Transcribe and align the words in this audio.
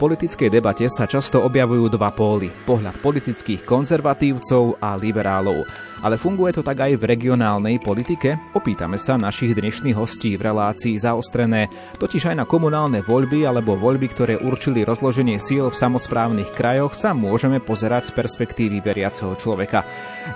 politickej 0.00 0.48
debate 0.48 0.88
sa 0.88 1.04
často 1.04 1.44
objavujú 1.44 1.92
dva 1.92 2.08
póly. 2.08 2.48
Pohľad 2.64 3.04
politických 3.04 3.68
konzervatívcov 3.68 4.80
a 4.80 4.96
liberálov. 4.96 5.68
Ale 6.00 6.16
funguje 6.16 6.56
to 6.56 6.64
tak 6.64 6.80
aj 6.80 6.96
v 6.96 7.04
regionálnej 7.04 7.76
politike? 7.84 8.56
Opýtame 8.56 8.96
sa 8.96 9.20
našich 9.20 9.52
dnešných 9.52 9.92
hostí 9.92 10.40
v 10.40 10.48
relácii 10.48 10.96
zaostrené, 10.96 11.68
totiž 12.00 12.32
aj 12.32 12.36
na 12.40 12.48
komunálne 12.48 13.04
voľby 13.04 13.44
alebo 13.44 13.76
voľby, 13.76 14.08
ktoré 14.08 14.34
určili 14.40 14.88
rozloženie 14.88 15.36
síl 15.36 15.68
v 15.68 15.76
samozprávnych 15.76 16.56
krajoch, 16.56 16.96
sa 16.96 17.12
môžeme 17.12 17.60
pozerať 17.60 18.08
z 18.08 18.16
perspektívy 18.16 18.80
veriaceho 18.80 19.36
človeka. 19.36 19.84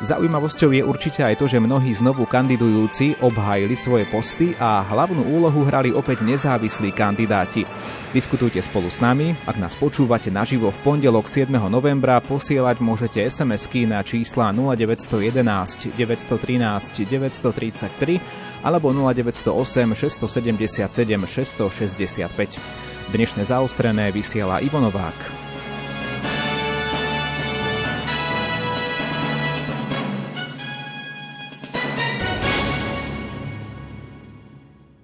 Zaujímavosťou 0.04 0.76
je 0.76 0.82
určite 0.84 1.24
aj 1.24 1.40
to, 1.40 1.48
že 1.48 1.64
mnohí 1.64 1.96
znovu 1.96 2.28
kandidujúci 2.28 3.24
obhájili 3.24 3.72
svoje 3.72 4.04
posty 4.12 4.52
a 4.60 4.84
hlavnú 4.84 5.24
úlohu 5.32 5.64
hrali 5.64 5.88
opäť 5.88 6.20
nezávislí 6.20 6.92
kandidáti. 6.92 7.64
Diskutujte 8.12 8.60
spolu 8.60 8.92
s 8.92 9.00
nami, 9.00 9.34
ak 9.54 9.62
nás 9.62 9.78
počúvate 9.78 10.34
naživo 10.34 10.74
v 10.74 10.78
pondelok 10.82 11.30
7. 11.30 11.46
novembra, 11.70 12.18
posielať 12.18 12.82
môžete 12.82 13.22
SMS-ky 13.22 13.86
na 13.86 14.02
čísla 14.02 14.50
0911 14.50 15.94
913 15.94 17.06
933 17.06 18.66
alebo 18.66 18.90
0908 18.90 19.94
677 19.94 21.70
665. 21.70 23.14
Dnešné 23.14 23.42
zaostrené 23.46 24.10
vysiela 24.10 24.58
Ivo 24.58 24.82
Novák. 24.82 25.43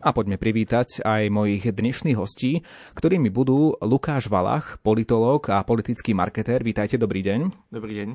A 0.01 0.17
poďme 0.17 0.41
privítať 0.41 1.05
aj 1.05 1.29
mojich 1.29 1.61
dnešných 1.69 2.17
hostí, 2.17 2.65
ktorými 2.97 3.29
budú 3.29 3.77
Lukáš 3.85 4.33
Valach, 4.33 4.81
politológ 4.81 5.53
a 5.53 5.61
politický 5.61 6.17
marketér. 6.17 6.65
Vítajte, 6.65 6.97
dobrý 6.97 7.21
deň. 7.21 7.69
Dobrý 7.69 7.93
deň. 8.01 8.09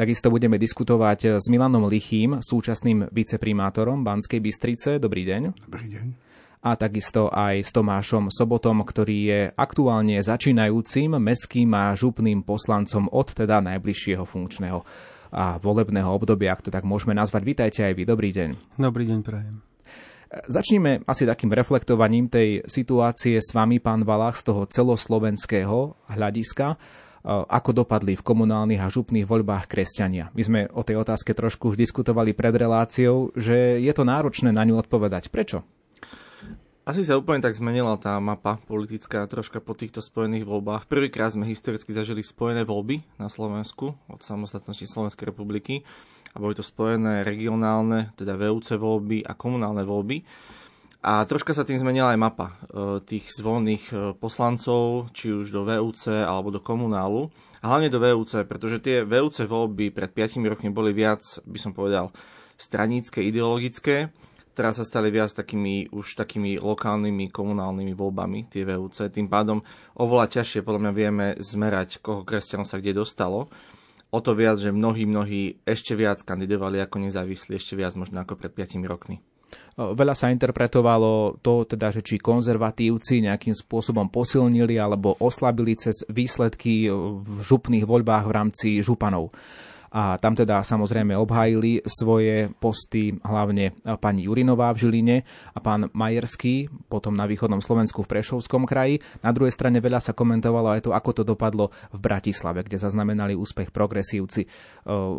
Takisto 0.00 0.32
budeme 0.32 0.56
diskutovať 0.56 1.36
s 1.36 1.46
Milanom 1.52 1.92
Lichým, 1.92 2.40
súčasným 2.40 3.12
viceprimátorom 3.12 4.00
Banskej 4.00 4.40
Bystrice. 4.40 4.96
Dobrý 4.96 5.28
deň. 5.28 5.68
Dobrý 5.68 5.86
deň. 5.92 6.06
A 6.64 6.76
takisto 6.80 7.28
aj 7.28 7.68
s 7.68 7.70
Tomášom 7.72 8.32
Sobotom, 8.32 8.80
ktorý 8.80 9.18
je 9.28 9.40
aktuálne 9.52 10.20
začínajúcim 10.20 11.20
meským 11.20 11.68
a 11.76 11.92
župným 11.92 12.44
poslancom 12.44 13.12
od 13.12 13.28
teda 13.28 13.60
najbližšieho 13.60 14.24
funkčného 14.24 14.84
a 15.36 15.60
volebného 15.60 16.10
obdobia, 16.10 16.56
ak 16.56 16.64
to 16.64 16.70
tak 16.72 16.88
môžeme 16.88 17.12
nazvať. 17.12 17.42
Vítajte 17.44 17.80
aj 17.84 17.92
vy. 17.92 18.02
Dobrý 18.08 18.32
deň. 18.32 18.80
Dobrý 18.80 19.04
deň, 19.04 19.20
prajem. 19.20 19.69
Začníme 20.30 21.02
asi 21.10 21.26
takým 21.26 21.50
reflektovaním 21.50 22.30
tej 22.30 22.62
situácie 22.62 23.42
s 23.42 23.50
vami, 23.50 23.82
pán 23.82 24.06
Valach, 24.06 24.38
z 24.38 24.46
toho 24.46 24.62
celoslovenského 24.62 25.98
hľadiska. 26.06 26.78
Ako 27.26 27.74
dopadli 27.74 28.14
v 28.14 28.22
komunálnych 28.22 28.78
a 28.78 28.88
župných 28.88 29.26
voľbách 29.26 29.66
kresťania? 29.66 30.30
My 30.32 30.42
sme 30.46 30.60
o 30.70 30.86
tej 30.86 31.02
otázke 31.02 31.34
trošku 31.34 31.74
už 31.74 31.76
diskutovali 31.76 32.30
pred 32.32 32.54
reláciou, 32.54 33.34
že 33.34 33.82
je 33.82 33.92
to 33.92 34.06
náročné 34.06 34.54
na 34.54 34.62
ňu 34.62 34.78
odpovedať. 34.78 35.34
Prečo? 35.34 35.66
Asi 36.86 37.04
sa 37.04 37.18
úplne 37.20 37.44
tak 37.44 37.58
zmenila 37.58 37.98
tá 38.00 38.16
mapa 38.22 38.56
politická 38.70 39.26
troška 39.28 39.60
po 39.60 39.76
týchto 39.76 40.00
spojených 40.00 40.48
voľbách. 40.48 40.88
Prvýkrát 40.88 41.34
sme 41.34 41.44
historicky 41.44 41.92
zažili 41.92 42.24
spojené 42.24 42.64
voľby 42.64 43.04
na 43.18 43.28
Slovensku 43.28 43.98
od 44.08 44.20
samostatnosti 44.22 44.86
Slovenskej 44.88 45.28
republiky 45.28 45.82
a 46.30 46.36
boli 46.38 46.54
to 46.54 46.62
spojené 46.62 47.26
regionálne, 47.26 48.14
teda 48.14 48.38
VUC 48.38 48.78
voľby 48.78 49.26
a 49.26 49.34
komunálne 49.34 49.82
voľby. 49.82 50.22
A 51.00 51.24
troška 51.24 51.56
sa 51.56 51.64
tým 51.64 51.80
zmenila 51.80 52.12
aj 52.12 52.20
mapa 52.20 52.46
e, 52.52 52.54
tých 53.00 53.32
zvolených 53.32 53.84
e, 53.88 53.94
poslancov, 54.20 55.10
či 55.16 55.32
už 55.32 55.48
do 55.48 55.64
VUC 55.64 56.12
alebo 56.12 56.52
do 56.52 56.60
komunálu. 56.60 57.32
A 57.64 57.72
hlavne 57.72 57.88
do 57.88 57.98
VUC, 57.98 58.44
pretože 58.44 58.84
tie 58.84 59.02
VUC 59.02 59.48
voľby 59.48 59.90
pred 59.90 60.12
5 60.12 60.44
rokmi 60.44 60.68
boli 60.68 60.92
viac, 60.92 61.24
by 61.48 61.58
som 61.58 61.72
povedal, 61.72 62.12
stranícke, 62.60 63.24
ideologické. 63.24 64.12
Teraz 64.52 64.76
sa 64.76 64.84
stali 64.84 65.08
viac 65.08 65.32
takými, 65.32 65.88
už 65.88 66.20
takými 66.20 66.60
lokálnymi, 66.60 67.32
komunálnymi 67.32 67.96
voľbami, 67.96 68.52
tie 68.52 68.68
VUC. 68.68 69.08
Tým 69.08 69.26
pádom 69.32 69.64
oveľa 69.96 70.36
ťažšie 70.36 70.60
podľa 70.60 70.80
mňa 70.84 70.92
vieme 70.92 71.26
zmerať, 71.40 72.04
koho 72.04 72.28
kresťanov 72.28 72.68
sa 72.68 72.76
kde 72.76 73.00
dostalo 73.00 73.48
o 74.10 74.18
to 74.18 74.34
viac, 74.34 74.58
že 74.58 74.74
mnohí, 74.74 75.06
mnohí 75.06 75.62
ešte 75.62 75.94
viac 75.94 76.22
kandidovali 76.26 76.82
ako 76.82 77.02
nezávislí, 77.06 77.56
ešte 77.56 77.78
viac 77.78 77.94
možno 77.94 78.22
ako 78.22 78.34
pred 78.36 78.52
5 78.52 78.82
rokmi. 78.86 79.22
Veľa 79.74 80.14
sa 80.14 80.30
interpretovalo 80.30 81.42
to, 81.42 81.66
teda, 81.66 81.90
že 81.90 82.06
či 82.06 82.22
konzervatívci 82.22 83.24
nejakým 83.26 83.56
spôsobom 83.56 84.06
posilnili 84.06 84.78
alebo 84.78 85.18
oslabili 85.18 85.74
cez 85.74 86.06
výsledky 86.06 86.86
v 86.90 87.38
župných 87.42 87.82
voľbách 87.82 88.24
v 88.30 88.34
rámci 88.34 88.68
županov 88.78 89.34
a 89.90 90.16
tam 90.22 90.38
teda 90.38 90.62
samozrejme 90.62 91.18
obhájili 91.18 91.82
svoje 91.82 92.50
posty 92.62 93.18
hlavne 93.26 93.74
pani 93.98 94.30
Jurinová 94.30 94.70
v 94.70 94.86
Žiline 94.86 95.16
a 95.50 95.58
pán 95.58 95.90
Majerský, 95.90 96.70
potom 96.86 97.18
na 97.18 97.26
východnom 97.26 97.58
Slovensku 97.58 98.06
v 98.06 98.10
Prešovskom 98.14 98.70
kraji. 98.70 99.02
Na 99.26 99.34
druhej 99.34 99.50
strane 99.50 99.82
veľa 99.82 99.98
sa 99.98 100.14
komentovalo 100.14 100.78
aj 100.78 100.86
to, 100.86 100.94
ako 100.94 101.10
to 101.10 101.22
dopadlo 101.26 101.74
v 101.90 101.98
Bratislave, 101.98 102.62
kde 102.62 102.78
zaznamenali 102.78 103.34
úspech 103.34 103.74
progresívci. 103.74 104.46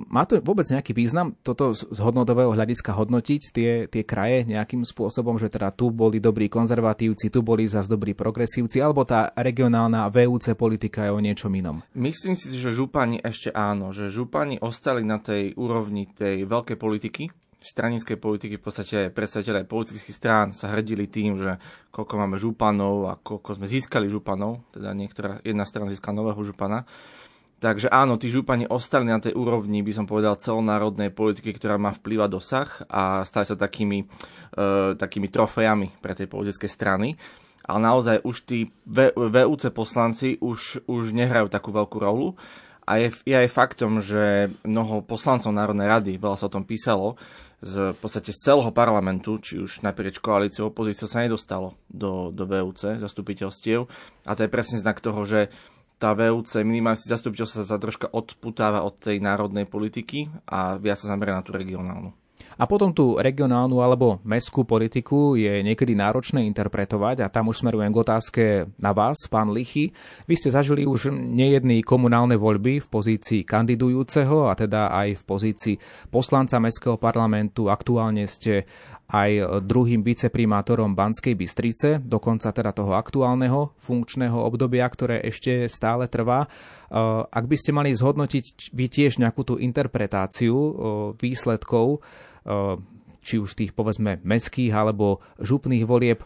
Má 0.08 0.24
to 0.24 0.40
vôbec 0.40 0.64
nejaký 0.72 0.96
význam 0.96 1.36
toto 1.44 1.76
z 1.76 2.00
hodnotového 2.00 2.56
hľadiska 2.56 2.96
hodnotiť 2.96 3.42
tie, 3.52 3.72
tie 3.92 4.04
kraje 4.08 4.48
nejakým 4.48 4.88
spôsobom, 4.88 5.36
že 5.36 5.52
teda 5.52 5.76
tu 5.76 5.92
boli 5.92 6.24
dobrí 6.24 6.48
konzervatívci, 6.48 7.28
tu 7.28 7.44
boli 7.44 7.68
zase 7.68 7.92
dobrí 7.92 8.16
progresívci, 8.16 8.80
alebo 8.80 9.04
tá 9.04 9.36
regionálna 9.36 10.08
VUC 10.08 10.56
politika 10.56 11.10
je 11.10 11.12
o 11.12 11.20
niečom 11.20 11.52
inom? 11.52 11.84
Myslím 11.92 12.40
si, 12.40 12.54
že 12.56 12.72
župani 12.72 13.20
ešte 13.20 13.52
áno, 13.52 13.92
že 13.92 14.08
župani 14.08 14.61
ostali 14.62 15.02
na 15.02 15.18
tej 15.18 15.58
úrovni 15.58 16.06
tej 16.06 16.46
veľkej 16.46 16.78
politiky, 16.78 17.24
stranickej 17.62 18.18
politiky, 18.18 18.58
v 18.58 18.64
podstate 18.66 18.98
predstaviteľe 19.14 19.70
politických 19.70 20.18
strán 20.18 20.48
sa 20.50 20.74
hrdili 20.74 21.06
tým, 21.06 21.38
že 21.38 21.62
koľko 21.94 22.14
máme 22.18 22.36
županov 22.42 22.96
a 23.06 23.14
koľko 23.22 23.62
sme 23.62 23.70
získali 23.70 24.10
županov, 24.10 24.66
teda 24.74 24.98
niektorá 24.98 25.38
jedna 25.46 25.66
strana 25.70 25.94
získala 25.94 26.26
nového 26.26 26.42
župana. 26.42 26.90
Takže 27.62 27.94
áno, 27.94 28.18
tí 28.18 28.34
župani 28.34 28.66
ostali 28.66 29.06
na 29.06 29.22
tej 29.22 29.38
úrovni, 29.38 29.86
by 29.86 29.94
som 29.94 30.10
povedal, 30.10 30.34
celonárodnej 30.42 31.14
politiky, 31.14 31.54
ktorá 31.54 31.78
má 31.78 31.94
vplyv 31.94 32.26
dosah 32.26 32.66
a 32.90 33.22
stali 33.22 33.46
sa 33.46 33.54
takými, 33.54 34.02
e, 34.02 34.98
takými 34.98 35.30
trofejami 35.30 36.02
pre 36.02 36.18
tej 36.18 36.26
politické 36.26 36.66
strany. 36.66 37.14
Ale 37.62 37.78
naozaj 37.86 38.26
už 38.26 38.50
tí 38.50 38.74
VUC 38.90 39.70
poslanci 39.70 40.42
už, 40.42 40.90
už 40.90 41.14
nehrajú 41.14 41.54
takú 41.54 41.70
veľkú 41.70 42.02
rolu 42.02 42.34
a 42.92 43.00
je, 43.00 43.08
je 43.24 43.36
aj 43.40 43.48
faktom, 43.48 44.04
že 44.04 44.52
mnoho 44.68 45.00
poslancov 45.00 45.56
Národnej 45.56 45.88
rady, 45.88 46.12
veľa 46.20 46.36
sa 46.36 46.52
o 46.52 46.56
tom 46.60 46.68
písalo, 46.68 47.16
z, 47.64 47.96
v 47.96 47.98
podstate 48.04 48.36
z 48.36 48.52
celého 48.52 48.74
parlamentu, 48.76 49.40
či 49.40 49.64
už 49.64 49.86
naprieč 49.86 50.20
koalíciou, 50.20 50.74
opozíciou 50.74 51.08
sa 51.08 51.24
nedostalo 51.24 51.80
do, 51.88 52.36
do 52.36 52.44
VUC, 52.44 53.00
zastupiteľstiev. 53.00 53.88
A 54.28 54.32
to 54.36 54.44
je 54.44 54.52
presne 54.52 54.82
znak 54.82 55.00
toho, 55.00 55.24
že 55.24 55.48
tá 56.02 56.18
VUC, 56.18 56.66
minimálne 56.66 57.00
zastupiteľstvo 57.00 57.64
sa 57.64 57.78
troška 57.78 58.10
odputáva 58.10 58.82
od 58.82 58.98
tej 58.98 59.22
národnej 59.22 59.70
politiky 59.70 60.28
a 60.50 60.76
viac 60.76 60.98
sa 60.98 61.14
zameria 61.14 61.38
na 61.38 61.46
tú 61.46 61.54
regionálnu. 61.54 62.12
A 62.60 62.68
potom 62.68 62.92
tú 62.92 63.16
regionálnu 63.16 63.80
alebo 63.80 64.20
mestskú 64.28 64.68
politiku 64.68 65.40
je 65.40 65.64
niekedy 65.64 65.96
náročné 65.96 66.44
interpretovať 66.50 67.24
a 67.24 67.32
tam 67.32 67.52
už 67.52 67.64
smerujem 67.64 67.92
k 67.92 68.02
otázke 68.02 68.44
na 68.76 68.92
vás, 68.92 69.18
pán 69.32 69.56
Lichy. 69.56 69.96
Vy 70.28 70.36
ste 70.36 70.52
zažili 70.52 70.84
už 70.84 71.16
nejedný 71.16 71.84
komunálne 71.86 72.36
voľby 72.36 72.84
v 72.84 72.88
pozícii 72.88 73.48
kandidujúceho 73.48 74.52
a 74.52 74.54
teda 74.54 74.92
aj 74.92 75.20
v 75.20 75.24
pozícii 75.24 75.76
poslanca 76.12 76.60
Mestského 76.60 77.00
parlamentu. 77.00 77.72
Aktuálne 77.72 78.28
ste 78.28 78.68
aj 79.12 79.64
druhým 79.68 80.08
viceprimátorom 80.08 80.96
Banskej 80.96 81.36
Bystrice, 81.36 82.00
dokonca 82.00 82.48
teda 82.56 82.72
toho 82.72 82.96
aktuálneho 82.96 83.76
funkčného 83.76 84.40
obdobia, 84.40 84.88
ktoré 84.88 85.20
ešte 85.28 85.68
stále 85.68 86.08
trvá. 86.08 86.48
Ak 87.28 87.44
by 87.44 87.56
ste 87.60 87.76
mali 87.76 87.92
zhodnotiť 87.92 88.72
vy 88.72 88.86
tiež 88.88 89.20
nejakú 89.20 89.44
tú 89.44 89.60
interpretáciu 89.60 90.56
výsledkov 91.20 92.00
či 93.22 93.38
už 93.38 93.54
tých 93.54 93.72
povedzme 93.78 94.18
mestských 94.26 94.74
alebo 94.74 95.22
župných 95.38 95.86
volieb. 95.86 96.26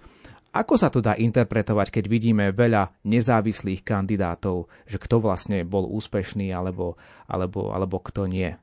Ako 0.55 0.79
sa 0.79 0.87
to 0.87 1.03
dá 1.03 1.19
interpretovať, 1.19 1.91
keď 1.91 2.05
vidíme 2.07 2.45
veľa 2.55 3.03
nezávislých 3.03 3.83
kandidátov, 3.83 4.71
že 4.87 4.95
kto 4.95 5.19
vlastne 5.19 5.67
bol 5.67 5.83
úspešný 5.91 6.55
alebo, 6.55 6.95
alebo, 7.27 7.75
alebo 7.75 7.99
kto 7.99 8.31
nie? 8.31 8.55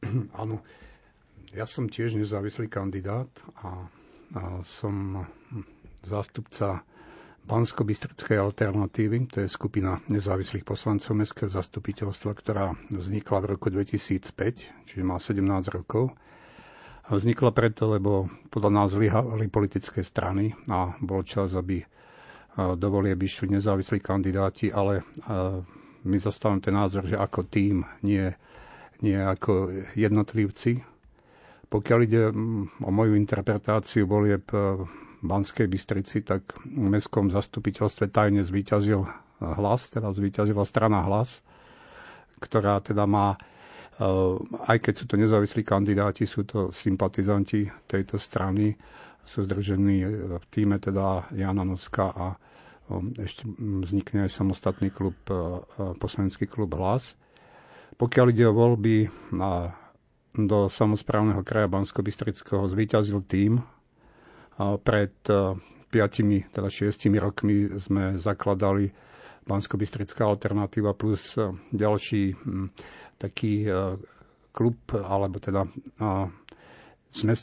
Áno, 0.40 0.64
ja 1.52 1.68
som 1.68 1.92
tiež 1.92 2.16
nezávislý 2.16 2.72
kandidát 2.72 3.28
a, 3.60 3.84
a 4.40 4.42
som 4.64 5.20
zástupca 6.00 6.80
Bansko-Bystrickej 7.46 8.42
alternatívy, 8.42 9.30
to 9.30 9.38
je 9.38 9.48
skupina 9.48 10.02
nezávislých 10.10 10.66
poslancov 10.66 11.14
Mestského 11.14 11.46
zastupiteľstva, 11.46 12.34
ktorá 12.34 12.74
vznikla 12.90 13.38
v 13.38 13.46
roku 13.54 13.70
2005, 13.70 14.66
čiže 14.82 15.02
má 15.06 15.14
17 15.22 15.46
rokov. 15.70 16.10
Vznikla 17.06 17.54
preto, 17.54 17.86
lebo 17.86 18.26
podľa 18.50 18.70
nás 18.74 18.98
zlyhali 18.98 19.46
politické 19.46 20.02
strany 20.02 20.58
a 20.66 20.98
bol 20.98 21.22
čas, 21.22 21.54
aby 21.54 21.86
do 22.58 22.88
volieb 22.90 23.22
išli 23.22 23.46
nezávislí 23.54 24.02
kandidáti, 24.02 24.74
ale 24.74 25.06
my 26.02 26.16
zastávame 26.18 26.58
ten 26.58 26.74
názor, 26.74 27.06
že 27.06 27.14
ako 27.14 27.46
tým, 27.46 27.86
nie, 28.02 28.26
nie 29.06 29.22
ako 29.22 29.70
jednotlivci. 29.94 30.82
Pokiaľ 31.70 31.98
ide 32.02 32.34
o 32.82 32.90
moju 32.90 33.14
interpretáciu 33.14 34.10
volieb 34.10 34.50
v 34.50 35.05
Banskej 35.24 35.70
Bystrici, 35.70 36.20
tak 36.26 36.56
v 36.64 36.86
mestskom 36.92 37.32
zastupiteľstve 37.32 38.12
tajne 38.12 38.44
zvíťazil 38.44 39.04
hlas, 39.40 39.92
teda 39.92 40.12
zvíťazila 40.12 40.64
strana 40.64 41.04
hlas, 41.04 41.40
ktorá 42.40 42.80
teda 42.84 43.08
má 43.08 43.36
aj 44.68 44.76
keď 44.76 44.92
sú 44.92 45.04
to 45.08 45.16
nezávislí 45.16 45.64
kandidáti, 45.64 46.28
sú 46.28 46.44
to 46.44 46.68
sympatizanti 46.68 47.64
tejto 47.88 48.20
strany, 48.20 48.76
sú 49.24 49.48
združení 49.48 50.04
v 50.36 50.44
týme 50.52 50.76
teda 50.76 51.32
Jana 51.32 51.64
Noska 51.64 52.12
a 52.12 52.36
ešte 53.16 53.48
vznikne 53.56 54.28
aj 54.28 54.36
samostatný 54.36 54.92
klub, 54.92 55.16
poslanecký 55.96 56.44
klub 56.44 56.76
Hlas. 56.76 57.16
Pokiaľ 57.96 58.26
ide 58.36 58.44
o 58.46 58.52
voľby 58.52 59.08
do 60.36 60.58
samozprávneho 60.68 61.40
kraja 61.40 61.64
bansko 61.64 62.04
bystrického 62.04 62.68
zvíťazil 62.68 63.24
tým. 63.24 63.64
Pred 64.56 65.14
5, 65.22 66.52
teda 66.52 66.68
6 66.68 67.12
rokmi 67.20 67.68
sme 67.76 68.16
zakladali 68.16 68.88
bansko 69.44 69.76
alternatíva 70.24 70.96
plus 70.96 71.36
ďalší 71.70 72.34
taký 73.20 73.68
klub, 74.50 74.78
alebo 74.96 75.36
teda 75.38 75.68
sme 77.12 77.34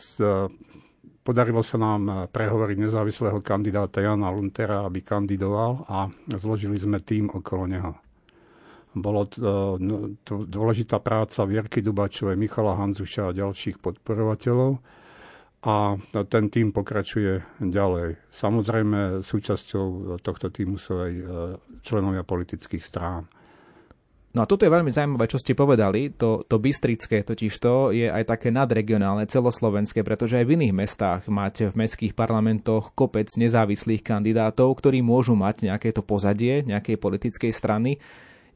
Podarilo 1.23 1.63
sa 1.63 1.79
nám 1.79 2.27
prehovoriť 2.35 2.77
nezávislého 2.83 3.39
kandidáta 3.39 4.03
Jana 4.03 4.27
Luntera, 4.27 4.83
aby 4.83 4.99
kandidoval 4.99 5.87
a 5.87 6.11
zložili 6.35 6.75
sme 6.75 6.99
tým 6.99 7.31
okolo 7.31 7.63
neho. 7.63 7.95
Bolo 8.91 9.31
to, 9.31 9.79
no, 9.79 10.19
to 10.27 10.43
dôležitá 10.43 10.99
práca 10.99 11.47
Vierky 11.47 11.79
Dubačovej, 11.79 12.35
Michala 12.35 12.75
Hanzuša 12.75 13.31
a 13.31 13.37
ďalších 13.39 13.79
podporovateľov 13.79 14.83
a 15.63 15.95
ten 16.27 16.51
tým 16.51 16.75
pokračuje 16.75 17.63
ďalej. 17.63 18.19
Samozrejme, 18.27 19.23
súčasťou 19.23 20.19
tohto 20.19 20.51
týmu 20.51 20.75
sú 20.75 20.99
aj 20.99 21.13
e, 21.15 21.23
členovia 21.87 22.27
politických 22.27 22.83
strán. 22.83 23.23
No 24.33 24.43
a 24.43 24.49
toto 24.49 24.65
je 24.65 24.73
veľmi 24.73 24.89
zaujímavé, 24.89 25.29
čo 25.29 25.37
ste 25.37 25.53
povedali. 25.53 26.09
To, 26.17 26.41
to 26.41 26.57
Bystrické 26.57 27.21
totiž 27.21 27.53
to 27.61 27.93
je 27.93 28.09
aj 28.09 28.25
také 28.25 28.49
nadregionálne, 28.49 29.29
celoslovenské, 29.29 30.01
pretože 30.01 30.41
aj 30.41 30.45
v 30.49 30.53
iných 30.57 30.73
mestách 30.73 31.21
máte 31.29 31.69
v 31.69 31.77
mestských 31.85 32.17
parlamentoch 32.17 32.97
kopec 32.97 33.29
nezávislých 33.37 34.01
kandidátov, 34.01 34.73
ktorí 34.73 35.05
môžu 35.05 35.37
mať 35.37 35.69
nejaké 35.69 35.93
to 35.93 36.01
pozadie 36.01 36.65
nejakej 36.65 36.97
politickej 36.97 37.53
strany. 37.53 38.01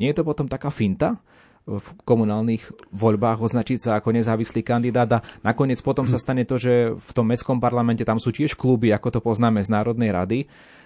Nie 0.01 0.12
je 0.12 0.18
to 0.18 0.25
potom 0.25 0.50
taká 0.50 0.74
finta? 0.74 1.21
V 1.68 1.88
komunálnych 2.08 2.64
voľbách 2.96 3.44
označiť 3.44 3.80
sa 3.84 3.92
ako 4.00 4.16
nezávislý 4.16 4.64
kandidát 4.64 5.19
a 5.19 5.24
nakoniec 5.44 5.84
potom 5.84 6.08
sa 6.08 6.16
stane 6.16 6.48
to, 6.48 6.56
že 6.56 6.96
v 6.96 7.12
tom 7.12 7.28
mestskom 7.28 7.60
parlamente 7.60 8.08
tam 8.08 8.24
sú 8.24 8.31
tiež 8.31 8.56
kluby, 8.56 8.96
ako 8.96 9.08
to 9.12 9.19
poznáme 9.19 9.60
z 9.60 9.69
Národnej 9.75 10.16
rady 10.16 10.40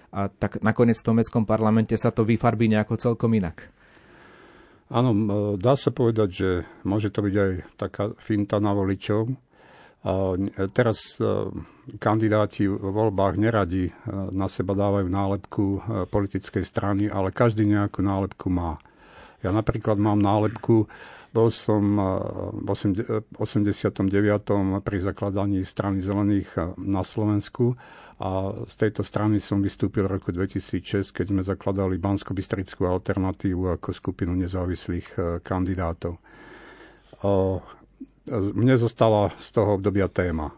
a 0.10 0.28
tak 0.28 0.60
nakoniec 0.66 0.98
v 0.98 1.06
tom 1.06 1.16
mestskom 1.22 1.46
parlamente 1.46 1.94
sa 1.96 2.10
to 2.10 2.26
vyfarbí 2.26 2.66
nejako 2.68 2.98
celkom 2.98 3.32
inak. 3.38 3.70
Áno, 4.92 5.16
dá 5.56 5.80
sa 5.80 5.88
povedať, 5.88 6.30
že 6.36 6.50
môže 6.84 7.08
to 7.16 7.24
byť 7.24 7.36
aj 7.40 7.52
taká 7.80 8.12
finta 8.20 8.60
na 8.60 8.76
voličov. 8.76 9.32
Teraz 10.74 11.22
e, 11.22 11.48
kandidáti 12.02 12.66
v 12.66 12.90
voľbách 12.90 13.38
neradi 13.38 13.88
e, 13.88 13.92
na 14.34 14.50
seba 14.50 14.74
dávajú 14.74 15.06
nálepku 15.06 15.64
e, 15.64 15.80
politickej 16.10 16.66
strany, 16.66 17.06
ale 17.06 17.30
každý 17.30 17.70
nejakú 17.70 18.02
nálepku 18.02 18.50
má. 18.50 18.82
Ja 19.42 19.50
napríklad 19.50 19.98
mám 19.98 20.22
nálepku 20.22 20.86
bol 21.32 21.48
som 21.48 21.96
v 22.60 22.68
89. 23.40 24.04
pri 24.84 24.98
zakladaní 25.00 25.64
strany 25.64 26.04
zelených 26.04 26.76
na 26.76 27.08
Slovensku 27.08 27.80
a 28.20 28.52
z 28.68 28.76
tejto 28.76 29.08
strany 29.08 29.40
som 29.40 29.64
vystúpil 29.64 30.12
v 30.12 30.20
roku 30.20 30.36
2006, 30.36 31.16
keď 31.16 31.26
sme 31.32 31.42
zakladali 31.48 31.96
bansko 31.96 32.36
bystrickú 32.36 32.84
alternatívu 32.84 33.80
ako 33.80 33.96
skupinu 33.96 34.36
nezávislých 34.36 35.40
kandidátov. 35.40 36.20
Mne 38.28 38.76
zostala 38.76 39.32
z 39.40 39.48
toho 39.56 39.80
obdobia 39.80 40.12
téma. 40.12 40.52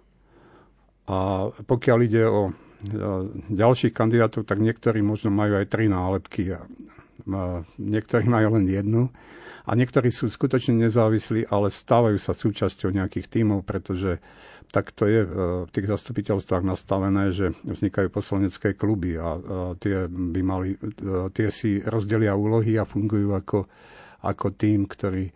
A 1.06 1.54
pokiaľ 1.54 1.98
ide 2.02 2.26
o 2.26 2.50
ďalších 3.54 3.94
kandidátov, 3.94 4.50
tak 4.50 4.58
niektorí 4.58 5.06
možno 5.06 5.30
majú 5.30 5.62
aj 5.62 5.70
tri 5.70 5.86
nálepky 5.86 6.50
niektorí 7.78 8.26
majú 8.28 8.60
len 8.60 8.66
jednu 8.68 9.04
a 9.64 9.72
niektorí 9.80 10.12
sú 10.12 10.28
skutočne 10.28 10.76
nezávislí, 10.76 11.48
ale 11.48 11.72
stávajú 11.72 12.20
sa 12.20 12.36
súčasťou 12.36 12.92
nejakých 12.92 13.32
tímov, 13.32 13.64
pretože 13.64 14.20
tak 14.74 14.90
to 14.90 15.06
je 15.06 15.22
v 15.64 15.70
tých 15.70 15.86
zastupiteľstvách 15.86 16.66
nastavené, 16.66 17.30
že 17.30 17.54
vznikajú 17.62 18.10
poslanecké 18.10 18.74
kluby 18.74 19.22
a 19.22 19.38
tie 19.78 20.10
by 20.10 20.42
mali, 20.42 20.74
tie 21.38 21.48
si 21.54 21.78
rozdelia 21.86 22.34
úlohy 22.34 22.82
a 22.82 22.90
fungujú 22.90 23.38
ako, 23.38 23.70
ako 24.26 24.48
tým, 24.58 24.90
ktorý, 24.90 25.30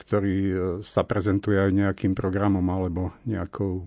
ktorý 0.00 0.36
e, 0.48 0.54
sa 0.80 1.04
prezentuje 1.04 1.60
aj 1.60 1.68
nejakým 1.68 2.16
programom 2.16 2.64
alebo 2.72 3.12
nejakou, 3.28 3.84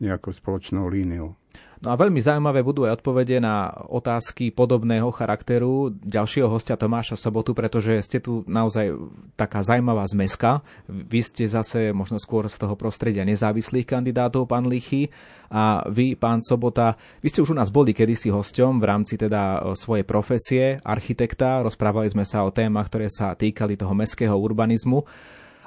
nejakou 0.00 0.32
spoločnou 0.32 0.88
líniou. 0.88 1.36
No 1.82 1.90
a 1.90 1.98
veľmi 1.98 2.22
zaujímavé 2.22 2.62
budú 2.62 2.86
aj 2.86 3.02
odpovede 3.02 3.42
na 3.42 3.74
otázky 3.90 4.54
podobného 4.54 5.10
charakteru 5.10 5.90
ďalšieho 5.90 6.46
hostia 6.46 6.78
Tomáša 6.78 7.18
Sobotu, 7.18 7.58
pretože 7.58 7.98
ste 8.06 8.22
tu 8.22 8.46
naozaj 8.46 8.94
taká 9.34 9.66
zaujímavá 9.66 10.06
zmeska. 10.06 10.62
Vy 10.86 11.26
ste 11.26 11.50
zase 11.50 11.90
možno 11.90 12.22
skôr 12.22 12.46
z 12.46 12.54
toho 12.54 12.78
prostredia 12.78 13.26
nezávislých 13.26 13.82
kandidátov, 13.82 14.46
pán 14.46 14.70
Lichy, 14.70 15.10
a 15.50 15.82
vy, 15.90 16.14
pán 16.14 16.38
Sobota, 16.38 16.94
vy 17.18 17.34
ste 17.34 17.42
už 17.42 17.50
u 17.50 17.58
nás 17.58 17.74
boli 17.74 17.90
kedysi 17.90 18.30
hosťom 18.30 18.78
v 18.78 18.86
rámci 18.86 19.18
teda 19.18 19.74
svojej 19.74 20.06
profesie 20.06 20.78
architekta. 20.86 21.66
Rozprávali 21.66 22.08
sme 22.14 22.22
sa 22.22 22.46
o 22.46 22.54
témach, 22.54 22.94
ktoré 22.94 23.10
sa 23.10 23.34
týkali 23.34 23.74
toho 23.74 23.90
mestského 23.90 24.38
urbanizmu. 24.38 25.02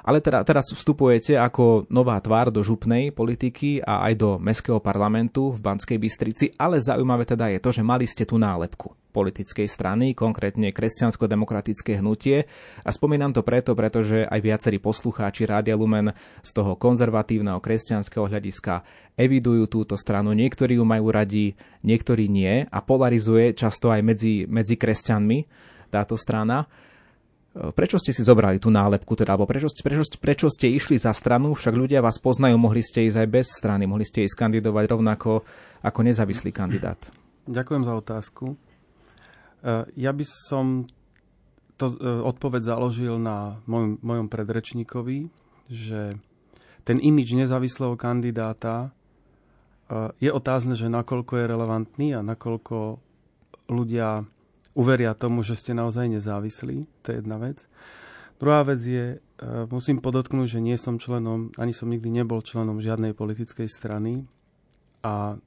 Ale 0.06 0.22
teda, 0.22 0.46
teraz 0.46 0.70
vstupujete 0.70 1.34
ako 1.34 1.90
nová 1.90 2.14
tvár 2.22 2.54
do 2.54 2.62
župnej 2.62 3.10
politiky 3.10 3.82
a 3.82 4.06
aj 4.06 4.14
do 4.14 4.30
mestského 4.38 4.78
parlamentu 4.78 5.50
v 5.50 5.58
Banskej 5.58 5.98
Bystrici, 5.98 6.46
ale 6.54 6.78
zaujímavé 6.78 7.26
teda 7.26 7.50
je 7.50 7.58
to, 7.58 7.74
že 7.74 7.82
mali 7.82 8.06
ste 8.06 8.22
tú 8.22 8.38
nálepku 8.38 8.94
politickej 9.10 9.64
strany, 9.64 10.12
konkrétne 10.12 10.68
kresťansko-demokratické 10.76 12.04
hnutie. 12.04 12.44
A 12.84 12.92
spomínam 12.92 13.32
to 13.32 13.40
preto, 13.40 13.72
pretože 13.72 14.28
aj 14.28 14.40
viacerí 14.44 14.76
poslucháči 14.76 15.48
Rádia 15.48 15.72
Lumen 15.72 16.12
z 16.44 16.50
toho 16.52 16.76
konzervatívneho 16.76 17.58
kresťanského 17.58 18.28
hľadiska 18.28 18.84
evidujú 19.16 19.66
túto 19.72 19.96
stranu. 19.96 20.36
Niektorí 20.36 20.76
ju 20.76 20.84
majú 20.84 21.08
radi, 21.08 21.56
niektorí 21.80 22.28
nie 22.28 22.68
a 22.68 22.78
polarizuje 22.84 23.56
často 23.56 23.88
aj 23.88 24.04
medzi, 24.04 24.44
medzi 24.44 24.76
kresťanmi 24.76 25.38
táto 25.88 26.20
strana. 26.20 26.68
Prečo 27.56 27.96
ste 27.96 28.12
si 28.12 28.20
zobrali 28.20 28.60
tú 28.60 28.68
nálepku, 28.68 29.16
teda, 29.16 29.32
alebo 29.32 29.48
prečo, 29.48 29.72
prečo, 29.80 30.04
prečo 30.20 30.52
ste 30.52 30.68
išli 30.68 31.00
za 31.00 31.16
stranu, 31.16 31.56
však 31.56 31.72
ľudia 31.72 32.04
vás 32.04 32.20
poznajú, 32.20 32.60
mohli 32.60 32.84
ste 32.84 33.08
ísť 33.08 33.16
aj 33.24 33.28
bez 33.32 33.46
strany, 33.48 33.88
mohli 33.88 34.04
ste 34.04 34.28
ísť 34.28 34.36
kandidovať 34.36 34.84
rovnako 34.92 35.40
ako 35.80 36.00
nezávislý 36.04 36.52
kandidát. 36.52 37.00
Ďakujem 37.48 37.82
za 37.88 37.94
otázku. 37.96 38.44
E, 38.52 38.56
ja 39.96 40.12
by 40.12 40.24
som 40.28 40.84
to 41.80 41.96
e, 41.96 41.96
odpoveď 42.28 42.76
založil 42.76 43.16
na 43.16 43.56
mojom, 43.64 44.04
mojom 44.04 44.28
predrečníkovi, 44.28 45.32
že 45.72 46.20
ten 46.84 47.00
imič 47.00 47.32
nezávislého 47.40 47.96
kandidáta 47.96 48.92
e, 49.88 50.12
je 50.20 50.28
otázne, 50.28 50.76
že 50.76 50.92
nakoľko 50.92 51.40
je 51.40 51.44
relevantný 51.48 52.08
a 52.12 52.20
nakoľko 52.20 53.00
ľudia 53.72 54.28
uveria 54.76 55.16
tomu, 55.16 55.40
že 55.40 55.56
ste 55.56 55.72
naozaj 55.72 56.12
nezávislí. 56.12 56.84
To 57.02 57.06
je 57.08 57.16
jedna 57.24 57.40
vec. 57.40 57.64
Druhá 58.36 58.60
vec 58.68 58.84
je, 58.84 59.16
e, 59.16 59.18
musím 59.72 60.04
podotknúť, 60.04 60.60
že 60.60 60.60
nie 60.60 60.76
som 60.76 61.00
členom, 61.00 61.56
ani 61.56 61.72
som 61.72 61.88
nikdy 61.88 62.12
nebol 62.12 62.44
členom 62.44 62.84
žiadnej 62.84 63.16
politickej 63.16 63.64
strany 63.64 64.28
a 65.00 65.40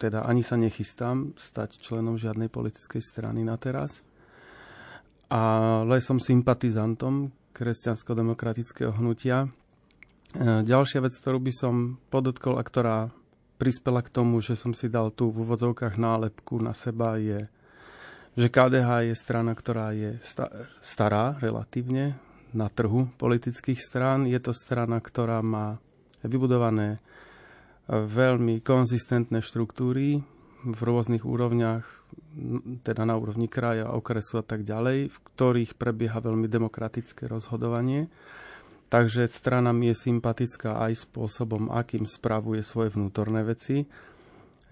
teda 0.00 0.24
ani 0.24 0.40
sa 0.40 0.56
nechystám 0.56 1.36
stať 1.36 1.78
členom 1.84 2.16
žiadnej 2.16 2.48
politickej 2.48 3.04
strany 3.04 3.44
na 3.44 3.60
teraz. 3.60 4.00
Ale 5.28 6.00
som 6.00 6.16
sympatizantom 6.16 7.32
kresťansko-demokratického 7.52 8.96
hnutia. 8.96 9.44
E, 9.44 10.64
ďalšia 10.64 11.04
vec, 11.04 11.12
ktorú 11.12 11.44
by 11.44 11.52
som 11.52 11.74
podotkol 12.08 12.56
a 12.56 12.64
ktorá 12.64 13.12
prispela 13.60 14.00
k 14.00 14.10
tomu, 14.10 14.40
že 14.40 14.56
som 14.56 14.72
si 14.72 14.88
dal 14.88 15.12
tu 15.12 15.28
v 15.28 15.44
úvodzovkách 15.44 16.00
nálepku 16.00 16.56
na 16.58 16.72
seba, 16.72 17.20
je 17.20 17.46
že 18.34 18.50
KDH 18.50 19.10
je 19.10 19.14
strana, 19.14 19.52
ktorá 19.54 19.94
je 19.94 20.18
stará 20.82 21.38
relatívne 21.38 22.18
na 22.54 22.70
trhu 22.70 23.10
politických 23.18 23.78
strán. 23.78 24.26
Je 24.26 24.38
to 24.38 24.54
strana, 24.54 24.98
ktorá 24.98 25.42
má 25.42 25.78
vybudované 26.22 26.98
veľmi 27.90 28.64
konzistentné 28.64 29.44
štruktúry, 29.44 30.24
v 30.64 30.80
rôznych 30.80 31.28
úrovniach, 31.28 31.84
teda 32.80 33.04
na 33.04 33.20
úrovni 33.20 33.52
kraja, 33.52 33.92
okresu 33.92 34.40
a 34.40 34.44
tak 34.44 34.64
ďalej, 34.64 35.12
v 35.12 35.16
ktorých 35.36 35.76
prebieha 35.76 36.24
veľmi 36.24 36.48
demokratické 36.48 37.28
rozhodovanie. 37.28 38.08
Takže 38.88 39.28
strana 39.28 39.76
mi 39.76 39.92
je 39.92 40.08
sympatická 40.08 40.80
aj 40.88 41.04
spôsobom, 41.04 41.68
akým 41.68 42.08
spravuje 42.08 42.64
svoje 42.64 42.96
vnútorné 42.96 43.44
veci. 43.44 43.84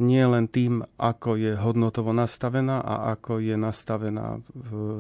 Nie 0.01 0.25
len 0.25 0.49
tým, 0.49 0.81
ako 0.97 1.37
je 1.37 1.53
hodnotovo 1.53 2.17
nastavená 2.17 2.81
a 2.81 3.13
ako 3.13 3.45
je 3.45 3.57
nastavená 3.61 4.41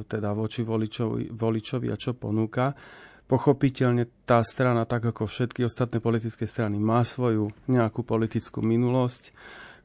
teda 0.04 0.36
voči 0.36 0.60
voličovi, 0.60 1.32
voličovi 1.32 1.88
a 1.88 1.96
čo 1.96 2.12
ponúka. 2.12 2.76
Pochopiteľne 3.24 4.28
tá 4.28 4.44
strana, 4.44 4.84
tak 4.84 5.08
ako 5.08 5.24
všetky 5.24 5.64
ostatné 5.64 6.04
politické 6.04 6.44
strany, 6.44 6.76
má 6.76 7.00
svoju 7.00 7.48
nejakú 7.64 8.04
politickú 8.04 8.60
minulosť, 8.60 9.32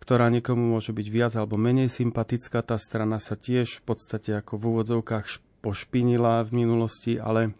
ktorá 0.04 0.28
niekomu 0.28 0.76
môže 0.76 0.92
byť 0.92 1.08
viac 1.08 1.34
alebo 1.40 1.56
menej 1.56 1.88
sympatická. 1.88 2.60
Tá 2.60 2.76
strana 2.76 3.24
sa 3.24 3.40
tiež 3.40 3.80
v 3.80 3.84
podstate 3.88 4.36
ako 4.36 4.60
v 4.60 4.64
úvodzovkách 4.76 5.26
pošpinila 5.64 6.44
v 6.44 6.68
minulosti, 6.68 7.16
ale 7.16 7.56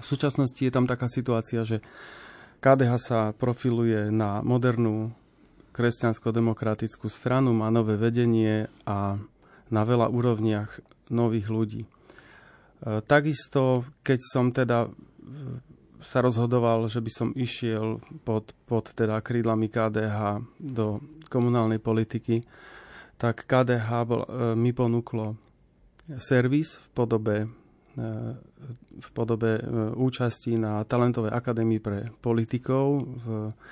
v 0.00 0.04
súčasnosti 0.04 0.58
je 0.58 0.72
tam 0.72 0.88
taká 0.88 1.06
situácia, 1.06 1.62
že 1.62 1.84
KDH 2.64 2.92
sa 2.96 3.18
profiluje 3.36 4.08
na 4.08 4.40
modernú 4.40 5.12
kresťansko-demokratickú 5.74 7.10
stranu, 7.10 7.50
má 7.50 7.68
nové 7.68 7.98
vedenie 7.98 8.70
a 8.86 9.18
na 9.68 9.82
veľa 9.82 10.06
úrovniach 10.06 10.78
nových 11.10 11.50
ľudí. 11.50 11.82
E, 11.82 11.88
takisto, 13.02 13.82
keď 14.06 14.20
som 14.22 14.54
teda 14.54 14.86
e, 14.86 14.90
sa 15.98 16.22
rozhodoval, 16.22 16.86
že 16.86 17.02
by 17.02 17.10
som 17.10 17.28
išiel 17.34 17.98
pod, 18.22 18.54
pod 18.70 18.94
teda 18.94 19.18
krídlami 19.18 19.66
KDH 19.66 20.46
do 20.62 21.02
komunálnej 21.26 21.82
politiky, 21.82 22.46
tak 23.18 23.42
KDH 23.42 23.88
bol, 24.06 24.22
e, 24.22 24.28
mi 24.54 24.70
ponúklo 24.70 25.34
servis 26.22 26.78
v 26.78 26.86
podobe 26.94 27.36
v 28.94 29.08
podobe 29.14 29.58
e, 29.58 29.62
účasti 29.94 30.58
na 30.58 30.82
Talentovej 30.82 31.30
akadémii 31.30 31.78
pre 31.78 32.10
politikov. 32.18 33.06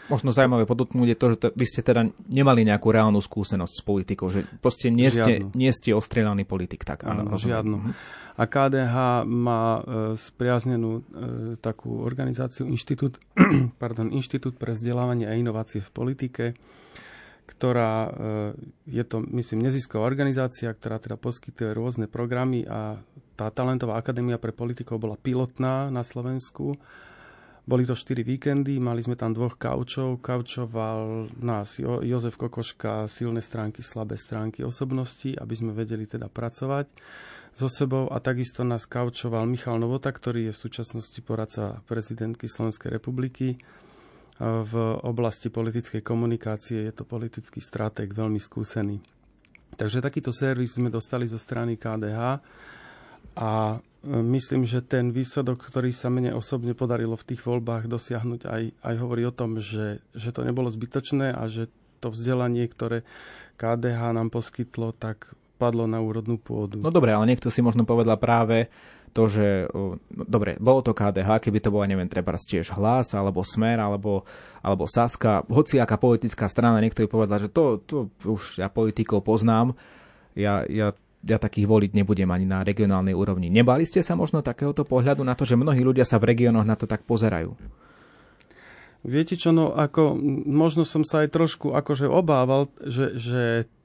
Možno 0.06 0.30
zaujímavé 0.30 0.66
podotknúť 0.66 1.08
je 1.14 1.18
to, 1.18 1.26
že 1.26 1.36
to, 1.42 1.46
vy 1.54 1.66
ste 1.66 1.80
teda 1.82 2.06
nemali 2.30 2.62
nejakú 2.66 2.90
reálnu 2.90 3.18
skúsenosť 3.18 3.74
s 3.74 3.82
politikou, 3.82 4.30
že 4.30 4.46
proste 4.62 4.94
nie 4.94 5.10
ste, 5.10 5.42
nie 5.54 5.70
ste 5.74 5.94
ostrelaný 5.94 6.46
politik. 6.46 6.86
Tak, 6.86 7.02
áno, 7.06 7.26
áno 7.26 7.38
žiadnu. 7.38 7.76
Mhm. 7.78 7.92
A 8.32 8.44
KDH 8.48 8.96
má 9.28 9.64
e, 9.78 9.82
spriaznenú 10.16 10.90
e, 10.98 11.02
takú 11.60 12.00
organizáciu 12.00 12.64
Inštitút, 12.70 13.20
pardon, 13.82 14.08
Inštitút 14.08 14.56
pre 14.56 14.72
vzdelávanie 14.72 15.28
a 15.28 15.36
inovácie 15.36 15.84
v 15.84 15.90
politike, 15.92 16.44
ktorá 17.42 18.08
je 18.86 19.04
to, 19.04 19.20
myslím, 19.34 19.66
nezisková 19.66 20.06
organizácia, 20.06 20.70
ktorá 20.70 21.02
teda 21.02 21.18
poskytuje 21.18 21.74
rôzne 21.74 22.06
programy 22.06 22.64
a 22.64 23.02
tá 23.34 23.50
talentová 23.50 23.98
akadémia 23.98 24.38
pre 24.38 24.54
politikov 24.54 25.02
bola 25.02 25.18
pilotná 25.18 25.90
na 25.90 26.06
Slovensku. 26.06 26.78
Boli 27.62 27.86
to 27.86 27.94
4 27.94 28.26
víkendy, 28.26 28.82
mali 28.82 29.06
sme 29.06 29.14
tam 29.14 29.30
dvoch 29.30 29.54
kaučov. 29.54 30.18
Kaučoval 30.18 31.30
nás 31.38 31.78
jo- 31.78 32.02
Jozef 32.02 32.34
Kokoška, 32.34 33.06
silné 33.06 33.38
stránky, 33.38 33.86
slabé 33.86 34.18
stránky 34.18 34.66
osobnosti, 34.66 35.30
aby 35.38 35.54
sme 35.54 35.70
vedeli 35.70 36.02
teda 36.02 36.26
pracovať 36.26 36.90
so 37.54 37.70
sebou. 37.70 38.10
A 38.10 38.18
takisto 38.18 38.66
nás 38.66 38.82
kaučoval 38.90 39.46
Michal 39.46 39.78
Novota, 39.78 40.10
ktorý 40.10 40.50
je 40.50 40.54
v 40.58 40.62
súčasnosti 40.62 41.20
poradca 41.22 41.78
prezidentky 41.86 42.50
Slovenskej 42.50 42.90
republiky 42.98 43.54
v 44.42 44.74
oblasti 45.06 45.54
politickej 45.54 46.02
komunikácie. 46.02 46.82
Je 46.82 46.94
to 46.94 47.06
politický 47.06 47.62
stratég, 47.62 48.10
veľmi 48.10 48.42
skúsený. 48.42 48.98
Takže 49.78 50.02
takýto 50.02 50.34
servis 50.34 50.76
sme 50.76 50.92
dostali 50.92 51.24
zo 51.30 51.38
strany 51.40 51.78
KDH 51.78 52.42
a 53.38 53.50
e, 53.72 53.76
myslím, 54.10 54.68
že 54.68 54.84
ten 54.84 55.08
výsledok, 55.14 55.64
ktorý 55.64 55.94
sa 55.94 56.12
mne 56.12 56.36
osobne 56.36 56.76
podarilo 56.76 57.16
v 57.16 57.32
tých 57.32 57.40
voľbách 57.40 57.88
dosiahnuť, 57.88 58.40
aj, 58.44 58.62
aj 58.84 58.94
hovorí 59.00 59.24
o 59.24 59.32
tom, 59.32 59.62
že, 59.62 60.04
že 60.12 60.34
to 60.34 60.44
nebolo 60.44 60.68
zbytočné 60.68 61.32
a 61.32 61.48
že 61.48 61.72
to 62.04 62.12
vzdelanie, 62.12 62.66
ktoré 62.68 63.06
KDH 63.56 64.12
nám 64.12 64.28
poskytlo, 64.28 64.92
tak 64.92 65.32
padlo 65.56 65.86
na 65.86 66.02
úrodnú 66.02 66.36
pôdu. 66.42 66.82
No 66.82 66.90
dobre, 66.90 67.14
ale 67.14 67.30
niekto 67.30 67.46
si 67.46 67.62
možno 67.62 67.86
povedal 67.86 68.18
práve 68.18 68.66
to, 69.12 69.28
že 69.28 69.68
no, 69.70 70.00
dobre, 70.08 70.56
bolo 70.56 70.80
to 70.80 70.96
KDH, 70.96 71.44
keby 71.44 71.60
to 71.60 71.68
bola, 71.68 71.88
neviem, 71.88 72.08
treba 72.08 72.32
tiež 72.34 72.72
hlas, 72.76 73.12
alebo 73.12 73.44
Smer, 73.44 73.78
alebo, 73.78 74.24
alebo 74.64 74.88
Saska, 74.88 75.44
hociaká 75.46 76.00
politická 76.00 76.48
strana, 76.48 76.80
niekto 76.80 77.04
by 77.04 77.08
povedal, 77.08 77.38
že 77.44 77.52
to, 77.52 77.78
to 77.84 78.08
už 78.24 78.58
ja 78.58 78.72
politikov 78.72 79.22
poznám, 79.22 79.76
ja, 80.32 80.64
ja 80.66 80.96
ja 81.22 81.38
takých 81.38 81.70
voliť 81.70 81.90
nebudem 81.94 82.26
ani 82.34 82.42
na 82.42 82.66
regionálnej 82.66 83.14
úrovni. 83.14 83.46
Nebali 83.46 83.86
ste 83.86 84.02
sa 84.02 84.18
možno 84.18 84.42
takéhoto 84.42 84.82
pohľadu 84.82 85.22
na 85.22 85.38
to, 85.38 85.46
že 85.46 85.54
mnohí 85.54 85.78
ľudia 85.78 86.02
sa 86.02 86.18
v 86.18 86.34
regiónoch 86.34 86.66
na 86.66 86.74
to 86.74 86.90
tak 86.90 87.06
pozerajú? 87.06 87.54
Viete 89.02 89.34
čo, 89.34 89.50
no 89.50 89.74
ako, 89.74 90.14
možno 90.46 90.86
som 90.86 91.02
sa 91.02 91.26
aj 91.26 91.34
trošku 91.34 91.74
akože 91.74 92.06
obával, 92.06 92.70
že, 92.82 93.18
že 93.18 93.42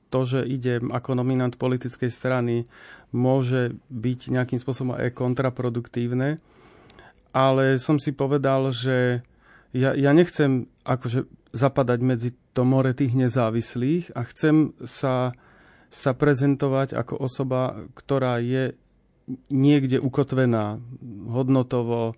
to, 0.08 0.24
že 0.24 0.40
ide 0.48 0.80
ako 0.80 1.20
nominant 1.20 1.56
politickej 1.56 2.12
strany, 2.12 2.66
môže 3.12 3.76
byť 3.92 4.20
nejakým 4.32 4.60
spôsobom 4.60 4.96
aj 4.96 5.16
kontraproduktívne. 5.16 6.40
Ale 7.36 7.78
som 7.78 8.02
si 8.02 8.16
povedal, 8.16 8.72
že 8.74 9.22
ja, 9.76 9.94
ja 9.94 10.12
nechcem 10.16 10.72
akože 10.88 11.28
zapadať 11.54 12.00
medzi 12.02 12.30
to 12.56 12.66
more 12.66 12.90
tých 12.96 13.14
nezávislých 13.14 14.16
a 14.16 14.26
chcem 14.26 14.74
sa 14.84 15.36
sa 15.88 16.12
prezentovať 16.12 16.94
ako 17.00 17.16
osoba, 17.16 17.88
ktorá 17.96 18.44
je 18.44 18.76
niekde 19.52 20.00
ukotvená 20.00 20.80
hodnotovo, 21.28 22.16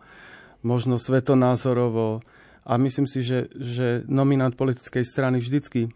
možno 0.61 0.99
svetonázorovo 0.99 2.21
a 2.65 2.73
myslím 2.77 3.07
si, 3.07 3.23
že, 3.23 3.49
že 3.55 4.03
nominant 4.05 4.53
politickej 4.53 5.05
strany 5.05 5.39
vždycky 5.39 5.89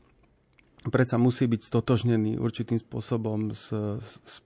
predsa 0.89 1.21
musí 1.21 1.47
byť 1.47 1.61
stotožnený 1.63 2.39
určitým 2.39 2.79
spôsobom 2.81 3.55
s, 3.55 3.71
s, 3.71 4.41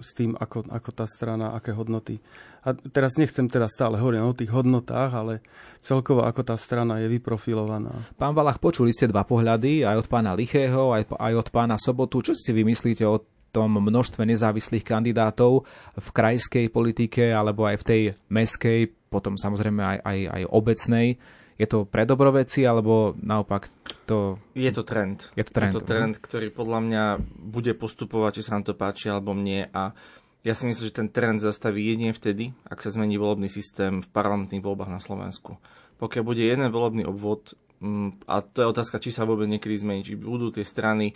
s 0.00 0.10
tým, 0.16 0.34
ako, 0.34 0.66
ako 0.72 0.90
tá 0.90 1.04
strana, 1.04 1.52
aké 1.52 1.76
hodnoty. 1.76 2.18
A 2.64 2.76
teraz 2.76 3.16
nechcem 3.16 3.48
teda 3.48 3.68
stále 3.68 3.96
hovoriť 3.96 4.20
o 4.20 4.36
tých 4.36 4.52
hodnotách, 4.52 5.12
ale 5.12 5.34
celkovo 5.80 6.24
ako 6.24 6.44
tá 6.44 6.56
strana 6.60 7.00
je 7.00 7.08
vyprofilovaná. 7.08 8.08
Pán 8.20 8.36
Valach, 8.36 8.60
počuli 8.60 8.92
ste 8.92 9.08
dva 9.08 9.24
pohľady, 9.24 9.84
aj 9.84 10.04
od 10.04 10.06
pána 10.08 10.36
Lichého, 10.36 10.92
aj, 10.92 11.08
aj 11.08 11.32
od 11.36 11.48
pána 11.48 11.76
Sobotu. 11.80 12.20
Čo 12.20 12.36
si 12.36 12.52
vy 12.52 12.64
myslíte 12.64 13.04
o 13.08 13.24
tom 13.50 13.82
množstve 13.82 14.22
nezávislých 14.28 14.86
kandidátov 14.86 15.66
v 15.98 16.08
krajskej 16.14 16.70
politike 16.70 17.34
alebo 17.34 17.66
aj 17.66 17.76
v 17.82 17.86
tej 17.86 18.02
meskej, 18.30 18.92
potom 19.10 19.34
samozrejme 19.34 19.82
aj, 19.82 19.98
aj, 20.06 20.18
aj 20.30 20.42
obecnej? 20.54 21.06
Je 21.60 21.68
to 21.68 21.84
pre 21.84 22.08
dobroveci, 22.08 22.64
alebo 22.64 23.12
naopak 23.20 23.68
to... 24.08 24.40
Je 24.56 24.72
to 24.72 24.80
trend. 24.80 25.28
Je 25.36 25.44
to 25.44 25.52
trend. 25.52 25.76
Je 25.76 25.76
to 25.76 25.84
trend, 25.84 26.16
ktorý 26.16 26.48
podľa 26.48 26.80
mňa 26.80 27.04
bude 27.36 27.76
postupovať, 27.76 28.40
či 28.40 28.48
sa 28.48 28.56
nám 28.56 28.64
to 28.64 28.72
páči 28.72 29.12
alebo 29.12 29.36
nie. 29.36 29.68
A 29.76 29.92
ja 30.40 30.56
si 30.56 30.64
myslím, 30.64 30.88
že 30.88 30.96
ten 30.96 31.12
trend 31.12 31.44
zastaví 31.44 31.84
jedine 31.84 32.16
vtedy, 32.16 32.56
ak 32.64 32.80
sa 32.80 32.88
zmení 32.88 33.20
volebný 33.20 33.52
systém 33.52 34.00
v 34.00 34.08
parlamentných 34.08 34.64
voľbách 34.64 34.88
na 34.88 35.04
Slovensku. 35.04 35.60
Pokiaľ 36.00 36.24
bude 36.24 36.40
jeden 36.40 36.64
volebný 36.72 37.04
obvod, 37.04 37.52
mm, 37.84 38.24
a 38.24 38.40
to 38.40 38.64
je 38.64 38.72
otázka, 38.72 38.96
či 38.96 39.12
sa 39.12 39.28
vôbec 39.28 39.44
niekedy 39.44 39.76
zmení, 39.76 40.00
či 40.00 40.16
budú 40.16 40.48
tie 40.48 40.64
strany 40.64 41.12
e, 41.12 41.14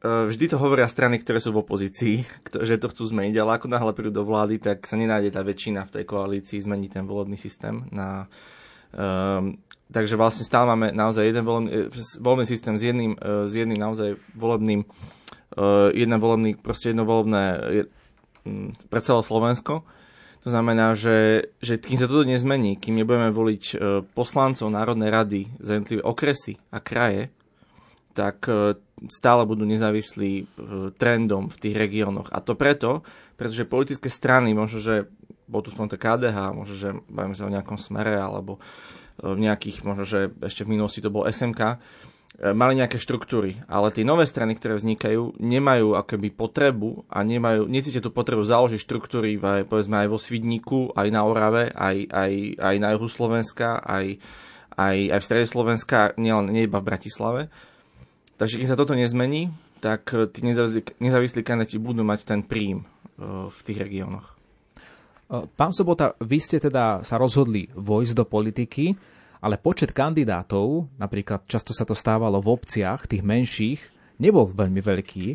Vždy 0.00 0.48
to 0.48 0.56
hovoria 0.56 0.88
strany, 0.88 1.20
ktoré 1.20 1.44
sú 1.44 1.52
v 1.52 1.60
opozícii, 1.60 2.24
že 2.72 2.80
to 2.80 2.88
chcú 2.88 3.04
zmeniť, 3.04 3.36
ale 3.36 3.60
ako 3.60 3.68
náhle 3.68 3.92
prídu 3.92 4.16
do 4.16 4.24
vlády, 4.24 4.64
tak 4.64 4.88
sa 4.88 4.96
nenájde 4.96 5.36
tá 5.36 5.44
väčšina 5.44 5.84
v 5.84 6.00
tej 6.00 6.04
koalícii 6.08 6.56
zmeniť 6.56 6.90
ten 6.96 7.04
volebný 7.04 7.36
systém 7.36 7.84
na, 7.92 8.32
Um, 8.88 9.60
takže 9.92 10.16
vlastne 10.16 10.48
stále 10.48 10.64
máme 10.68 10.96
naozaj 10.96 11.28
jeden 11.28 11.44
volebný, 11.44 11.70
e, 11.92 12.20
volebný 12.20 12.46
systém 12.48 12.74
s 12.80 12.82
jedným, 12.84 13.12
uh, 13.20 13.44
s 13.44 13.52
jedným 13.52 13.76
naozaj 13.76 14.16
volebným, 14.32 14.84
uh, 14.84 15.92
jeden 15.92 16.16
volebný, 16.16 16.56
proste 16.56 16.96
jedno 16.96 17.04
volebné 17.04 17.44
um, 18.48 18.72
pre 18.88 19.00
celé 19.04 19.20
Slovensko. 19.20 19.84
To 20.46 20.48
znamená, 20.54 20.96
že, 20.96 21.50
že 21.60 21.76
kým 21.76 21.98
sa 21.98 22.08
toto 22.08 22.24
nezmení, 22.24 22.78
kým 22.78 22.94
nebudeme 22.94 23.34
voliť 23.34 23.64
poslancov 24.14 24.70
Národnej 24.70 25.10
rady 25.10 25.40
za 25.58 25.76
jednotlivé 25.76 26.00
okresy 26.06 26.56
a 26.70 26.78
kraje, 26.78 27.34
tak 28.14 28.46
stále 29.10 29.42
budú 29.44 29.66
nezávislí 29.66 30.46
trendom 30.94 31.50
v 31.50 31.58
tých 31.58 31.74
regiónoch. 31.74 32.30
A 32.30 32.38
to 32.38 32.54
preto, 32.54 33.02
pretože 33.34 33.66
politické 33.66 34.06
strany, 34.06 34.54
možno, 34.54 34.78
že 34.78 35.10
bol 35.48 35.64
tu 35.64 35.72
spomenuté 35.72 35.96
KDH, 35.96 36.52
možno, 36.52 36.74
že 36.76 36.88
bavíme 37.08 37.32
sa 37.32 37.48
o 37.48 37.54
nejakom 37.54 37.80
smere, 37.80 38.20
alebo 38.20 38.60
v 39.18 39.34
e, 39.34 39.42
nejakých, 39.48 39.82
možno, 39.82 40.04
že 40.04 40.28
ešte 40.44 40.68
v 40.68 40.76
minulosti 40.76 41.00
to 41.00 41.08
bol 41.08 41.24
SMK, 41.24 41.60
e, 41.64 41.76
mali 42.52 42.76
nejaké 42.76 43.00
štruktúry, 43.00 43.64
ale 43.64 43.88
tie 43.90 44.04
nové 44.04 44.28
strany, 44.28 44.54
ktoré 44.54 44.76
vznikajú, 44.76 45.40
nemajú 45.40 45.96
akoby 45.96 46.28
potrebu 46.30 47.08
a 47.08 47.24
nemajú, 47.24 47.64
necítia 47.64 48.04
tú 48.04 48.12
potrebu 48.12 48.44
založiť 48.44 48.78
štruktúry 48.78 49.40
aj, 49.40 49.66
povedzme 49.66 50.04
aj 50.04 50.08
vo 50.12 50.20
Svidníku, 50.20 50.92
aj 50.92 51.08
na 51.08 51.24
Orave, 51.24 51.72
aj, 51.72 51.96
aj, 52.12 52.32
aj 52.60 52.74
na 52.76 52.88
juhu 52.94 53.08
Slovenska, 53.08 53.80
aj, 53.80 54.20
aj, 54.76 54.96
aj 55.16 55.18
v 55.18 55.26
strede 55.26 55.46
Slovenska, 55.48 55.98
nielen 56.20 56.52
nie 56.52 56.68
iba 56.68 56.78
v 56.78 56.88
Bratislave. 56.92 57.42
Takže 58.38 58.62
keď 58.62 58.66
sa 58.70 58.78
toto 58.78 58.94
nezmení, 58.94 59.50
tak 59.82 60.14
tí 60.30 60.46
nezávislí, 60.46 61.02
nezávislí 61.02 61.42
kandidáti 61.42 61.82
budú 61.82 62.06
mať 62.06 62.22
ten 62.22 62.46
príjm 62.46 62.86
v 63.50 63.60
tých 63.66 63.82
regiónoch. 63.82 64.37
Pán 65.28 65.76
Sobota, 65.76 66.16
vy 66.24 66.40
ste 66.40 66.56
teda 66.56 67.04
sa 67.04 67.20
rozhodli 67.20 67.68
vojsť 67.76 68.12
do 68.16 68.24
politiky, 68.24 68.96
ale 69.44 69.60
počet 69.60 69.92
kandidátov, 69.92 70.88
napríklad 70.96 71.44
často 71.44 71.76
sa 71.76 71.84
to 71.84 71.92
stávalo 71.92 72.40
v 72.40 72.56
obciach, 72.56 73.04
tých 73.04 73.20
menších, 73.20 73.80
nebol 74.16 74.48
veľmi 74.48 74.80
veľký 74.80 75.26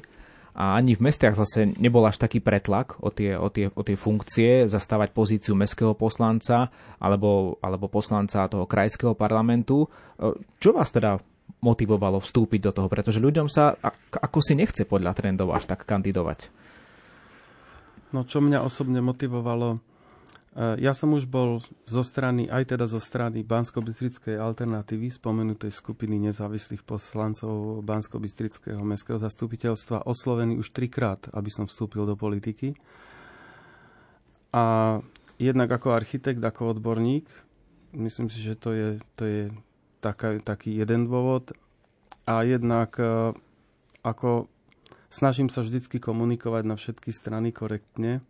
a 0.53 0.77
ani 0.77 0.97
v 0.97 1.05
mestách 1.09 1.37
zase 1.37 1.77
nebol 1.77 2.01
až 2.05 2.17
taký 2.21 2.41
pretlak 2.41 2.97
o 3.01 3.13
tie, 3.13 3.37
o 3.37 3.49
tie, 3.53 3.69
o 3.69 3.81
tie 3.85 3.97
funkcie, 3.97 4.65
zastávať 4.65 5.13
pozíciu 5.13 5.53
mestského 5.53 5.93
poslanca 5.97 6.73
alebo, 6.97 7.57
alebo 7.61 7.89
poslanca 7.89 8.49
toho 8.49 8.69
krajského 8.69 9.17
parlamentu. 9.17 9.89
Čo 10.61 10.77
vás 10.77 10.93
teda 10.93 11.17
motivovalo 11.61 12.21
vstúpiť 12.21 12.59
do 12.69 12.71
toho? 12.73 12.87
Pretože 12.89 13.21
ľuďom 13.21 13.49
sa 13.49 13.77
ako 14.13 14.39
si 14.41 14.53
nechce 14.53 14.85
podľa 14.85 15.17
trendov 15.17 15.53
až 15.53 15.69
tak 15.69 15.85
kandidovať. 15.89 16.62
No 18.13 18.21
čo 18.21 18.45
mňa 18.45 18.61
osobne 18.61 19.01
motivovalo, 19.01 19.81
e, 20.53 20.77
ja 20.77 20.93
som 20.93 21.17
už 21.17 21.25
bol 21.25 21.65
zo 21.89 22.05
strany, 22.05 22.45
aj 22.45 22.77
teda 22.77 22.85
zo 22.85 23.01
strany 23.01 23.41
bansko 23.41 23.81
alternatívy, 24.37 25.09
spomenutej 25.09 25.73
skupiny 25.73 26.21
nezávislých 26.29 26.85
poslancov 26.85 27.81
bansko 27.81 28.21
mestského 28.85 29.17
zastupiteľstva, 29.17 30.05
oslovený 30.05 30.61
už 30.61 30.69
trikrát, 30.69 31.25
aby 31.33 31.49
som 31.49 31.65
vstúpil 31.65 32.05
do 32.05 32.13
politiky. 32.13 32.77
A 34.53 35.01
jednak 35.41 35.73
ako 35.73 35.97
architekt, 35.97 36.45
ako 36.45 36.77
odborník, 36.77 37.25
myslím 37.97 38.29
si, 38.29 38.37
že 38.37 38.53
to 38.53 38.77
je, 38.77 39.01
to 39.17 39.23
je 39.25 39.41
taká, 40.05 40.37
taký 40.37 40.77
jeden 40.77 41.09
dôvod. 41.09 41.49
A 42.29 42.45
jednak 42.45 42.93
e, 43.01 43.33
ako 44.05 44.52
Snažím 45.13 45.45
sa 45.45 45.61
vždycky 45.61 46.01
komunikovať 46.01 46.63
na 46.65 46.73
všetky 46.73 47.13
strany 47.13 47.53
korektne 47.53 48.25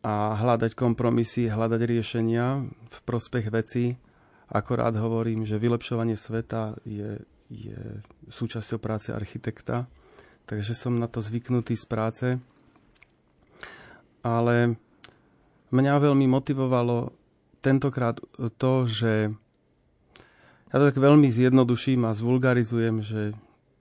a 0.00 0.32
hľadať 0.40 0.72
kompromisy, 0.72 1.52
hľadať 1.52 1.84
riešenia 1.84 2.64
v 2.64 2.98
prospech 3.04 3.52
veci. 3.52 3.92
Akorát 4.48 4.96
hovorím, 4.96 5.44
že 5.44 5.60
vylepšovanie 5.60 6.16
sveta 6.16 6.80
je, 6.88 7.20
je 7.52 7.76
súčasťou 8.32 8.80
práce 8.80 9.12
architekta, 9.12 9.84
takže 10.48 10.72
som 10.72 10.96
na 10.96 11.12
to 11.12 11.20
zvyknutý 11.20 11.76
z 11.76 11.84
práce. 11.84 12.26
Ale 14.24 14.80
mňa 15.68 16.08
veľmi 16.08 16.24
motivovalo 16.24 17.12
tentokrát 17.60 18.16
to, 18.56 18.88
že 18.88 19.28
ja 20.72 20.76
to 20.80 20.88
tak 20.88 20.96
veľmi 20.96 21.28
zjednoduším 21.28 22.08
a 22.08 22.16
zvulgarizujem, 22.16 23.04
že 23.04 23.36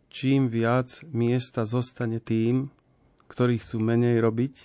čím 0.10 0.48
viac 0.52 1.04
miesta 1.10 1.68
zostane 1.68 2.20
tým, 2.24 2.72
ktorí 3.28 3.60
chcú 3.60 3.84
menej 3.84 4.24
robiť, 4.24 4.56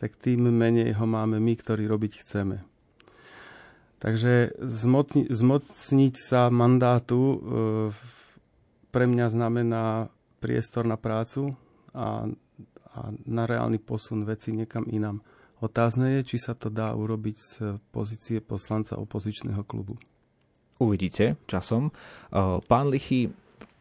tak 0.00 0.16
tým 0.16 0.48
menej 0.48 0.96
ho 0.96 1.06
máme 1.06 1.38
my, 1.38 1.54
ktorí 1.54 1.84
robiť 1.86 2.12
chceme. 2.24 2.64
Takže 4.00 4.56
zmotni, 4.64 5.28
zmocniť 5.28 6.14
sa 6.16 6.48
mandátu 6.48 7.20
e, 7.20 7.36
pre 8.88 9.04
mňa 9.04 9.26
znamená 9.28 10.08
priestor 10.40 10.88
na 10.88 10.96
prácu 10.96 11.52
a, 11.92 12.24
a 12.96 12.98
na 13.28 13.44
reálny 13.44 13.76
posun 13.76 14.24
veci 14.24 14.56
niekam 14.56 14.88
inám. 14.88 15.20
Otázne 15.60 16.16
je, 16.16 16.32
či 16.32 16.36
sa 16.40 16.56
to 16.56 16.72
dá 16.72 16.96
urobiť 16.96 17.36
z 17.36 17.52
pozície 17.92 18.40
poslanca 18.40 18.96
opozičného 18.96 19.60
klubu. 19.68 20.00
Uvidíte 20.80 21.36
časom. 21.44 21.92
E, 21.92 21.92
pán 22.64 22.88
Lichy, 22.88 23.28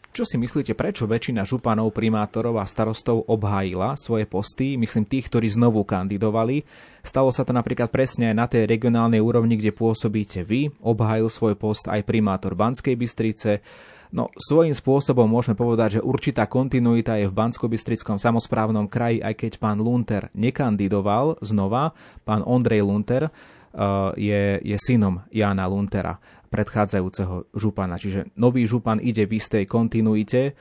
čo 0.09 0.25
si 0.25 0.41
myslíte, 0.41 0.73
prečo 0.73 1.05
väčšina 1.05 1.45
županov, 1.45 1.93
primátorov 1.93 2.57
a 2.57 2.65
starostov 2.65 3.29
obhájila 3.29 3.93
svoje 3.93 4.25
posty, 4.25 4.73
myslím 4.75 5.05
tých, 5.05 5.29
ktorí 5.29 5.45
znovu 5.53 5.85
kandidovali? 5.85 6.65
Stalo 7.05 7.29
sa 7.29 7.45
to 7.45 7.53
napríklad 7.53 7.93
presne 7.93 8.33
aj 8.33 8.35
na 8.35 8.45
tej 8.49 8.65
regionálnej 8.65 9.21
úrovni, 9.21 9.55
kde 9.55 9.69
pôsobíte 9.69 10.41
vy. 10.41 10.73
Obhájil 10.81 11.29
svoj 11.29 11.53
post 11.55 11.85
aj 11.85 12.01
primátor 12.09 12.57
Banskej 12.57 12.97
Bystrice. 12.97 13.61
No, 14.09 14.33
svojím 14.33 14.73
spôsobom 14.73 15.29
môžeme 15.29 15.53
povedať, 15.53 16.01
že 16.01 16.05
určitá 16.05 16.49
kontinuita 16.49 17.13
je 17.21 17.29
v 17.29 17.37
Bansko-Bystrickom 17.37 18.17
samozprávnom 18.17 18.89
kraji, 18.89 19.21
aj 19.21 19.37
keď 19.37 19.51
pán 19.61 19.77
Lunter 19.77 20.33
nekandidoval 20.33 21.37
znova. 21.45 21.93
Pán 22.25 22.41
Ondrej 22.41 22.81
Lunter 22.81 23.29
uh, 23.29 24.09
je, 24.17 24.57
je 24.65 24.77
synom 24.81 25.21
Jána 25.29 25.69
Luntera 25.69 26.17
predchádzajúceho 26.49 27.53
župana. 27.53 28.01
Čiže 28.01 28.33
nový 28.35 28.65
župan 28.65 28.97
ide 28.99 29.29
v 29.29 29.37
istej 29.37 29.69
kontinuite 29.69 30.41
e, 30.49 30.51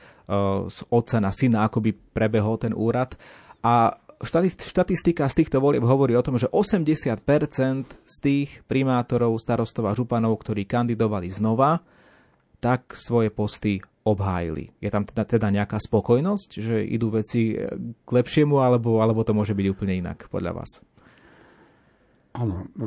z 0.69 0.79
otca 0.93 1.17
na 1.17 1.33
syna, 1.33 1.65
ako 1.65 1.83
by 1.83 1.91
prebehol 2.13 2.61
ten 2.61 2.71
úrad. 2.77 3.17
A 3.65 3.97
štatistika 4.55 5.25
z 5.25 5.37
týchto 5.43 5.57
volieb 5.59 5.83
hovorí 5.83 6.13
o 6.13 6.23
tom, 6.23 6.37
že 6.37 6.47
80% 6.47 7.25
z 8.05 8.15
tých 8.21 8.49
primátorov, 8.69 9.35
starostov 9.41 9.89
a 9.89 9.97
županov, 9.97 10.37
ktorí 10.39 10.69
kandidovali 10.69 11.27
znova, 11.33 11.81
tak 12.59 12.93
svoje 12.93 13.33
posty 13.33 13.79
obhájili. 14.03 14.71
Je 14.79 14.89
tam 14.91 15.03
teda, 15.03 15.23
teda 15.23 15.47
nejaká 15.51 15.79
spokojnosť, 15.79 16.49
že 16.59 16.75
idú 16.83 17.13
veci 17.13 17.55
k 17.79 18.09
lepšiemu, 18.09 18.59
alebo, 18.59 18.99
alebo 18.99 19.23
to 19.23 19.35
môže 19.35 19.55
byť 19.55 19.67
úplne 19.69 19.99
inak 19.99 20.27
podľa 20.27 20.63
vás? 20.63 20.71
Áno, 22.35 22.67
e, 22.75 22.85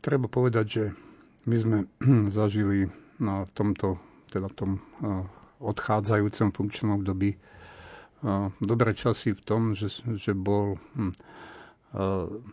treba 0.00 0.28
povedať, 0.28 0.66
že 0.66 0.84
my 1.46 1.56
sme 1.56 1.76
zažili 2.36 2.90
na 3.16 3.48
tomto, 3.56 3.96
teda 4.28 4.52
tom 4.52 4.82
odchádzajúcom 5.56 6.52
funkčnom 6.52 7.00
období 7.00 7.38
dobré 8.60 8.96
časy 8.96 9.36
v 9.36 9.42
tom, 9.44 9.62
že, 9.76 10.02
že 10.16 10.32
bol 10.32 10.76
hm, 10.96 11.12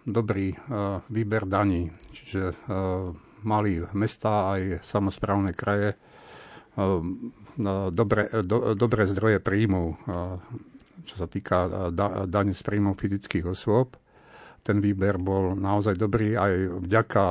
dobrý 0.08 0.56
výber 1.10 1.44
daní. 1.50 1.92
Čiže 2.14 2.56
mali 3.44 3.84
mesta 3.92 4.56
aj 4.56 4.86
samozprávne 4.86 5.52
kraje 5.52 6.00
dobré, 7.92 8.24
do, 8.46 8.72
dobré 8.78 9.04
zdroje 9.04 9.44
príjmov, 9.44 10.00
čo 11.04 11.16
sa 11.20 11.28
týka 11.28 11.92
dane 12.30 12.54
z 12.56 12.62
príjmov 12.64 12.96
fyzických 12.96 13.52
osôb. 13.52 14.00
Ten 14.64 14.80
výber 14.80 15.20
bol 15.20 15.60
naozaj 15.60 16.00
dobrý 16.00 16.40
aj 16.40 16.80
vďaka 16.88 17.26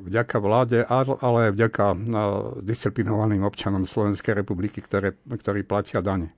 vďaka 0.00 0.36
vláde, 0.40 0.80
ale 0.88 1.38
aj 1.48 1.52
vďaka 1.52 1.84
disciplinovaným 2.64 3.44
občanom 3.44 3.84
Slovenskej 3.84 4.32
republiky, 4.32 4.80
ktoré, 4.80 5.12
ktorí 5.28 5.60
platia 5.60 6.00
dane. 6.00 6.32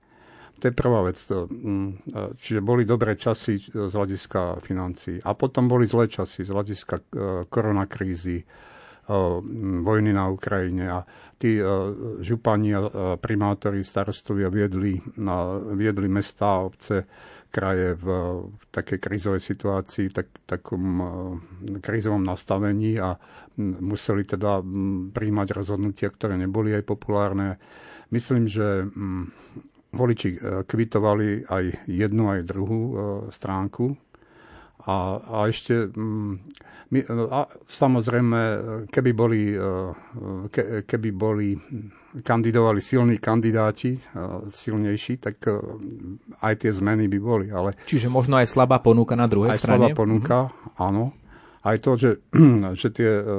To 0.59 0.67
je 0.67 0.75
prvá 0.75 1.07
vec. 1.07 1.15
Mm, 1.31 2.03
čiže 2.35 2.59
boli 2.59 2.83
dobré 2.83 3.15
časy 3.15 3.55
z 3.71 3.93
hľadiska 3.95 4.59
financií. 4.59 5.23
A 5.23 5.31
potom 5.31 5.71
boli 5.71 5.87
zlé 5.87 6.11
časy 6.11 6.43
z 6.43 6.51
hľadiska 6.51 6.95
e, 6.99 7.03
koronakrízy, 7.47 8.43
e, 8.43 8.45
vojny 9.79 10.11
na 10.11 10.27
Ukrajine. 10.27 10.91
A 10.91 10.99
tí 11.39 11.55
e, 11.55 11.63
župani 12.19 12.75
a 12.75 12.79
primátori, 13.15 13.87
starostovia 13.87 14.51
viedli, 14.51 14.99
viedli 15.79 16.07
mesta 16.11 16.59
a 16.59 16.67
obce 16.67 17.07
kraje 17.49 17.97
v, 17.97 18.05
v 18.45 18.63
takej 18.69 18.99
krízovej 19.01 19.41
situácii, 19.41 20.13
tak, 20.13 20.29
takom 20.45 20.83
uh, 21.01 21.09
krízovom 21.81 22.21
nastavení 22.21 23.01
a 23.01 23.17
museli 23.59 24.23
teda 24.23 24.63
príjmať 25.11 25.47
rozhodnutia, 25.51 26.13
ktoré 26.13 26.37
neboli 26.39 26.71
aj 26.77 26.87
populárne. 26.87 27.59
Myslím, 28.13 28.49
že 28.49 28.85
voliči 29.89 30.29
uh, 30.37 30.63
kvitovali 30.65 31.49
aj 31.49 31.89
jednu, 31.89 32.23
aj 32.29 32.47
druhú 32.47 32.79
uh, 32.79 32.93
stránku. 33.33 34.08
A, 34.89 35.21
a 35.21 35.37
ešte, 35.45 35.93
um, 35.93 36.41
my, 36.89 36.99
a 37.29 37.45
samozrejme, 37.69 38.39
keby 38.89 39.11
boli, 39.13 39.53
ke, 40.49 40.81
keby 40.89 41.09
boli 41.13 41.53
kandidovali 42.23 42.81
silní 42.81 43.17
kandidáti, 43.17 43.99
silnejší, 44.49 45.21
tak 45.21 45.35
e, 45.45 45.61
aj 46.41 46.65
tie 46.65 46.71
zmeny 46.73 47.05
by 47.05 47.19
boli. 47.21 47.47
Ale 47.53 47.77
Čiže 47.85 48.09
možno 48.09 48.41
aj 48.41 48.49
slabá 48.49 48.81
ponuka 48.81 49.13
na 49.13 49.29
druhej 49.29 49.53
aj 49.53 49.59
strane? 49.61 49.85
Aj 49.85 49.93
slabá 49.93 49.97
ponuka, 49.97 50.37
mm-hmm. 50.49 50.81
áno. 50.81 51.13
Aj 51.59 51.77
to, 51.77 51.91
že, 51.99 52.11
že, 52.81 52.87
tie, 52.89 53.11
e, 53.21 53.35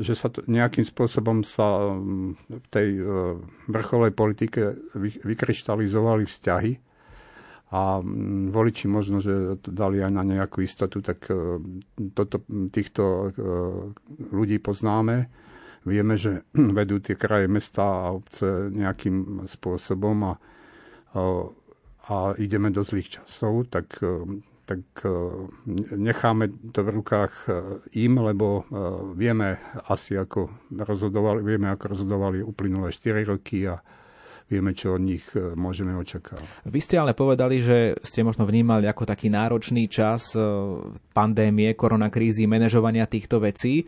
že 0.00 0.14
sa 0.16 0.32
to 0.32 0.40
nejakým 0.48 0.86
spôsobom 0.88 1.44
sa 1.44 1.92
v 2.48 2.66
tej 2.72 2.88
e, 2.96 3.02
vrcholej 3.68 4.12
politike 4.16 4.72
vykryštalizovali 5.20 6.24
vzťahy 6.24 6.72
a 7.72 7.98
voliči 8.52 8.86
možno, 8.86 9.24
že 9.24 9.56
dali 9.64 10.04
aj 10.04 10.12
na 10.12 10.22
nejakú 10.22 10.60
istotu, 10.60 11.00
tak 11.00 11.26
toto, 12.12 12.44
týchto 12.68 13.32
ľudí 14.30 14.60
poznáme. 14.60 15.26
Vieme, 15.88 16.14
že 16.16 16.44
vedú 16.78 17.00
tie 17.00 17.16
kraje, 17.16 17.48
mesta 17.48 17.82
a 17.82 18.12
obce 18.12 18.68
nejakým 18.68 19.48
spôsobom 19.48 20.16
a, 20.28 20.32
a, 21.16 22.14
ideme 22.36 22.68
do 22.68 22.84
zlých 22.84 23.18
časov, 23.18 23.66
tak, 23.72 23.96
tak 24.68 24.80
necháme 25.96 26.52
to 26.70 26.80
v 26.84 26.94
rukách 27.00 27.34
im, 27.96 28.22
lebo 28.22 28.68
vieme 29.16 29.58
asi, 29.88 30.14
ako 30.14 30.52
rozhodovali, 30.72 31.40
vieme, 31.42 31.72
ako 31.72 31.84
rozhodovali 31.96 32.38
uplynulé 32.44 32.92
4 32.92 33.24
roky 33.34 33.66
a 33.66 33.80
vieme, 34.54 34.70
čo 34.70 34.94
od 34.94 35.02
nich 35.02 35.26
e, 35.34 35.58
môžeme 35.58 35.90
očakávať. 35.98 36.46
Vy 36.70 36.80
ste 36.80 37.02
ale 37.02 37.18
povedali, 37.18 37.58
že 37.58 37.98
ste 38.06 38.22
možno 38.22 38.46
vnímali 38.46 38.86
ako 38.86 39.02
taký 39.02 39.26
náročný 39.26 39.90
čas 39.90 40.34
e, 40.34 40.40
pandémie, 41.10 41.74
koronakrízy, 41.74 42.46
manažovania 42.46 43.10
týchto 43.10 43.42
vecí. 43.42 43.82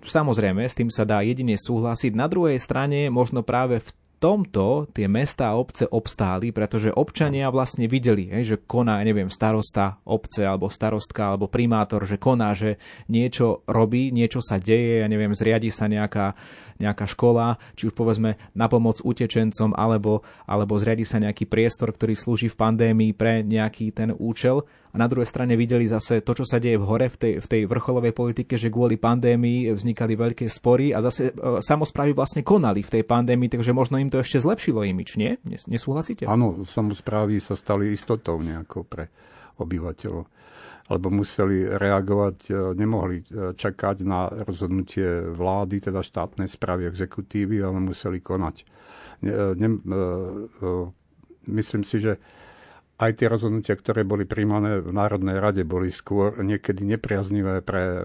Samozrejme, 0.00 0.64
s 0.64 0.76
tým 0.76 0.88
sa 0.88 1.04
dá 1.04 1.20
jedine 1.20 1.56
súhlasiť. 1.56 2.12
Na 2.16 2.28
druhej 2.28 2.56
strane 2.60 3.12
možno 3.12 3.44
práve 3.44 3.84
v 3.84 3.88
tomto 4.20 4.84
tie 4.92 5.08
mesta 5.08 5.48
a 5.48 5.56
obce 5.56 5.88
obstáli, 5.88 6.52
pretože 6.52 6.92
občania 6.92 7.48
vlastne 7.48 7.88
videli, 7.88 8.28
že 8.44 8.60
koná, 8.60 9.00
neviem, 9.00 9.32
starosta 9.32 9.96
obce 10.04 10.44
alebo 10.44 10.68
starostka 10.68 11.32
alebo 11.32 11.48
primátor, 11.48 12.04
že 12.04 12.20
koná, 12.20 12.52
že 12.52 12.76
niečo 13.08 13.64
robí, 13.64 14.12
niečo 14.12 14.44
sa 14.44 14.60
deje, 14.60 15.00
ja 15.00 15.08
neviem, 15.08 15.32
zriadi 15.32 15.72
sa 15.72 15.88
nejaká 15.88 16.36
nejaká 16.80 17.04
škola, 17.04 17.60
či 17.76 17.92
už 17.92 17.94
povedzme 17.94 18.40
na 18.56 18.66
pomoc 18.66 19.04
utečencom, 19.04 19.76
alebo, 19.76 20.24
alebo 20.48 20.80
zriadi 20.80 21.04
sa 21.04 21.20
nejaký 21.20 21.44
priestor, 21.44 21.92
ktorý 21.92 22.16
slúži 22.16 22.48
v 22.48 22.56
pandémii 22.56 23.12
pre 23.12 23.44
nejaký 23.44 23.92
ten 23.92 24.16
účel. 24.16 24.64
A 24.90 24.98
na 24.98 25.06
druhej 25.06 25.28
strane 25.30 25.54
videli 25.54 25.86
zase 25.86 26.18
to, 26.18 26.34
čo 26.34 26.42
sa 26.42 26.58
deje 26.58 26.74
v 26.74 26.82
hore, 26.82 27.06
v 27.06 27.14
tej, 27.14 27.32
v 27.38 27.46
tej 27.46 27.62
vrcholovej 27.70 28.10
politike, 28.10 28.58
že 28.58 28.74
kvôli 28.74 28.98
pandémii 28.98 29.70
vznikali 29.70 30.18
veľké 30.18 30.50
spory 30.50 30.90
a 30.90 30.98
zase 30.98 31.30
e, 31.30 31.62
samozprávy 31.62 32.10
vlastne 32.10 32.42
konali 32.42 32.82
v 32.82 32.98
tej 32.98 33.02
pandémii, 33.06 33.54
takže 33.54 33.70
možno 33.70 34.02
im 34.02 34.09
to 34.10 34.20
ešte 34.20 34.42
zlepšilo 34.42 34.82
imič, 34.82 35.16
nie? 35.16 35.38
Nesúhlasíte? 35.46 36.26
Áno, 36.26 36.66
samozprávy 36.66 37.38
sa 37.38 37.54
stali 37.54 37.94
istotou 37.94 38.36
nejako 38.42 38.84
pre 38.84 39.08
obyvateľov 39.56 40.26
alebo 40.90 41.06
museli 41.06 41.70
reagovať, 41.70 42.36
e, 42.50 42.52
nemohli 42.74 43.22
e, 43.22 43.54
čakať 43.54 44.02
na 44.02 44.26
rozhodnutie 44.26 45.22
vlády, 45.30 45.78
teda 45.78 46.02
štátnej 46.02 46.50
správy 46.50 46.90
exekutívy, 46.90 47.62
ale 47.62 47.78
museli 47.78 48.18
konať. 48.18 48.66
Ne, 49.22 49.30
e, 49.30 49.46
ne, 49.54 49.68
myslím 51.46 51.86
si, 51.86 52.02
že 52.02 52.18
aj 53.00 53.16
tie 53.16 53.32
rozhodnutia, 53.32 53.78
ktoré 53.78 54.04
boli 54.04 54.28
príjmané 54.28 54.82
v 54.82 54.92
Národnej 54.92 55.40
rade, 55.40 55.62
boli 55.64 55.88
skôr 55.94 56.36
niekedy 56.42 56.84
nepriaznivé 56.84 57.64
pre, 57.64 58.04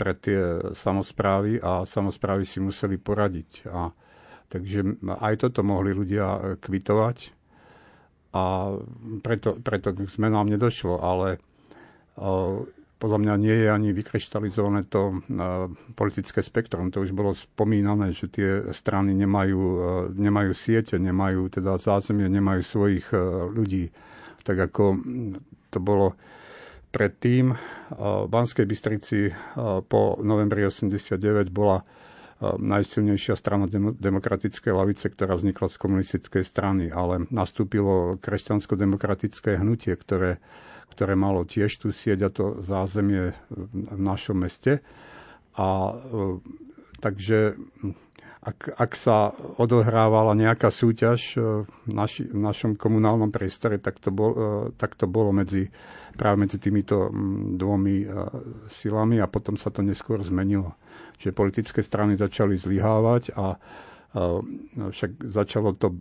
pre 0.00 0.16
tie 0.16 0.72
samozprávy 0.72 1.60
a 1.60 1.84
samozprávy 1.84 2.48
si 2.48 2.56
museli 2.62 2.96
poradiť. 2.96 3.68
A, 3.68 3.92
takže 4.50 4.98
aj 5.06 5.46
toto 5.46 5.62
mohli 5.62 5.94
ľudia 5.94 6.58
kvitovať 6.58 7.32
a 8.34 8.74
preto, 9.22 9.54
preto 9.58 9.94
k 9.94 10.10
zmenám 10.10 10.50
nedošlo, 10.50 10.98
ale 10.98 11.38
podľa 13.00 13.18
mňa 13.24 13.34
nie 13.40 13.56
je 13.64 13.68
ani 13.72 13.96
vykryštalizované 13.96 14.84
to 14.92 15.24
politické 15.96 16.44
spektrum. 16.44 16.92
To 16.92 17.00
už 17.00 17.16
bolo 17.16 17.32
spomínané, 17.32 18.12
že 18.12 18.28
tie 18.28 18.50
strany 18.76 19.16
nemajú, 19.16 19.62
nemajú 20.12 20.52
siete, 20.52 21.00
nemajú 21.00 21.48
teda 21.48 21.80
zázemie, 21.80 22.28
nemajú 22.28 22.60
svojich 22.60 23.08
ľudí. 23.56 23.88
Tak 24.44 24.68
ako 24.68 25.00
to 25.72 25.78
bolo 25.80 26.12
predtým. 26.92 27.56
V 27.96 28.28
Banskej 28.28 28.68
Bystrici 28.68 29.32
po 29.88 30.20
novembri 30.20 30.68
89 30.68 31.48
bola 31.48 31.80
najsilnejšia 32.40 33.36
strana 33.36 33.68
demokratickej 34.00 34.72
lavice, 34.72 35.12
ktorá 35.12 35.36
vznikla 35.36 35.68
z 35.68 35.76
komunistickej 35.76 36.44
strany, 36.44 36.88
ale 36.88 37.28
nastúpilo 37.28 38.16
kresťansko-demokratické 38.16 39.60
hnutie, 39.60 39.92
ktoré 39.92 40.40
ktoré 40.90 41.14
malo 41.14 41.46
tiež 41.46 41.80
tú 41.80 41.94
sieť 41.94 42.26
a 42.26 42.30
to 42.34 42.60
zázemie 42.60 43.32
v 43.54 44.00
našom 44.00 44.42
meste. 44.42 44.82
A 45.54 45.94
e, 45.94 46.42
takže 46.98 47.56
ak, 48.40 48.74
ak 48.74 48.92
sa 48.96 49.32
odohrávala 49.60 50.34
nejaká 50.34 50.68
súťaž 50.68 51.38
e, 51.38 51.64
v, 51.64 51.88
naši, 51.88 52.26
v 52.26 52.40
našom 52.42 52.74
komunálnom 52.74 53.30
priestore, 53.30 53.78
tak 53.78 54.02
to, 54.02 54.10
bol, 54.10 54.30
tak 54.74 54.98
to 54.98 55.06
bolo 55.06 55.30
medzi, 55.30 55.70
práve 56.18 56.42
medzi 56.42 56.58
týmito 56.58 57.08
dvomi 57.56 58.04
silami 58.66 59.22
a 59.22 59.30
potom 59.30 59.54
sa 59.54 59.70
to 59.70 59.80
neskôr 59.86 60.20
zmenilo. 60.26 60.74
Čiže 61.20 61.36
politické 61.36 61.84
strany 61.84 62.16
začali 62.16 62.56
zlyhávať 62.56 63.36
a 63.36 63.60
však 64.90 65.22
začalo 65.28 65.76
to 65.76 65.92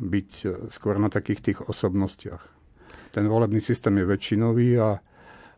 byť 0.00 0.30
skôr 0.70 0.96
na 0.96 1.10
takých 1.10 1.40
tých 1.42 1.58
osobnostiach 1.66 2.56
ten 3.16 3.24
volebný 3.32 3.64
systém 3.64 3.96
je 3.96 4.04
väčšinový 4.04 4.76
a, 4.76 5.00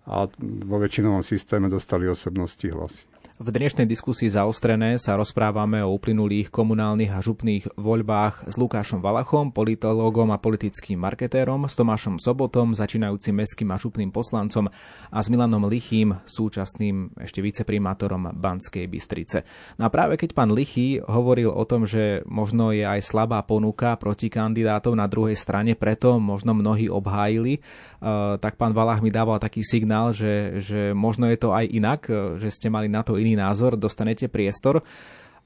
a 0.07 0.17
vo 0.39 0.77
väčšinovom 0.79 1.27
systéme 1.27 1.67
dostali 1.67 2.07
osobnosti 2.07 2.71
hlasy. 2.71 3.03
V 3.39 3.55
dnešnej 3.55 3.87
diskusii 3.87 4.35
zaostrené 4.35 4.99
sa 4.99 5.15
rozprávame 5.15 5.79
o 5.79 5.95
uplynulých 5.95 6.51
komunálnych 6.51 7.15
a 7.15 7.23
župných 7.23 7.71
voľbách 7.79 8.51
s 8.51 8.59
Lukášom 8.59 8.99
Valachom, 8.99 9.55
politológom 9.55 10.35
a 10.35 10.43
politickým 10.43 10.99
marketérom, 10.99 11.63
s 11.71 11.79
Tomášom 11.79 12.19
Sobotom, 12.19 12.75
začínajúcim 12.75 13.39
mestským 13.39 13.71
a 13.71 13.79
župným 13.79 14.11
poslancom 14.11 14.67
a 15.15 15.19
s 15.23 15.31
Milanom 15.31 15.71
Lichým, 15.71 16.19
súčasným 16.27 17.15
ešte 17.15 17.39
viceprimátorom 17.39 18.35
Banskej 18.35 18.91
Bystrice. 18.91 19.47
No 19.79 19.87
a 19.87 19.95
práve 19.95 20.19
keď 20.19 20.35
pán 20.35 20.51
Lichý 20.51 20.99
hovoril 21.07 21.55
o 21.55 21.63
tom, 21.63 21.87
že 21.87 22.27
možno 22.27 22.75
je 22.75 22.83
aj 22.83 23.07
slabá 23.07 23.39
ponuka 23.47 23.95
proti 24.03 24.35
kandidátov 24.35 24.99
na 24.99 25.07
druhej 25.07 25.39
strane, 25.39 25.79
preto 25.79 26.19
možno 26.19 26.59
mnohí 26.59 26.91
obhájili, 26.91 27.63
eh, 27.63 28.35
tak 28.43 28.59
pán 28.59 28.75
Valach 28.75 28.99
mi 28.99 29.15
dával 29.15 29.39
taký 29.39 29.63
signál, 29.63 30.11
že, 30.11 30.59
že 30.59 30.91
možno 30.91 31.31
je 31.31 31.39
to 31.39 31.55
aj 31.55 31.71
inak, 31.71 32.01
eh, 32.11 32.35
že 32.43 32.51
ste 32.51 32.67
mali 32.67 32.91
na 32.91 33.07
to 33.07 33.15
iný 33.15 33.28
iný 33.29 33.37
názor, 33.37 33.77
dostanete 33.77 34.33
priestor. 34.33 34.81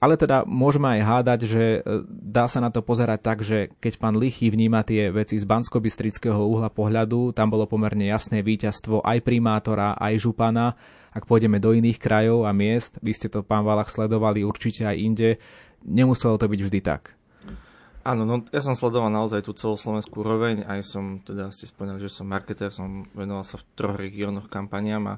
Ale 0.03 0.18
teda 0.18 0.42
môžeme 0.42 0.99
aj 0.99 1.01
hádať, 1.07 1.40
že 1.47 1.64
e, 1.79 1.81
dá 2.11 2.51
sa 2.51 2.59
na 2.59 2.75
to 2.75 2.83
pozerať 2.83 3.18
tak, 3.23 3.38
že 3.47 3.71
keď 3.79 4.03
pán 4.03 4.18
Lichy 4.18 4.51
vníma 4.51 4.83
tie 4.83 5.14
veci 5.14 5.38
z 5.38 5.47
bansko 5.47 5.79
uhla 5.79 6.75
pohľadu, 6.75 7.31
tam 7.31 7.55
bolo 7.55 7.71
pomerne 7.71 8.11
jasné 8.11 8.42
víťazstvo 8.42 9.07
aj 9.07 9.23
primátora, 9.23 9.95
aj 9.95 10.18
župana. 10.18 10.75
Ak 11.14 11.31
pôjdeme 11.31 11.62
do 11.62 11.71
iných 11.71 12.03
krajov 12.03 12.51
a 12.51 12.51
miest, 12.51 12.99
vy 12.99 13.14
ste 13.14 13.31
to, 13.31 13.47
pán 13.47 13.62
Valach, 13.62 13.95
sledovali 13.95 14.42
určite 14.42 14.90
aj 14.90 14.97
inde, 14.99 15.31
nemuselo 15.87 16.35
to 16.35 16.51
byť 16.51 16.61
vždy 16.66 16.81
tak. 16.83 17.14
Áno, 18.03 18.27
no 18.27 18.42
ja 18.51 18.59
som 18.59 18.75
sledoval 18.75 19.14
naozaj 19.14 19.47
tú 19.47 19.55
celoslovenskú 19.55 20.27
úroveň, 20.27 20.66
aj 20.66 20.83
som, 20.83 21.23
teda 21.23 21.55
ste 21.55 21.71
spomínali, 21.71 22.03
že 22.03 22.11
som 22.11 22.27
marketer, 22.27 22.75
som 22.75 23.07
venoval 23.14 23.47
sa 23.47 23.62
v 23.62 23.66
troch 23.79 23.95
regiónoch 23.95 24.51
kampaniám 24.51 25.05
a 25.07 25.14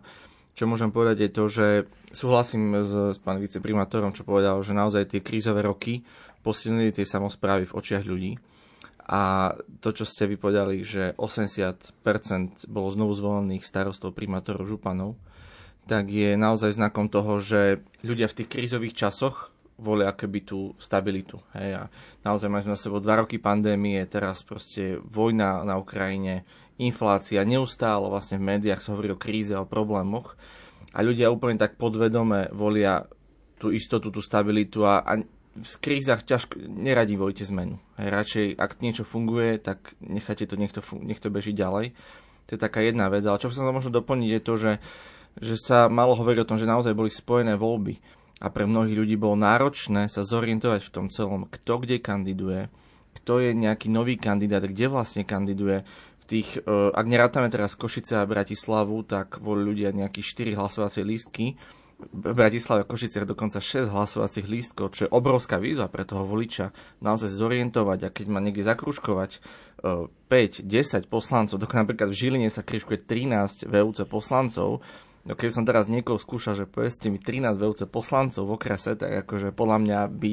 čo 0.55 0.71
môžem 0.71 0.95
povedať 0.95 1.27
je 1.27 1.31
to, 1.31 1.45
že 1.51 1.67
súhlasím 2.15 2.87
s, 2.87 2.93
s 3.15 3.19
pánom 3.19 3.43
viceprimátorom, 3.43 4.15
čo 4.15 4.23
povedal, 4.23 4.63
že 4.63 4.71
naozaj 4.71 5.11
tie 5.11 5.21
krízové 5.21 5.67
roky 5.67 6.07
posilnili 6.47 6.95
tie 6.95 7.03
samozprávy 7.03 7.67
v 7.67 7.75
očiach 7.75 8.07
ľudí. 8.07 8.39
A 9.05 9.53
to, 9.85 9.93
čo 9.93 10.09
ste 10.09 10.31
vypovedali, 10.31 10.81
že 10.81 11.13
80% 11.21 12.71
bolo 12.73 12.89
znovu 12.89 13.13
zvolených 13.13 13.67
starostov, 13.67 14.17
primátorov, 14.17 14.65
županov, 14.65 15.21
tak 15.85 16.09
je 16.09 16.41
naozaj 16.41 16.73
znakom 16.73 17.13
toho, 17.13 17.37
že 17.45 17.85
ľudia 18.01 18.31
v 18.33 18.37
tých 18.41 18.49
krízových 18.49 18.97
časoch 18.97 19.53
volia 19.77 20.15
keby 20.15 20.41
tú 20.47 20.73
stabilitu. 20.81 21.43
Hej. 21.53 21.71
A 21.77 21.83
naozaj 22.25 22.49
máme 22.49 22.65
na 22.65 22.79
sebou 22.79 23.03
dva 23.03 23.21
roky 23.21 23.37
pandémie, 23.37 24.01
teraz 24.07 24.41
proste 24.41 24.97
vojna 25.03 25.67
na 25.67 25.77
Ukrajine, 25.77 26.47
inflácia, 26.81 27.47
neustále 27.47 28.07
vlastne 28.11 28.41
v 28.41 28.57
médiách 28.57 28.83
sa 28.83 28.93
hovorí 28.95 29.15
o 29.15 29.19
kríze, 29.21 29.55
o 29.55 29.69
problémoch 29.69 30.35
a 30.95 31.03
ľudia 31.03 31.31
úplne 31.31 31.59
tak 31.59 31.75
podvedome 31.75 32.51
volia 32.55 33.07
tú 33.59 33.71
istotu, 33.71 34.11
tú 34.11 34.23
stabilitu 34.23 34.87
a, 34.87 35.03
a 35.03 35.13
v 35.55 35.75
krízach 35.79 36.27
ťažko, 36.27 36.59
neradi 36.67 37.15
vojte 37.15 37.47
zmenu. 37.47 37.79
Hej, 37.95 38.09
radšej, 38.11 38.47
ak 38.59 38.83
niečo 38.83 39.07
funguje, 39.07 39.63
tak 39.63 39.95
nechajte 40.03 40.51
to, 40.51 40.59
nech 40.59 40.75
to, 40.75 40.83
nech 40.99 41.23
to 41.23 41.31
beží 41.31 41.55
ďalej. 41.55 41.95
To 42.47 42.51
je 42.59 42.61
taká 42.61 42.83
jedna 42.83 43.07
vec. 43.07 43.23
Ale 43.23 43.39
čo 43.39 43.55
sa 43.55 43.63
možno 43.71 43.95
doplniť 43.95 44.31
je 44.35 44.41
to, 44.43 44.55
že, 44.59 44.73
že 45.39 45.55
sa 45.55 45.87
malo 45.87 46.19
hovoriť 46.19 46.39
o 46.43 46.49
tom, 46.51 46.59
že 46.59 46.67
naozaj 46.67 46.99
boli 46.99 47.09
spojené 47.09 47.55
voľby. 47.55 48.03
A 48.43 48.51
pre 48.51 48.67
mnohých 48.67 48.99
ľudí 48.99 49.15
bolo 49.15 49.39
náročné 49.39 50.11
sa 50.11 50.27
zorientovať 50.27 50.83
v 50.83 50.93
tom 50.93 51.07
celom, 51.07 51.47
kto 51.47 51.87
kde 51.87 52.03
kandiduje, 52.03 52.67
kto 53.23 53.39
je 53.39 53.55
nejaký 53.55 53.89
nový 53.95 54.19
kandidát, 54.19 54.67
kde 54.67 54.91
vlastne 54.91 55.23
kandiduje, 55.23 55.87
tých, 56.25 56.59
e, 56.59 56.91
ak 56.91 57.07
nerátame 57.07 57.53
teraz 57.53 57.77
Košice 57.77 58.21
a 58.21 58.29
Bratislavu, 58.29 59.05
tak 59.05 59.39
boli 59.41 59.65
ľudia 59.65 59.93
nejakých 59.93 60.55
4 60.55 60.61
hlasovacie 60.61 61.05
lístky. 61.05 61.57
V 62.01 62.35
Bratislave 62.35 62.85
a 62.85 62.89
Košice 62.89 63.23
dokonca 63.23 63.63
6 63.63 63.89
hlasovacích 63.89 64.45
lístkov, 64.51 64.93
čo 64.93 65.07
je 65.07 65.15
obrovská 65.15 65.63
výzva 65.63 65.87
pre 65.87 66.03
toho 66.03 66.27
voliča 66.27 66.75
naozaj 66.99 67.31
zorientovať 67.31 67.99
a 68.05 68.13
keď 68.13 68.27
má 68.29 68.43
niekde 68.43 68.67
zakružkovať 68.67 69.39
5, 69.81 70.61
e, 70.61 70.67
10 70.67 71.07
poslancov, 71.07 71.61
dokonca 71.61 71.87
napríklad 71.87 72.11
v 72.11 72.19
Žiline 72.19 72.49
sa 72.51 72.67
križkuje 72.67 73.07
13 73.07 73.69
VUC 73.69 73.99
poslancov, 74.09 74.83
No 75.25 75.33
keď 75.33 75.51
som 75.57 75.65
teraz 75.65 75.89
niekoho 75.89 76.21
skúšal, 76.21 76.53
že 76.53 76.69
povedzte 76.69 77.09
mi 77.09 77.17
13 77.17 77.57
VUC 77.57 77.89
poslancov 77.89 78.45
v 78.45 78.55
okrese, 78.61 78.93
tak 78.93 79.25
akože 79.25 79.57
podľa 79.57 79.79
mňa 79.81 79.99
by 80.13 80.33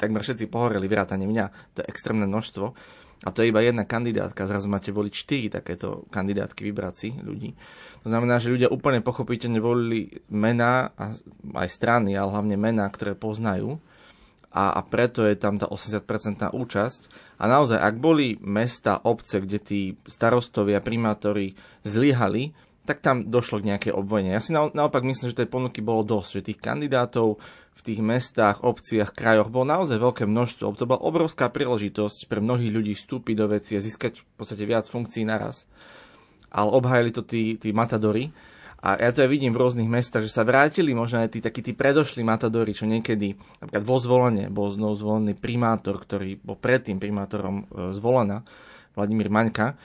takmer 0.00 0.24
všetci 0.24 0.48
pohoreli, 0.48 0.88
vrátane 0.88 1.28
mňa, 1.28 1.76
to 1.76 1.84
je 1.84 1.90
extrémne 1.92 2.24
množstvo. 2.24 2.72
A 3.20 3.28
to 3.28 3.44
je 3.44 3.52
iba 3.52 3.60
jedna 3.60 3.84
kandidátka, 3.84 4.48
zrazu 4.48 4.64
máte 4.72 4.96
voliť 4.96 5.12
4 5.12 5.56
takéto 5.60 6.08
kandidátky, 6.08 6.64
vybrať 6.64 6.94
si 6.96 7.08
ľudí. 7.20 7.52
To 8.00 8.08
znamená, 8.08 8.40
že 8.40 8.48
ľudia 8.48 8.72
úplne 8.72 9.04
pochopiteľne 9.04 9.60
volili 9.60 10.24
mená, 10.32 10.96
a 10.96 11.12
aj 11.52 11.68
strany, 11.68 12.16
ale 12.16 12.32
hlavne 12.32 12.56
mená, 12.56 12.88
ktoré 12.88 13.12
poznajú. 13.12 13.76
a, 14.50 14.74
a 14.74 14.80
preto 14.82 15.22
je 15.22 15.38
tam 15.38 15.60
tá 15.60 15.70
80% 15.70 16.50
účasť. 16.50 17.00
A 17.38 17.44
naozaj, 17.46 17.78
ak 17.78 17.96
boli 18.02 18.34
mesta, 18.42 18.98
obce, 18.98 19.38
kde 19.38 19.58
tí 19.62 19.80
starostovia, 20.04 20.82
primátori 20.82 21.54
zlyhali, 21.86 22.50
tak 22.82 22.98
tam 22.98 23.30
došlo 23.30 23.62
k 23.62 23.70
nejakej 23.70 23.92
obvojne. 23.94 24.34
Ja 24.34 24.42
si 24.42 24.50
naopak 24.50 25.06
myslím, 25.06 25.30
že 25.30 25.44
tej 25.44 25.52
ponuky 25.52 25.78
bolo 25.78 26.02
dosť, 26.02 26.30
že 26.40 26.46
tých 26.50 26.60
kandidátov 26.60 27.38
v 27.80 27.86
tých 27.96 28.00
mestách, 28.04 28.60
obciach, 28.60 29.16
krajoch 29.16 29.48
bolo 29.48 29.64
naozaj 29.64 29.96
veľké 29.96 30.28
množstvo. 30.28 30.76
To 30.76 30.84
bola 30.84 31.00
obrovská 31.00 31.48
príležitosť 31.48 32.28
pre 32.28 32.44
mnohých 32.44 32.68
ľudí 32.68 32.92
vstúpiť 32.92 33.34
do 33.40 33.46
veci 33.48 33.72
a 33.74 33.80
získať 33.80 34.20
v 34.20 34.24
podstate 34.36 34.68
viac 34.68 34.84
funkcií 34.84 35.24
naraz. 35.24 35.64
Ale 36.52 36.68
obhajili 36.76 37.08
to 37.08 37.24
tí, 37.24 37.56
tí 37.56 37.72
matadory. 37.72 38.28
A 38.80 39.00
ja 39.00 39.12
to 39.12 39.24
aj 39.24 39.32
vidím 39.32 39.56
v 39.56 39.60
rôznych 39.64 39.88
mestách, 39.88 40.28
že 40.28 40.32
sa 40.32 40.44
vrátili 40.44 40.92
možno 40.92 41.24
aj 41.24 41.36
tí 41.36 41.40
takí 41.40 41.60
tí 41.60 41.72
predošli 41.76 42.20
matadori, 42.24 42.72
čo 42.72 42.88
niekedy, 42.88 43.36
napríklad 43.60 43.84
vo 43.84 43.96
zvolenie 44.00 44.46
bol 44.48 44.72
znovu 44.72 44.96
zvolený 44.96 45.36
primátor, 45.36 46.00
ktorý 46.00 46.40
bol 46.40 46.56
predtým 46.56 46.96
primátorom 46.96 47.64
e, 47.68 47.92
zvolená, 47.92 48.40
Vladimír 48.96 49.28
Maňka. 49.28 49.76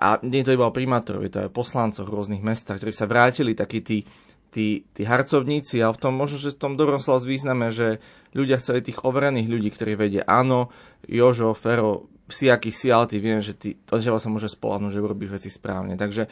A 0.00 0.18
nie 0.26 0.42
to 0.42 0.54
iba 0.54 0.66
o 0.66 0.74
primátorov, 0.74 1.22
je 1.26 1.32
to 1.34 1.40
aj 1.46 1.48
o 1.50 1.56
poslancoch 1.58 2.06
v 2.06 2.14
rôznych 2.14 2.42
mestách, 2.42 2.82
ktorí 2.82 2.90
sa 2.94 3.06
vrátili, 3.06 3.54
takí 3.54 3.86
tí, 3.86 4.02
tí, 4.50 4.84
tí 4.92 5.02
harcovníci 5.06 5.80
a 5.80 5.94
v 5.94 5.98
tom 5.98 6.14
možno, 6.18 6.36
že 6.42 6.54
v 6.54 6.60
tom 6.60 6.74
dobrom 6.74 6.98
slova 6.98 7.22
význame, 7.22 7.70
že 7.70 8.02
ľudia 8.34 8.58
chceli 8.58 8.82
tých 8.82 9.02
overených 9.02 9.48
ľudí, 9.48 9.70
ktorí 9.70 9.94
vedia, 9.96 10.22
áno, 10.26 10.70
Jožo, 11.06 11.54
Fero, 11.54 12.10
si 12.30 12.46
aký 12.46 12.70
si, 12.70 12.94
ale 12.94 13.10
ty 13.10 13.18
viem, 13.18 13.42
že 13.42 13.58
ty, 13.58 13.74
to 13.74 13.98
sa 13.98 14.30
môže 14.30 14.50
spolahnúť, 14.50 14.94
že 14.94 15.02
urobíš 15.02 15.30
veci 15.34 15.50
správne. 15.50 15.98
Takže 15.98 16.30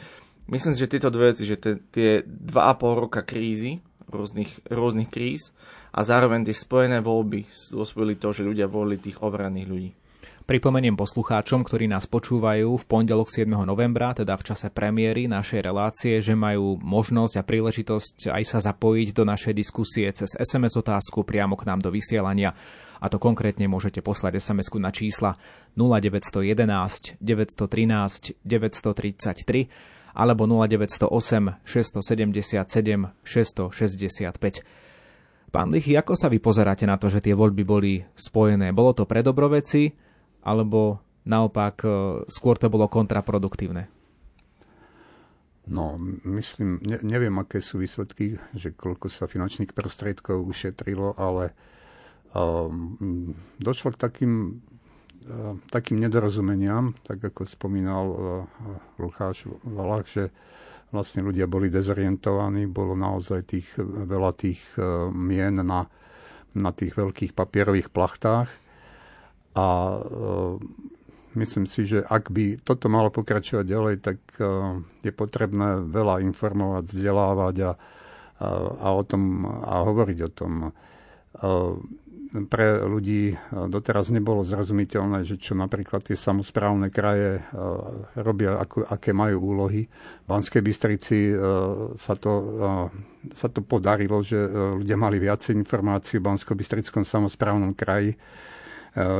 Myslím 0.49 0.73
si, 0.73 0.81
že 0.81 0.89
tieto 0.89 1.13
dve 1.13 1.31
veci, 1.31 1.45
že 1.45 1.61
tie 1.61 2.25
2,5 2.25 3.05
roka 3.05 3.21
krízy, 3.21 3.85
rôznych, 4.09 4.65
rôznych 4.65 5.05
kríz 5.05 5.53
a 5.93 6.01
zároveň 6.01 6.49
tie 6.49 6.57
spojené 6.57 7.05
voľby 7.05 7.45
spôsobili 7.45 8.17
to, 8.17 8.33
že 8.33 8.41
ľudia 8.41 8.65
volili 8.65 8.97
tých 8.97 9.21
overených 9.21 9.69
ľudí. 9.69 9.91
Pripomeniem 10.49 10.97
poslucháčom, 10.97 11.61
ktorí 11.61 11.85
nás 11.85 12.09
počúvajú 12.09 12.73
v 12.73 12.87
pondelok 12.89 13.29
7. 13.29 13.45
novembra, 13.69 14.17
teda 14.17 14.33
v 14.33 14.49
čase 14.49 14.73
premiéry 14.73 15.29
našej 15.29 15.61
relácie, 15.61 16.17
že 16.25 16.33
majú 16.33 16.73
možnosť 16.81 17.37
a 17.37 17.45
príležitosť 17.45 18.33
aj 18.33 18.43
sa 18.49 18.57
zapojiť 18.57 19.13
do 19.13 19.29
našej 19.29 19.53
diskusie 19.53 20.09
cez 20.09 20.33
SMS 20.33 20.73
otázku 20.73 21.21
priamo 21.21 21.53
k 21.53 21.69
nám 21.69 21.85
do 21.85 21.93
vysielania. 21.93 22.57
A 22.97 23.05
to 23.13 23.21
konkrétne 23.21 23.69
môžete 23.69 24.01
poslať 24.01 24.41
sms 24.41 24.73
na 24.81 24.89
čísla 24.89 25.37
0911 25.77 27.21
913 27.21 28.41
933 28.41 29.69
alebo 30.17 30.49
0908 30.49 31.61
677 31.61 32.65
665. 33.21 35.53
Pán 35.53 35.69
Lichy, 35.69 35.93
ako 35.93 36.17
sa 36.17 36.25
vy 36.25 36.41
pozeráte 36.41 36.89
na 36.89 36.97
to, 36.97 37.05
že 37.05 37.21
tie 37.21 37.37
voľby 37.37 37.61
boli 37.61 38.01
spojené? 38.17 38.73
Bolo 38.73 38.97
to 38.97 39.05
pre 39.05 39.21
dobroveci, 39.21 40.08
alebo 40.43 41.01
naopak 41.27 41.75
e, 41.83 41.89
skôr 42.31 42.55
to 42.55 42.71
bolo 42.71 42.87
kontraproduktívne? 42.87 43.89
No, 45.69 46.01
myslím, 46.25 46.81
ne, 46.81 46.97
neviem, 47.05 47.35
aké 47.37 47.61
sú 47.61 47.77
výsledky, 47.77 48.41
že 48.57 48.73
koľko 48.73 49.05
sa 49.05 49.29
finančných 49.29 49.77
prostriedkov 49.77 50.41
ušetrilo, 50.49 51.13
ale 51.13 51.53
um, 52.33 52.97
došlo 53.61 53.93
k 53.93 54.01
takým 54.01 54.33
E, 55.29 55.61
takým 55.69 56.01
nedorozumeniam, 56.01 56.97
tak 57.05 57.21
ako 57.21 57.45
spomínal 57.45 58.05
e, 58.09 58.17
Lukáš 58.97 59.45
Valach, 59.61 60.09
že 60.09 60.33
vlastne 60.89 61.21
ľudia 61.21 61.45
boli 61.45 61.69
dezorientovaní, 61.69 62.65
bolo 62.65 62.97
naozaj 62.97 63.45
tých, 63.45 63.67
veľa 63.83 64.31
tých 64.33 64.57
e, 64.73 65.11
mien 65.13 65.53
na, 65.53 65.85
na 66.57 66.71
tých 66.73 66.97
veľkých 66.97 67.37
papierových 67.37 67.93
plachtách. 67.93 68.49
A 69.57 69.97
myslím 71.33 71.65
si, 71.65 71.85
že 71.89 72.05
ak 72.05 72.29
by 72.29 72.61
toto 72.61 72.85
malo 72.89 73.09
pokračovať 73.09 73.65
ďalej, 73.65 73.95
tak 74.01 74.17
je 75.01 75.11
potrebné 75.13 75.83
veľa 75.89 76.21
informovať, 76.25 76.83
vzdelávať 76.85 77.55
a, 77.65 77.71
a, 77.71 77.71
a 78.77 78.87
o 78.93 79.03
tom 79.03 79.45
a 79.45 79.83
hovoriť 79.83 80.17
o 80.25 80.29
tom 80.31 80.51
pre 82.29 82.77
ľudí 82.85 83.33
e, 83.33 83.35
doteraz 83.73 84.13
nebolo 84.13 84.45
zrozumiteľné, 84.45 85.25
že 85.25 85.41
čo 85.41 85.57
napríklad 85.57 86.05
tie 86.05 86.13
samozprávne 86.13 86.93
kraje 86.93 87.41
e, 87.41 87.43
robia, 88.21 88.61
aké 88.85 89.17
majú 89.17 89.57
úlohy. 89.57 89.89
V 89.89 90.25
Banskej 90.29 90.61
Bystrici 90.61 91.33
e, 91.33 91.35
sa 91.97 92.13
to, 92.13 92.31
sa 93.33 93.49
to 93.49 93.65
podarilo, 93.65 94.21
že 94.21 94.37
ľudia 94.77 94.93
mali 94.93 95.17
viacej 95.17 95.57
informácií 95.57 96.21
o 96.21 96.25
Bansko-Bystrickom 96.29 97.01
samozprávnom 97.01 97.73
kraji, 97.73 98.13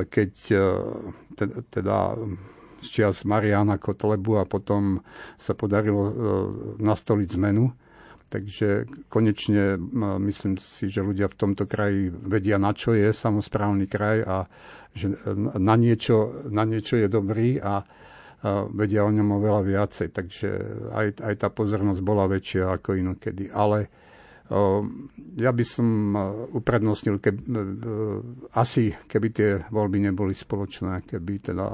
keď 0.09 0.31
teda 1.71 2.19
z 2.79 2.87
čias 2.87 3.23
Mariana 3.23 3.79
Kotlebu 3.79 4.39
a 4.39 4.43
potom 4.43 4.99
sa 5.39 5.55
podarilo 5.55 6.11
nastoliť 6.79 7.29
zmenu 7.39 7.71
Takže 8.29 8.85
konečne 9.09 9.81
myslím 10.21 10.61
si, 10.61 10.85
že 10.85 11.01
ľudia 11.01 11.25
v 11.33 11.37
tomto 11.37 11.65
kraji 11.65 12.13
vedia, 12.13 12.61
na 12.61 12.77
čo 12.77 12.93
je 12.93 13.09
samozprávny 13.09 13.89
kraj 13.89 14.21
a 14.21 14.37
že 14.93 15.17
na 15.57 15.73
niečo, 15.73 16.45
na 16.45 16.61
niečo 16.61 16.93
je 17.01 17.09
dobrý 17.09 17.57
a, 17.57 17.81
vedia 18.69 19.03
o 19.03 19.11
ňom 19.11 19.41
oveľa 19.41 19.61
viacej. 19.65 20.07
Takže 20.13 20.49
aj, 20.93 21.07
aj 21.25 21.33
tá 21.41 21.49
pozornosť 21.49 22.01
bola 22.05 22.29
väčšia 22.29 22.69
ako 22.69 23.01
inokedy. 23.01 23.49
Ale 23.49 23.89
ja 25.39 25.51
by 25.53 25.65
som 25.65 25.87
uprednostnil, 26.57 27.21
keb, 27.21 27.37
e, 27.37 27.63
asi 28.57 28.89
keby 29.05 29.27
tie 29.29 29.49
voľby 29.69 30.09
neboli 30.09 30.33
spoločné, 30.33 31.05
keby 31.05 31.53
teda, 31.53 31.69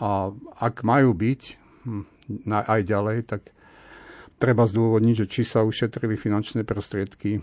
a 0.00 0.32
ak 0.56 0.80
majú 0.80 1.12
byť 1.12 1.42
hm, 1.84 2.04
aj 2.48 2.80
ďalej, 2.88 3.18
tak 3.28 3.52
treba 4.40 4.64
zdôvodniť, 4.64 5.14
že 5.24 5.26
či 5.28 5.42
sa 5.44 5.64
ušetrili 5.64 6.16
finančné 6.16 6.64
prostriedky, 6.64 7.40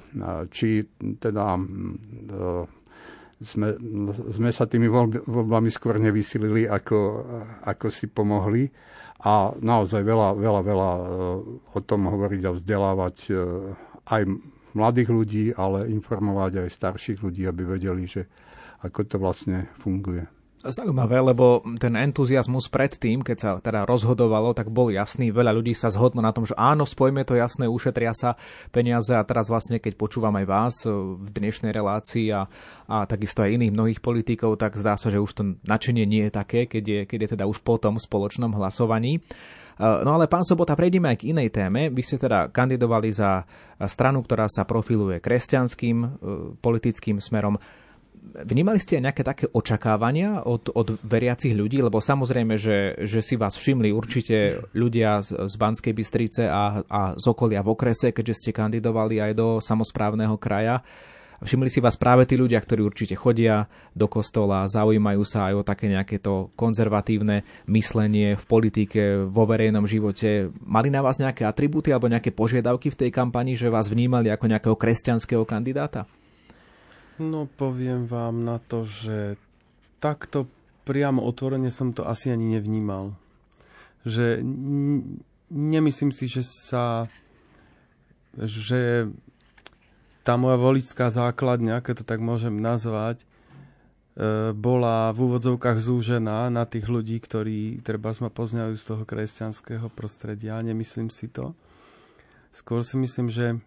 či 0.54 0.86
teda 1.18 1.58
sme, 3.42 3.68
sme 4.30 4.50
sa 4.54 4.70
tými 4.70 4.86
voľbami 5.26 5.74
skôr 5.74 5.98
nevysilili, 5.98 6.70
ako, 6.70 6.98
ako 7.66 7.88
si 7.90 8.06
pomohli. 8.14 8.70
A 9.26 9.56
naozaj 9.58 10.06
veľa, 10.06 10.38
veľa, 10.38 10.62
veľa 10.62 10.92
o 11.74 11.80
tom 11.82 12.12
hovoriť 12.14 12.42
a 12.46 12.56
vzdelávať 12.62 13.18
aj 14.04 14.22
mladých 14.74 15.10
ľudí, 15.10 15.46
ale 15.54 15.90
informovať 15.90 16.66
aj 16.66 16.70
starších 16.70 17.20
ľudí, 17.22 17.46
aby 17.46 17.64
vedeli, 17.66 18.06
že 18.06 18.26
ako 18.84 19.00
to 19.08 19.18
vlastne 19.22 19.72
funguje. 19.80 20.28
Zaujímavé, 20.64 21.20
lebo 21.20 21.60
ten 21.76 21.92
entuziasmus 21.92 22.72
predtým, 22.72 23.20
keď 23.20 23.38
sa 23.38 23.52
teda 23.60 23.84
rozhodovalo, 23.84 24.56
tak 24.56 24.72
bol 24.72 24.88
jasný. 24.96 25.28
Veľa 25.28 25.52
ľudí 25.52 25.76
sa 25.76 25.92
zhodlo 25.92 26.24
na 26.24 26.32
tom, 26.32 26.48
že 26.48 26.56
áno, 26.56 26.88
spojme 26.88 27.28
to 27.28 27.36
jasné, 27.36 27.68
ušetria 27.68 28.16
sa 28.16 28.40
peniaze 28.72 29.12
a 29.12 29.28
teraz 29.28 29.52
vlastne, 29.52 29.84
keď 29.84 30.00
počúvam 30.00 30.32
aj 30.40 30.46
vás 30.48 30.76
e, 30.88 30.96
v 31.20 31.28
dnešnej 31.36 31.76
relácii 31.76 32.32
a, 32.32 32.48
a 32.88 33.04
takisto 33.04 33.44
aj 33.44 33.60
iných 33.60 33.76
mnohých 33.76 34.00
politikov, 34.00 34.56
tak 34.56 34.80
zdá 34.80 34.96
sa, 34.96 35.12
že 35.12 35.20
už 35.20 35.32
to 35.36 35.44
načenie 35.68 36.08
nie 36.08 36.32
je 36.32 36.32
také, 36.32 36.64
keď 36.64 36.84
je, 36.88 37.00
keď 37.12 37.20
je 37.20 37.30
teda 37.36 37.44
už 37.44 37.60
po 37.60 37.76
tom 37.76 38.00
spoločnom 38.00 38.56
hlasovaní. 38.56 39.20
E, 39.78 39.86
no 40.06 40.16
ale 40.16 40.30
pán 40.30 40.46
Sobota, 40.46 40.78
prejdeme 40.78 41.14
aj 41.14 41.18
k 41.22 41.34
inej 41.34 41.50
téme. 41.50 41.90
Vy 41.90 42.02
ste 42.06 42.18
teda 42.22 42.50
kandidovali 42.54 43.10
za 43.10 43.44
stranu, 43.90 44.22
ktorá 44.22 44.48
sa 44.48 44.64
profiluje 44.64 45.20
kresťanským 45.20 45.98
e, 46.04 46.08
politickým 46.60 47.18
smerom. 47.18 47.58
Vnímali 48.24 48.80
ste 48.80 49.04
nejaké 49.04 49.20
také 49.20 49.46
očakávania 49.52 50.48
od, 50.48 50.72
od 50.72 50.96
veriacich 51.04 51.52
ľudí? 51.52 51.84
Lebo 51.84 52.00
samozrejme, 52.00 52.56
že, 52.56 52.96
že 53.04 53.20
si 53.20 53.36
vás 53.36 53.60
všimli 53.60 53.92
určite 53.92 54.64
ľudia 54.72 55.20
z, 55.20 55.52
z 55.52 55.54
Banskej 55.60 55.92
Bystrice 55.92 56.48
a, 56.48 56.82
a 56.88 57.02
z 57.20 57.26
okolia 57.28 57.60
v 57.60 57.76
okrese, 57.76 58.16
keďže 58.16 58.40
ste 58.40 58.52
kandidovali 58.56 59.20
aj 59.20 59.32
do 59.36 59.48
samozprávneho 59.60 60.40
kraja. 60.40 60.80
Všimli 61.44 61.68
si 61.68 61.84
vás 61.84 62.00
práve 62.00 62.24
tí 62.24 62.40
ľudia, 62.40 62.56
ktorí 62.64 62.80
určite 62.80 63.20
chodia 63.20 63.68
do 63.92 64.08
kostola, 64.08 64.64
zaujímajú 64.64 65.24
sa 65.28 65.52
aj 65.52 65.54
o 65.60 65.68
také 65.68 65.92
nejaké 65.92 66.24
to 66.24 66.56
konzervatívne 66.56 67.44
myslenie 67.68 68.40
v 68.40 68.44
politike, 68.48 69.28
vo 69.28 69.44
verejnom 69.44 69.84
živote. 69.84 70.48
Mali 70.64 70.88
na 70.88 71.04
vás 71.04 71.20
nejaké 71.20 71.44
atribúty 71.44 71.92
alebo 71.92 72.08
nejaké 72.08 72.32
požiadavky 72.32 72.96
v 72.96 73.00
tej 73.06 73.10
kampani, 73.12 73.60
že 73.60 73.68
vás 73.68 73.92
vnímali 73.92 74.32
ako 74.32 74.48
nejakého 74.48 74.80
kresťanského 74.80 75.44
kandidáta? 75.44 76.08
No 77.20 77.46
poviem 77.46 78.08
vám 78.08 78.48
na 78.48 78.58
to, 78.64 78.88
že 78.88 79.36
takto 80.00 80.48
priamo 80.88 81.28
otvorene 81.28 81.70
som 81.70 81.92
to 81.92 82.08
asi 82.08 82.32
ani 82.32 82.56
nevnímal. 82.56 83.20
Že 84.08 84.42
nemyslím 85.52 86.16
si, 86.16 86.26
že 86.32 86.42
sa 86.44 87.12
že 88.34 89.14
tá 90.24 90.40
moja 90.40 90.56
volická 90.56 91.12
základňa, 91.12 91.84
keď 91.84 92.02
to 92.02 92.06
tak 92.08 92.24
môžem 92.24 92.56
nazvať, 92.56 93.22
e, 93.22 93.26
bola 94.56 95.12
v 95.12 95.20
úvodzovkách 95.28 95.84
zúžená 95.84 96.48
na 96.48 96.64
tých 96.64 96.88
ľudí, 96.88 97.20
ktorí 97.20 97.84
treba 97.84 98.16
ma 98.24 98.32
poznajú 98.32 98.80
z 98.80 98.84
toho 98.88 99.04
kresťanského 99.04 99.92
prostredia. 99.92 100.64
Nemyslím 100.64 101.12
si 101.12 101.28
to. 101.28 101.52
Skôr 102.56 102.88
si 102.88 102.96
myslím, 102.96 103.28
že 103.28 103.60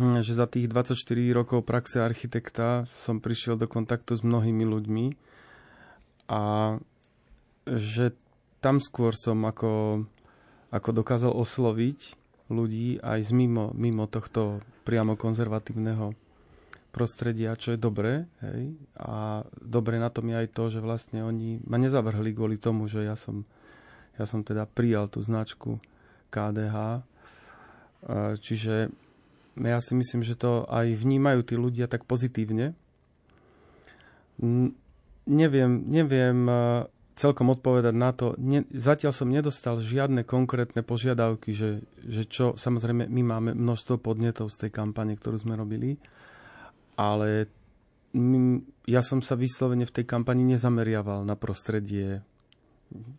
hm, 0.00 0.24
že 0.24 0.32
za 0.32 0.48
tých 0.48 0.72
24 0.72 0.96
rokov 1.36 1.68
praxe 1.68 2.00
architekta 2.00 2.88
som 2.88 3.20
prišiel 3.20 3.60
do 3.60 3.68
kontaktu 3.68 4.16
s 4.16 4.24
mnohými 4.24 4.64
ľuďmi 4.64 5.06
a 6.32 6.42
že 7.68 8.16
tam 8.64 8.80
skôr 8.80 9.12
som 9.12 9.44
ako, 9.44 10.04
ako 10.72 10.90
dokázal 10.92 11.32
osloviť 11.36 12.19
ľudí 12.50 12.98
aj 13.00 13.30
z 13.30 13.32
mimo, 13.32 13.70
mimo 13.72 14.10
tohto 14.10 14.58
priamo 14.82 15.14
konzervatívneho 15.14 16.12
prostredia, 16.90 17.54
čo 17.54 17.72
je 17.72 17.78
dobré. 17.78 18.26
Hej? 18.42 18.74
A 18.98 19.46
dobre 19.62 20.02
na 20.02 20.10
tom 20.10 20.26
je 20.26 20.36
aj 20.36 20.48
to, 20.50 20.64
že 20.68 20.82
vlastne 20.82 21.22
oni 21.22 21.62
ma 21.62 21.78
nezavrhli 21.78 22.34
kvôli 22.34 22.58
tomu, 22.58 22.90
že 22.90 23.06
ja 23.06 23.14
som, 23.14 23.46
ja 24.18 24.26
som 24.26 24.42
teda 24.42 24.66
prijal 24.66 25.06
tú 25.06 25.22
značku 25.22 25.78
KDH. 26.34 27.06
Čiže 28.42 28.90
ja 29.60 29.78
si 29.78 29.92
myslím, 29.94 30.26
že 30.26 30.34
to 30.34 30.66
aj 30.66 30.90
vnímajú 30.98 31.40
tí 31.46 31.54
ľudia 31.54 31.86
tak 31.86 32.02
pozitívne. 32.02 32.74
Neviem, 35.30 35.72
neviem 35.86 36.38
celkom 37.20 37.52
odpovedať 37.52 37.92
na 37.92 38.16
to. 38.16 38.32
Ne, 38.40 38.64
zatiaľ 38.72 39.12
som 39.12 39.28
nedostal 39.28 39.76
žiadne 39.76 40.24
konkrétne 40.24 40.80
požiadavky, 40.80 41.52
že, 41.52 41.84
že 42.00 42.24
čo, 42.24 42.56
samozrejme, 42.56 43.04
my 43.04 43.22
máme 43.22 43.50
množstvo 43.52 44.00
podnetov 44.00 44.48
z 44.48 44.66
tej 44.66 44.70
kampane, 44.72 45.20
ktorú 45.20 45.36
sme 45.36 45.60
robili, 45.60 46.00
ale 46.96 47.52
my, 48.16 48.64
ja 48.88 49.04
som 49.04 49.20
sa 49.20 49.36
vyslovene 49.36 49.84
v 49.84 49.94
tej 50.00 50.08
kampani 50.08 50.48
nezameriaval 50.48 51.28
na 51.28 51.36
prostredie 51.36 52.24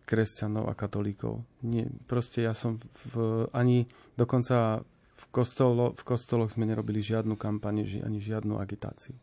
kresťanov 0.04 0.68
a 0.68 0.76
katolíkov. 0.76 1.46
Nie, 1.64 1.88
proste 2.04 2.44
ja 2.44 2.52
som 2.52 2.76
v, 3.14 3.46
ani 3.56 3.88
dokonca 4.18 4.84
v, 5.16 5.24
kostolo, 5.32 5.96
v 5.96 6.02
kostoloch 6.04 6.52
sme 6.52 6.68
nerobili 6.68 7.00
žiadnu 7.00 7.38
kampaň, 7.38 7.86
ani 8.04 8.18
žiadnu 8.20 8.60
agitáciu. 8.60 9.16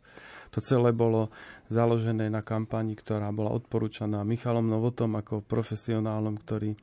To 0.50 0.60
celé 0.62 0.90
bolo 0.90 1.30
založené 1.70 2.28
na 2.34 2.42
kampani, 2.42 2.98
ktorá 2.98 3.30
bola 3.30 3.54
odporúčaná 3.54 4.26
Michalom 4.26 4.66
Novotom 4.66 5.14
ako 5.18 5.46
profesionálom, 5.46 6.38
ktorý 6.42 6.74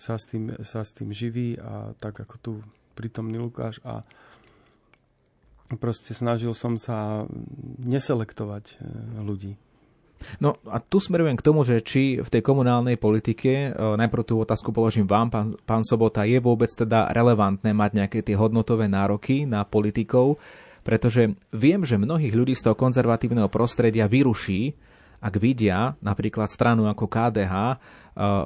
sa 0.00 0.16
s 0.16 0.24
tým, 0.32 0.56
sa 0.64 0.80
s 0.80 0.96
tým 0.96 1.12
živí 1.12 1.60
a 1.60 1.92
tak 2.00 2.24
ako 2.24 2.34
tu 2.40 2.52
prítomný 2.96 3.36
Lukáš 3.36 3.80
a 3.84 4.00
proste 5.76 6.16
snažil 6.16 6.56
som 6.56 6.80
sa 6.80 7.28
neselektovať 7.78 8.64
e, 8.66 8.74
ľudí. 9.22 9.54
No 10.36 10.60
a 10.68 10.80
tu 10.84 11.00
smerujem 11.00 11.36
k 11.36 11.46
tomu, 11.46 11.64
že 11.64 11.80
či 11.80 12.20
v 12.20 12.28
tej 12.28 12.42
komunálnej 12.44 12.96
politike, 13.00 13.52
e, 13.52 13.76
najprv 13.76 14.24
tú 14.24 14.40
otázku 14.40 14.72
položím 14.72 15.06
vám, 15.06 15.28
pán, 15.30 15.48
pán 15.64 15.84
Sobota, 15.84 16.26
je 16.26 16.40
vôbec 16.40 16.68
teda 16.72 17.12
relevantné 17.12 17.70
mať 17.76 17.90
nejaké 18.02 18.18
tie 18.24 18.36
hodnotové 18.36 18.88
nároky 18.88 19.44
na 19.44 19.62
politikov, 19.62 20.40
pretože 20.90 21.38
viem, 21.54 21.86
že 21.86 21.94
mnohých 21.94 22.34
ľudí 22.34 22.58
z 22.58 22.66
toho 22.66 22.74
konzervatívneho 22.74 23.46
prostredia 23.46 24.10
vyruší, 24.10 24.74
ak 25.22 25.38
vidia 25.38 25.94
napríklad 26.02 26.50
stranu 26.50 26.90
ako 26.90 27.06
KDH 27.06 27.54
eh, 27.54 27.76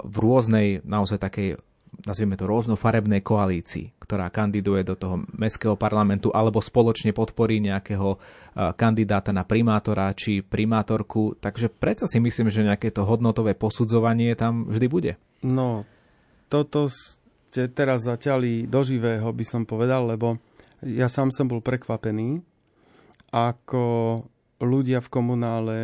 v 0.04 0.16
rôznej, 0.20 0.84
naozaj 0.84 1.24
takej 1.24 1.56
nazvieme 2.04 2.36
to 2.36 2.44
rôznofarebnej 2.44 3.24
koalícii, 3.24 3.96
ktorá 3.96 4.28
kandiduje 4.28 4.84
do 4.84 4.92
toho 4.92 5.24
mestského 5.32 5.78
parlamentu 5.78 6.28
alebo 6.36 6.60
spoločne 6.60 7.16
podporí 7.16 7.64
nejakého 7.64 8.12
eh, 8.12 8.76
kandidáta 8.76 9.32
na 9.32 9.48
primátora 9.48 10.12
či 10.12 10.44
primátorku. 10.44 11.40
Takže 11.40 11.72
predsa 11.72 12.04
si 12.04 12.20
myslím, 12.20 12.52
že 12.52 12.68
nejaké 12.68 12.92
to 12.92 13.08
hodnotové 13.08 13.56
posudzovanie 13.56 14.36
tam 14.36 14.68
vždy 14.68 14.86
bude. 14.92 15.12
No, 15.40 15.88
toto 16.52 16.92
ste 16.92 17.72
teraz 17.72 18.04
zaťali 18.04 18.68
do 18.68 18.84
živého, 18.84 19.32
by 19.32 19.44
som 19.48 19.64
povedal, 19.64 20.12
lebo 20.12 20.36
ja 20.84 21.08
sám 21.08 21.32
som 21.32 21.48
bol 21.48 21.64
prekvapený, 21.64 22.44
ako 23.34 23.84
ľudia 24.62 25.02
v 25.02 25.08
komunále 25.10 25.76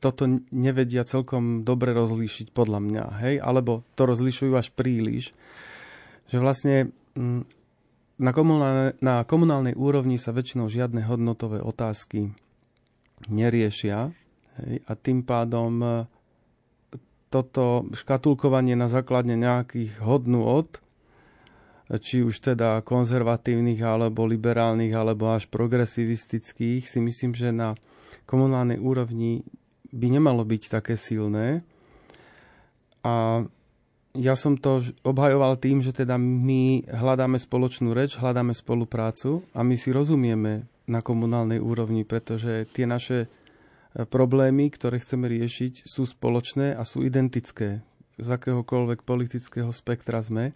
toto 0.00 0.24
nevedia 0.50 1.04
celkom 1.04 1.62
dobre 1.62 1.92
rozlíšiť 1.92 2.56
podľa 2.56 2.80
mňa, 2.80 3.04
hej? 3.20 3.34
Alebo 3.40 3.84
to 3.94 4.08
rozlišujú 4.08 4.52
až 4.56 4.72
príliš. 4.72 5.36
Že 6.32 6.36
vlastne 6.40 6.76
na, 8.20 8.32
komunálne, 8.32 8.96
na 9.04 9.24
komunálnej 9.24 9.76
úrovni 9.76 10.16
sa 10.16 10.32
väčšinou 10.32 10.72
žiadne 10.72 11.04
hodnotové 11.04 11.60
otázky 11.60 12.32
neriešia 13.28 14.12
hej? 14.64 14.74
a 14.88 14.92
tým 14.96 15.20
pádom 15.20 15.72
e, 15.80 15.88
toto 17.28 17.88
škatulkovanie 17.92 18.72
na 18.76 18.88
základe 18.88 19.36
nejakých 19.36 20.00
od 20.40 20.80
či 21.98 22.22
už 22.22 22.54
teda 22.54 22.86
konzervatívnych, 22.86 23.82
alebo 23.82 24.22
liberálnych, 24.22 24.94
alebo 24.94 25.34
až 25.34 25.50
progresivistických, 25.50 26.86
si 26.86 26.98
myslím, 27.02 27.34
že 27.34 27.50
na 27.50 27.74
komunálnej 28.30 28.78
úrovni 28.78 29.42
by 29.90 30.06
nemalo 30.06 30.46
byť 30.46 30.62
také 30.70 30.94
silné. 30.94 31.66
A 33.02 33.42
ja 34.14 34.34
som 34.34 34.58
to 34.58 34.82
obhajoval 35.02 35.58
tým, 35.58 35.82
že 35.82 35.94
teda 35.94 36.18
my 36.18 36.86
hľadáme 36.86 37.38
spoločnú 37.38 37.94
reč, 37.94 38.18
hľadáme 38.18 38.54
spoluprácu 38.54 39.46
a 39.54 39.62
my 39.62 39.74
si 39.74 39.90
rozumieme 39.90 40.66
na 40.90 40.98
komunálnej 41.02 41.62
úrovni, 41.62 42.02
pretože 42.02 42.66
tie 42.74 42.90
naše 42.90 43.26
e, 43.26 43.28
problémy, 44.02 44.74
ktoré 44.74 44.98
chceme 44.98 45.30
riešiť, 45.30 45.86
sú 45.86 46.02
spoločné 46.02 46.74
a 46.74 46.82
sú 46.82 47.06
identické 47.06 47.86
z 48.18 48.28
akéhokoľvek 48.34 49.06
politického 49.06 49.70
spektra 49.70 50.18
sme. 50.18 50.50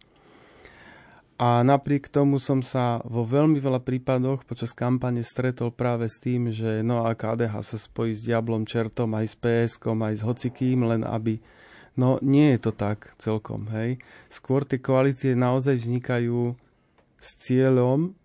A 1.45 1.61
napriek 1.61 2.09
tomu 2.09 2.41
som 2.41 2.65
sa 2.65 3.05
vo 3.05 3.21
veľmi 3.21 3.61
veľa 3.61 3.85
prípadoch 3.85 4.49
počas 4.49 4.73
kampane 4.73 5.21
stretol 5.21 5.69
práve 5.77 6.09
s 6.09 6.17
tým, 6.17 6.49
že 6.49 6.81
no 6.81 7.05
a 7.05 7.13
KDH 7.13 7.61
sa 7.61 7.77
spojí 7.77 8.17
s 8.17 8.25
Diablom 8.25 8.65
Čertom 8.65 9.13
aj 9.13 9.27
s 9.29 9.37
PSK, 9.37 9.93
aj 9.93 10.15
s 10.17 10.23
hocikým, 10.25 10.89
len 10.89 11.05
aby... 11.05 11.45
No 12.01 12.17
nie 12.25 12.57
je 12.57 12.65
to 12.65 12.73
tak 12.73 13.13
celkom, 13.21 13.69
hej. 13.77 14.01
Skôr 14.33 14.65
tie 14.65 14.81
koalície 14.81 15.37
naozaj 15.37 15.85
vznikajú 15.85 16.57
s 17.21 17.29
cieľom 17.45 18.17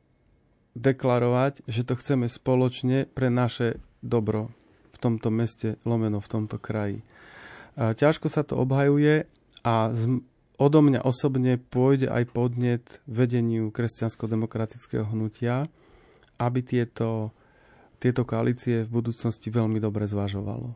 deklarovať, 0.79 1.67
že 1.67 1.83
to 1.83 1.99
chceme 1.99 2.31
spoločne 2.31 3.03
pre 3.03 3.27
naše 3.27 3.83
dobro 3.99 4.47
v 4.95 4.97
tomto 4.97 5.27
meste, 5.27 5.75
lomeno 5.83 6.23
v 6.23 6.31
tomto 6.31 6.55
kraji. 6.55 7.03
Ťažko 7.75 8.31
sa 8.31 8.47
to 8.47 8.55
obhajuje 8.63 9.27
a 9.67 9.91
odo 10.59 10.83
mňa 10.83 11.07
osobne 11.07 11.55
pôjde 11.55 12.11
aj 12.11 12.23
podnet 12.35 12.85
vedeniu 13.07 13.71
kresťansko-demokratického 13.71 15.07
hnutia, 15.07 15.65
aby 16.35 16.59
tieto, 16.61 17.31
tieto 17.97 18.27
koalície 18.27 18.83
v 18.83 18.91
budúcnosti 18.91 19.47
veľmi 19.47 19.79
dobre 19.79 20.05
zvažovalo. 20.05 20.75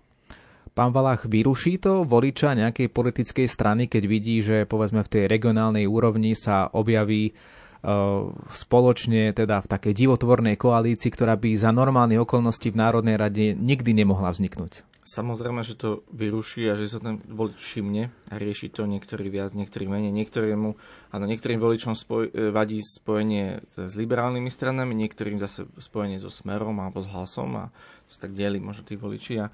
Pán 0.74 0.89
Valach, 0.89 1.30
vyruší 1.30 1.78
to 1.78 2.02
voliča 2.02 2.58
nejakej 2.58 2.89
politickej 2.89 3.46
strany, 3.46 3.86
keď 3.86 4.04
vidí, 4.10 4.41
že 4.41 4.65
povedzme 4.65 5.06
v 5.06 5.12
tej 5.12 5.24
regionálnej 5.30 5.86
úrovni 5.86 6.34
sa 6.34 6.65
objaví 6.65 7.30
uh, 7.30 8.34
spoločne 8.50 9.38
teda 9.38 9.62
v 9.62 9.69
takej 9.69 9.93
divotvornej 9.93 10.58
koalícii, 10.58 11.13
ktorá 11.13 11.38
by 11.38 11.54
za 11.54 11.69
normálne 11.69 12.17
okolnosti 12.17 12.65
v 12.65 12.80
Národnej 12.80 13.22
rade 13.22 13.54
nikdy 13.54 13.93
nemohla 13.93 14.34
vzniknúť? 14.34 14.92
Samozrejme, 15.04 15.68
že 15.68 15.76
to 15.76 16.08
vyruší 16.16 16.72
a 16.72 16.80
že 16.80 16.88
sa 16.88 17.04
ten 17.04 17.20
volič 17.28 17.60
všimne 17.60 18.08
a 18.32 18.34
rieši 18.39 18.72
to 18.72 18.88
niektorý 18.88 19.28
viac, 19.28 19.51
niektorý 19.51 19.91
menej. 19.91 20.16
Niektorému, 20.16 20.80
áno, 21.12 21.26
niektorým 21.28 21.60
voličom 21.60 21.91
spoj, 21.91 22.32
e, 22.32 22.56
vadí 22.56 22.80
spojenie 22.80 23.68
s 23.68 23.93
liberálnymi 23.99 24.47
stranami, 24.47 24.95
niektorým 24.95 25.43
zase 25.43 25.68
spojenie 25.76 26.24
so 26.24 26.32
Smerom 26.32 26.80
alebo 26.80 27.04
s 27.04 27.12
Hlasom 27.12 27.51
a 27.60 27.66
sa 28.08 28.28
tak 28.28 28.32
delí 28.32 28.64
možno 28.64 28.88
tí 28.88 28.95
voliči. 28.95 29.43
A 29.43 29.51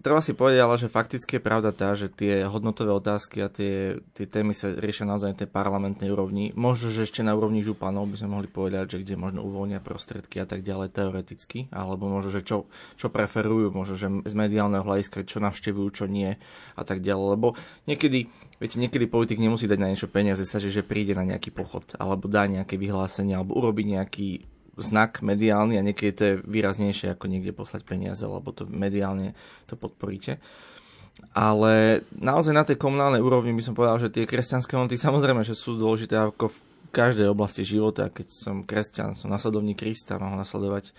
Treba 0.00 0.24
si 0.24 0.32
povedať 0.32 0.58
ale, 0.64 0.76
že 0.80 0.88
fakticky 0.88 1.36
je 1.36 1.42
pravda 1.42 1.70
tá, 1.74 1.92
že 1.92 2.08
tie 2.08 2.48
hodnotové 2.48 2.94
otázky 2.94 3.44
a 3.44 3.52
tie, 3.52 4.00
tie 4.16 4.24
témy 4.24 4.56
sa 4.56 4.72
riešia 4.72 5.04
naozaj 5.04 5.36
na 5.36 5.38
tej 5.44 5.50
parlamentnej 5.52 6.08
úrovni. 6.08 6.54
Možno, 6.56 6.88
že 6.88 7.04
ešte 7.04 7.20
na 7.20 7.36
úrovni 7.36 7.60
županov 7.60 8.08
by 8.08 8.16
sme 8.16 8.34
mohli 8.34 8.48
povedať, 8.48 8.96
že 8.96 9.00
kde 9.04 9.20
možno 9.20 9.44
uvoľnia 9.44 9.84
prostriedky 9.84 10.40
a 10.40 10.46
tak 10.48 10.64
ďalej 10.64 10.96
teoreticky, 10.96 11.68
alebo 11.68 12.08
možno, 12.08 12.32
že 12.32 12.40
čo, 12.40 12.70
čo 12.96 13.12
preferujú, 13.12 13.74
možno, 13.74 13.94
že 13.98 14.08
z 14.24 14.34
mediálneho 14.34 14.86
hľadiska, 14.86 15.28
čo 15.28 15.42
navštevujú, 15.44 15.88
čo 15.92 16.04
nie 16.08 16.40
a 16.78 16.82
tak 16.82 17.04
ďalej. 17.04 17.26
Lebo 17.36 17.54
niekedy, 17.84 18.32
viete, 18.58 18.76
niekedy 18.80 19.04
politik 19.10 19.38
nemusí 19.42 19.68
dať 19.68 19.78
na 19.78 19.90
niečo 19.92 20.08
peniaze, 20.08 20.42
stačí, 20.46 20.72
že 20.72 20.86
príde 20.86 21.12
na 21.12 21.26
nejaký 21.26 21.52
pochod, 21.52 21.84
alebo 22.00 22.30
dá 22.30 22.48
nejaké 22.48 22.80
vyhlásenie, 22.80 23.36
alebo 23.36 23.58
urobí 23.58 23.84
nejaký 23.84 24.46
znak 24.80 25.20
mediálny 25.20 25.76
a 25.76 25.84
niekedy 25.84 26.10
to 26.12 26.22
je 26.24 26.34
výraznejšie 26.44 27.12
ako 27.12 27.28
niekde 27.28 27.52
poslať 27.52 27.84
peniaze, 27.84 28.24
lebo 28.24 28.52
to 28.52 28.64
mediálne 28.64 29.36
to 29.68 29.76
podporíte. 29.76 30.40
Ale 31.36 32.04
naozaj 32.16 32.52
na 32.56 32.64
tej 32.64 32.80
komunálnej 32.80 33.20
úrovni 33.20 33.52
by 33.52 33.62
som 33.64 33.76
povedal, 33.76 34.00
že 34.00 34.12
tie 34.12 34.24
kresťanské 34.24 34.72
hodnoty 34.76 34.96
samozrejme, 34.96 35.44
že 35.44 35.52
sú 35.52 35.76
dôležité 35.76 36.16
ako 36.16 36.48
v 36.48 36.58
každej 36.92 37.28
oblasti 37.28 37.64
života. 37.64 38.12
Keď 38.12 38.26
som 38.32 38.56
kresťan, 38.64 39.16
som 39.16 39.32
nasledovník 39.32 39.80
Krista, 39.80 40.20
mám 40.20 40.36
ho 40.36 40.40
nasledovať 40.40 40.92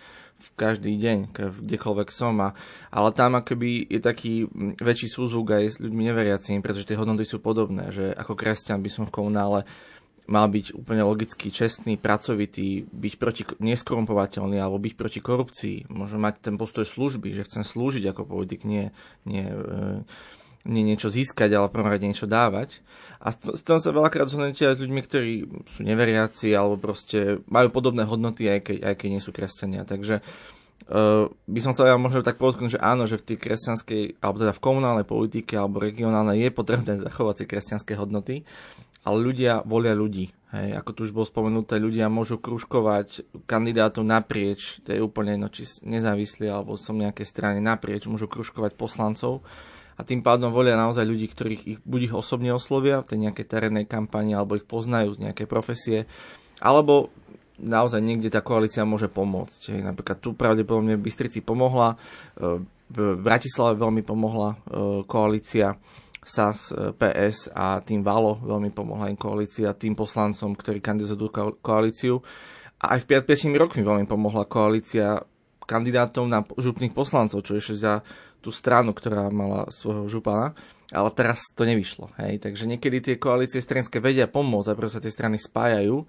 v 0.43 0.47
každý 0.57 0.97
deň, 0.99 1.17
kdekoľvek 1.61 2.09
som. 2.09 2.35
A, 2.43 2.57
ale 2.89 3.09
tam 3.13 3.37
akoby 3.37 3.87
je 3.87 3.99
taký 4.01 4.33
väčší 4.81 5.07
súzvuk 5.07 5.53
aj 5.55 5.63
s 5.69 5.75
ľuďmi 5.79 6.03
neveriacimi, 6.09 6.59
pretože 6.59 6.89
tie 6.89 6.99
hodnoty 6.99 7.23
sú 7.23 7.39
podobné, 7.39 7.93
že 7.93 8.11
ako 8.11 8.33
kresťan 8.33 8.81
by 8.81 8.89
som 8.89 9.03
v 9.07 9.15
komunále 9.15 9.63
mal 10.27 10.47
byť 10.47 10.75
úplne 10.75 11.03
logicky 11.03 11.51
čestný, 11.51 11.99
pracovitý, 11.99 12.87
byť 12.87 13.13
proti, 13.19 13.43
neskorumpovateľný 13.59 14.55
alebo 14.55 14.79
byť 14.79 14.93
proti 14.95 15.19
korupcii. 15.19 15.91
Môže 15.91 16.15
mať 16.15 16.39
ten 16.39 16.55
postoj 16.55 16.87
služby, 16.87 17.35
že 17.35 17.45
chcem 17.47 17.63
slúžiť 17.67 18.07
ako 18.11 18.27
politik, 18.27 18.63
nie, 18.63 18.95
nie, 19.27 19.43
e, 19.43 20.03
nie 20.63 20.83
niečo 20.87 21.11
získať, 21.11 21.51
ale 21.51 21.67
prvom 21.67 21.91
rade 21.91 22.07
niečo 22.07 22.27
dávať. 22.27 22.79
A 23.19 23.35
s 23.35 23.61
tom 23.63 23.83
sa 23.83 23.91
veľakrát 23.91 24.31
zhodnete 24.31 24.63
aj 24.63 24.79
s 24.79 24.81
ľuďmi, 24.83 25.01
ktorí 25.03 25.33
sú 25.67 25.83
neveriaci 25.83 26.55
alebo 26.55 26.79
proste 26.79 27.43
majú 27.51 27.71
podobné 27.71 28.07
hodnoty, 28.07 28.47
aj 28.47 28.59
keď, 28.63 28.77
aj 28.83 28.95
keď 28.99 29.07
nie 29.11 29.21
sú 29.23 29.31
kresťania. 29.35 29.83
Takže 29.83 30.19
uh, 30.19 30.62
by 30.85 31.59
som 31.63 31.71
chcel 31.71 31.91
ja 31.91 31.97
možno 31.99 32.25
tak 32.25 32.39
podotknúť, 32.39 32.77
že 32.77 32.83
áno, 32.83 33.07
že 33.07 33.19
v 33.19 33.33
tej 33.33 33.37
kresťanskej, 33.39 34.23
alebo 34.23 34.37
teda 34.43 34.53
v 34.55 34.63
komunálnej 34.63 35.07
politike 35.07 35.55
alebo 35.55 35.83
regionálnej 35.83 36.43
je 36.43 36.49
potrebné 36.51 36.99
zachovať 36.99 37.35
si 37.39 37.45
kresťanské 37.47 37.93
hodnoty, 37.95 38.35
ale 39.03 39.17
ľudia 39.19 39.63
volia 39.67 39.95
ľudí. 39.95 40.31
Hej, 40.53 40.77
ako 40.77 40.89
tu 40.93 40.99
už 41.09 41.15
bolo 41.17 41.25
spomenuté, 41.25 41.81
ľudia 41.81 42.13
môžu 42.13 42.37
kružkovať 42.37 43.25
kandidátov 43.49 44.05
naprieč, 44.05 44.77
to 44.85 44.93
je 44.93 45.01
úplne 45.01 45.33
jedno, 45.33 45.49
či 45.49 45.65
nezávislí 45.81 46.45
alebo 46.45 46.77
som 46.77 46.93
nejakej 46.93 47.25
strane 47.25 47.57
naprieč, 47.57 48.05
môžu 48.05 48.29
kružkovať 48.29 48.77
poslancov 48.77 49.41
a 49.97 50.05
tým 50.05 50.21
pádom 50.21 50.53
volia 50.53 50.77
naozaj 50.77 51.09
ľudí, 51.09 51.25
ktorých 51.25 51.61
ich, 51.65 51.79
buď 51.81 51.99
ich 52.05 52.13
osobne 52.13 52.53
oslovia 52.53 53.01
v 53.01 53.09
tej 53.13 53.19
nejakej 53.29 53.45
terénnej 53.49 53.85
kampani, 53.89 54.37
alebo 54.37 54.57
ich 54.57 54.65
poznajú 54.65 55.17
z 55.17 55.29
nejakej 55.29 55.47
profesie, 55.49 55.99
alebo 56.61 57.09
naozaj 57.61 58.01
niekde 58.01 58.33
tá 58.33 58.41
koalícia 58.41 58.87
môže 58.87 59.09
pomôcť. 59.09 59.77
Hej, 59.77 59.81
napríklad 59.85 60.17
tu 60.21 60.33
pravdepodobne 60.33 60.97
Bystrici 60.97 61.45
pomohla, 61.45 61.95
e, 62.39 62.63
v 62.93 62.97
Bratislave 63.17 63.77
veľmi 63.77 64.01
pomohla 64.05 64.49
e, 64.53 64.57
koalícia, 65.05 65.77
SAS, 66.23 66.71
e, 66.71 66.93
PS 66.93 67.51
a 67.53 67.81
tým 67.81 68.01
Valo 68.01 68.41
veľmi 68.41 68.73
pomohla 68.73 69.09
im 69.09 69.17
koalícia, 69.19 69.75
tým 69.77 69.93
poslancom, 69.93 70.53
ktorí 70.57 70.81
kandidujú 70.81 71.59
koalíciu. 71.61 72.21
A 72.83 72.99
aj 72.99 73.07
v 73.07 73.21
5 73.21 73.55
rokmi 73.55 73.81
veľmi 73.81 74.05
pomohla 74.09 74.43
koalícia 74.49 75.23
kandidátov 75.63 76.27
na 76.27 76.43
župných 76.43 76.91
poslancov, 76.91 77.41
čo 77.47 77.55
ešte 77.55 77.75
za 77.79 77.93
tú 78.43 78.51
stranu, 78.51 78.91
ktorá 78.91 79.31
mala 79.31 79.71
svojho 79.71 80.11
župana, 80.11 80.51
ale 80.91 81.09
teraz 81.15 81.47
to 81.55 81.63
nevyšlo. 81.63 82.11
Hej? 82.19 82.43
Takže 82.43 82.67
niekedy 82.67 82.97
tie 82.99 83.15
koalície 83.15 83.63
stranické 83.63 84.03
vedia 84.03 84.27
pomôcť 84.27 84.67
a 84.67 84.75
preto 84.75 84.99
sa 84.99 85.01
tie 85.01 85.07
strany 85.07 85.39
spájajú, 85.39 86.03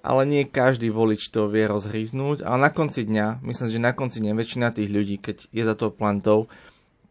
ale 0.00 0.22
nie 0.24 0.48
každý 0.48 0.88
volič 0.88 1.28
to 1.28 1.50
vie 1.52 1.68
rozhríznúť. 1.68 2.42
A 2.42 2.56
na 2.56 2.72
konci 2.72 3.04
dňa, 3.04 3.44
myslím, 3.44 3.68
že 3.68 3.78
na 3.78 3.92
konci 3.92 4.24
dňa 4.24 4.32
väčšina 4.32 4.68
tých 4.72 4.88
ľudí, 4.88 5.20
keď 5.20 5.52
je 5.52 5.62
za 5.62 5.74
to 5.76 5.92
plantou, 5.92 6.48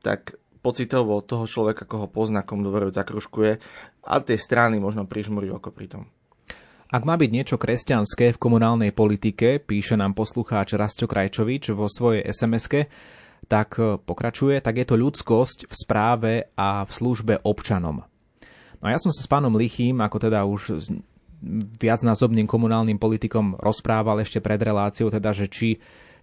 tak 0.02 0.42
pocitovo 0.66 1.22
toho 1.22 1.46
človeka, 1.46 1.86
koho 1.86 2.10
pozná, 2.10 2.42
komu 2.42 2.66
dôverujú, 2.66 2.94
zakružkuje 2.94 3.52
a 4.06 4.14
tie 4.22 4.38
strany 4.38 4.82
možno 4.82 5.06
prižmúri 5.06 5.50
oko 5.54 5.70
pri 5.70 5.88
tom. 5.90 6.04
Ak 6.92 7.08
má 7.08 7.16
byť 7.16 7.32
niečo 7.32 7.56
kresťanské 7.56 8.36
v 8.36 8.42
komunálnej 8.42 8.92
politike, 8.92 9.64
píše 9.64 9.96
nám 9.96 10.12
poslucháč 10.12 10.76
Rasto 10.76 11.08
Krajčovič 11.08 11.72
vo 11.72 11.88
svojej 11.88 12.28
sms 12.28 12.68
tak 13.48 13.80
e, 13.80 13.98
pokračuje, 13.98 14.62
tak 14.62 14.80
je 14.80 14.86
to 14.86 14.96
ľudskosť 14.96 15.66
v 15.66 15.74
správe 15.74 16.34
a 16.54 16.86
v 16.86 16.92
službe 16.92 17.34
občanom. 17.42 18.06
No 18.82 18.84
a 18.86 18.94
ja 18.94 19.00
som 19.02 19.14
sa 19.14 19.22
s 19.22 19.30
pánom 19.30 19.54
Lichým, 19.54 20.02
ako 20.02 20.18
teda 20.18 20.46
už 20.46 20.92
viacnásobným 21.82 22.46
komunálnym 22.46 23.02
politikom 23.02 23.58
rozprával 23.58 24.22
ešte 24.22 24.40
pred 24.40 24.62
reláciou, 24.62 25.10
teda, 25.10 25.34
že 25.34 25.50
či 25.50 25.82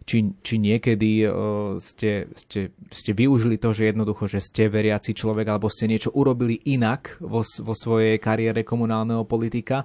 či, 0.09 0.25
či 0.41 0.57
niekedy 0.57 1.29
uh, 1.29 1.77
ste, 1.77 2.33
ste, 2.33 2.73
ste 2.89 3.11
využili 3.13 3.61
to, 3.61 3.77
že 3.77 3.93
jednoducho, 3.93 4.25
že 4.25 4.41
ste 4.41 4.73
veriaci 4.73 5.13
človek 5.13 5.45
alebo 5.45 5.69
ste 5.69 5.85
niečo 5.85 6.09
urobili 6.17 6.57
inak 6.65 7.21
vo, 7.21 7.45
vo 7.45 7.75
svojej 7.77 8.17
kariére 8.17 8.65
komunálneho 8.65 9.29
politika. 9.29 9.85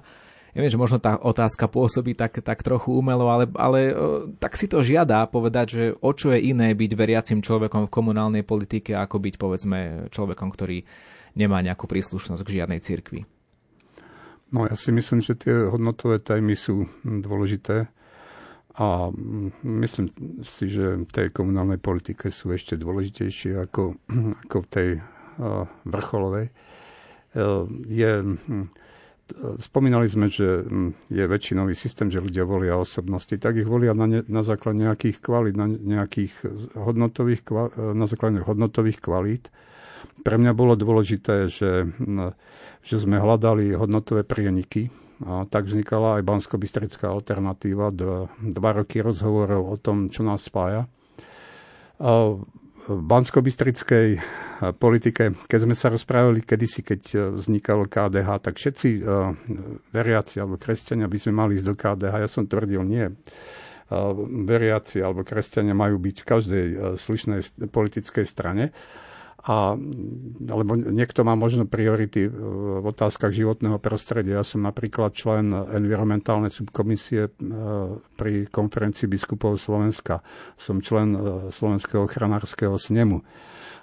Ja 0.56 0.64
viem, 0.64 0.72
že 0.72 0.80
možno 0.80 0.96
tá 1.02 1.20
otázka 1.20 1.68
pôsobí 1.68 2.16
tak, 2.16 2.40
tak 2.40 2.64
trochu 2.64 2.94
umelo, 2.96 3.28
ale, 3.28 3.52
ale 3.52 3.80
uh, 3.92 4.24
tak 4.40 4.56
si 4.56 4.64
to 4.64 4.80
žiada 4.80 5.28
povedať, 5.28 5.66
že 5.68 5.84
o 6.00 6.10
čo 6.16 6.32
je 6.32 6.40
iné 6.40 6.72
byť 6.72 6.90
veriacim 6.96 7.44
človekom 7.44 7.84
v 7.84 7.92
komunálnej 7.92 8.48
politike, 8.48 8.96
ako 8.96 9.20
byť 9.20 9.34
povedzme 9.36 9.78
človekom, 10.08 10.48
ktorý 10.48 10.80
nemá 11.36 11.60
nejakú 11.60 11.84
príslušnosť 11.84 12.40
k 12.40 12.54
žiadnej 12.62 12.80
cirkvi. 12.80 13.33
No 14.54 14.70
ja 14.70 14.78
si 14.78 14.94
myslím, 14.94 15.18
že 15.18 15.34
tie 15.34 15.66
hodnotové 15.66 16.22
tajmy 16.22 16.54
sú 16.54 16.86
dôležité 17.02 17.90
a 18.78 19.10
myslím 19.66 20.14
si, 20.46 20.70
že 20.70 21.02
v 21.02 21.10
tej 21.10 21.34
komunálnej 21.34 21.82
politike 21.82 22.30
sú 22.30 22.54
ešte 22.54 22.78
dôležitejšie 22.78 23.58
ako, 23.58 23.98
ako 24.46 24.56
v 24.62 24.68
tej 24.70 24.88
vrcholovej. 25.82 26.46
E, 26.46 26.52
je, 27.90 28.12
spomínali 29.58 30.06
sme, 30.06 30.30
že 30.30 30.62
je 31.10 31.24
väčšinový 31.26 31.74
systém, 31.74 32.06
že 32.06 32.22
ľudia 32.22 32.46
volia 32.46 32.78
osobnosti, 32.78 33.34
tak 33.34 33.58
ich 33.58 33.66
volia 33.66 33.90
na, 33.90 34.06
ne, 34.06 34.20
na 34.30 34.46
základe 34.46 34.78
nejakých 34.78 35.18
kvalít, 35.18 35.58
na, 35.58 35.66
nejakých 35.66 36.34
hodnotových, 36.78 37.42
na 37.94 38.06
základe 38.06 38.38
hodnotových 38.46 39.02
kvalít. 39.02 39.50
Pre 40.22 40.36
mňa 40.38 40.52
bolo 40.54 40.78
dôležité, 40.78 41.50
že, 41.50 41.90
že 42.86 42.96
sme 43.00 43.18
hľadali 43.18 43.74
hodnotové 43.74 44.22
prieniky, 44.22 44.92
a 45.24 45.46
tak 45.46 45.70
vznikala 45.70 46.18
aj 46.18 46.26
bansko 46.26 46.58
alternatíva, 47.06 47.94
dva, 47.94 48.26
dva 48.38 48.70
roky 48.74 48.98
rozhovorov 48.98 49.70
o 49.72 49.76
tom, 49.78 50.10
čo 50.10 50.26
nás 50.26 50.42
spája. 50.42 50.90
A 52.02 52.34
v 52.84 53.00
bansko 53.00 53.40
politike, 54.76 55.32
keď 55.48 55.58
sme 55.64 55.72
sa 55.78 55.88
rozprávali 55.88 56.44
kedysi, 56.44 56.84
keď 56.84 57.32
vznikalo 57.40 57.88
KDH, 57.88 58.28
tak 58.42 58.60
všetci 58.60 59.00
veriaci 59.94 60.36
alebo 60.42 60.60
kresťania 60.60 61.08
by 61.08 61.18
sme 61.18 61.32
mali 61.32 61.56
ísť 61.56 61.66
do 61.70 61.74
KDH. 61.78 62.14
Ja 62.20 62.28
som 62.28 62.44
tvrdil, 62.44 62.82
nie 62.84 63.06
veriaci 64.44 65.00
alebo 65.00 65.24
kresťania 65.24 65.72
majú 65.72 66.00
byť 66.00 66.16
v 66.20 66.28
každej 66.28 66.66
slušnej 67.00 67.68
politickej 67.70 68.26
strane 68.26 68.74
a, 69.44 69.76
alebo 70.48 70.72
niekto 70.72 71.20
má 71.20 71.36
možno 71.36 71.68
priority 71.68 72.32
v 72.32 72.80
otázkach 72.80 73.28
životného 73.28 73.76
prostredia. 73.76 74.40
Ja 74.40 74.46
som 74.46 74.64
napríklad 74.64 75.12
člen 75.12 75.52
environmentálnej 75.52 76.48
subkomisie 76.48 77.28
e, 77.28 77.30
pri 78.16 78.48
konferencii 78.48 79.04
biskupov 79.04 79.60
Slovenska. 79.60 80.24
Som 80.56 80.80
člen 80.80 81.12
e, 81.12 81.18
Slovenského 81.52 82.08
ochranárskeho 82.08 82.80
snemu 82.80 83.20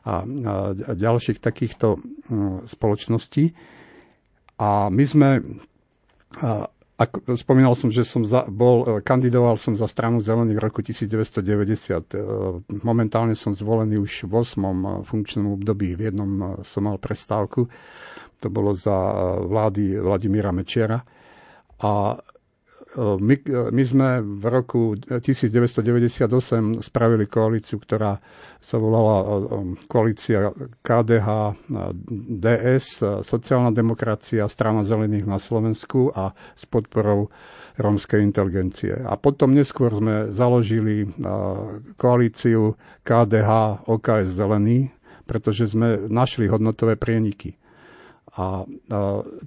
a, 0.01 0.26
a 0.26 0.91
ďalších 0.97 1.38
takýchto 1.38 2.01
spoločností. 2.66 3.53
A 4.57 4.89
my 4.89 5.03
sme 5.05 5.30
ako, 7.02 7.34
spomínal 7.34 7.74
som, 7.74 7.89
že 7.89 8.06
som 8.06 8.22
za, 8.22 8.45
bol, 8.45 8.86
e, 8.86 8.89
kandidoval 9.02 9.58
som 9.58 9.74
za 9.74 9.89
stranu 9.89 10.22
zelených 10.22 10.58
v 10.62 10.64
roku 10.64 10.80
1990. 10.86 12.14
E, 12.14 12.22
momentálne 12.86 13.34
som 13.34 13.58
zvolený 13.58 13.97
už 13.97 14.30
v 14.30 14.45
8. 14.45 14.62
E, 14.62 14.89
funkčnom 15.10 15.58
období. 15.58 15.97
V 15.97 16.14
jednom 16.14 16.62
som 16.62 16.86
mal 16.86 17.02
prestávku. 17.02 17.66
To 18.41 18.47
bolo 18.49 18.78
za 18.78 18.93
vlády 19.45 19.97
Vladimíra 19.97 20.54
Mečiera. 20.54 21.02
A 21.82 22.18
my, 22.98 23.36
my 23.72 23.84
sme 23.88 24.10
v 24.20 24.44
roku 24.52 25.00
1998 25.00 26.84
spravili 26.84 27.24
koalíciu, 27.24 27.80
ktorá 27.80 28.20
sa 28.60 28.76
volala 28.76 29.48
koalícia 29.88 30.52
KDH, 30.84 31.28
DS, 32.36 32.88
sociálna 33.24 33.72
demokracia, 33.72 34.44
strana 34.52 34.84
zelených 34.84 35.24
na 35.24 35.39
Slovensku 35.39 36.12
a 36.12 36.36
s 36.36 36.68
podporou 36.68 37.32
rómskej 37.80 38.20
inteligencie. 38.20 38.94
A 38.94 39.16
potom 39.16 39.56
neskôr 39.56 39.96
sme 39.96 40.28
založili 40.28 41.08
koalíciu 41.96 42.76
KDH, 43.08 43.50
OKS 43.88 44.28
zelený, 44.36 44.92
pretože 45.24 45.72
sme 45.72 46.12
našli 46.12 46.52
hodnotové 46.52 47.00
prieniky. 47.00 47.56
A, 48.32 48.64
a 48.64 49.00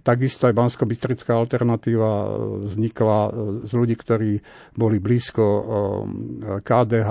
takisto 0.05 0.45
aj 0.45 0.53
bansko 0.53 0.85
alternatíva 1.32 2.12
e, 2.20 2.28
vznikla 2.68 3.20
e, 3.24 3.30
z 3.64 3.72
ľudí, 3.72 3.97
ktorí 3.97 4.32
boli 4.76 5.01
blízko 5.01 5.45
e, 5.45 5.62
KDH, 6.61 7.11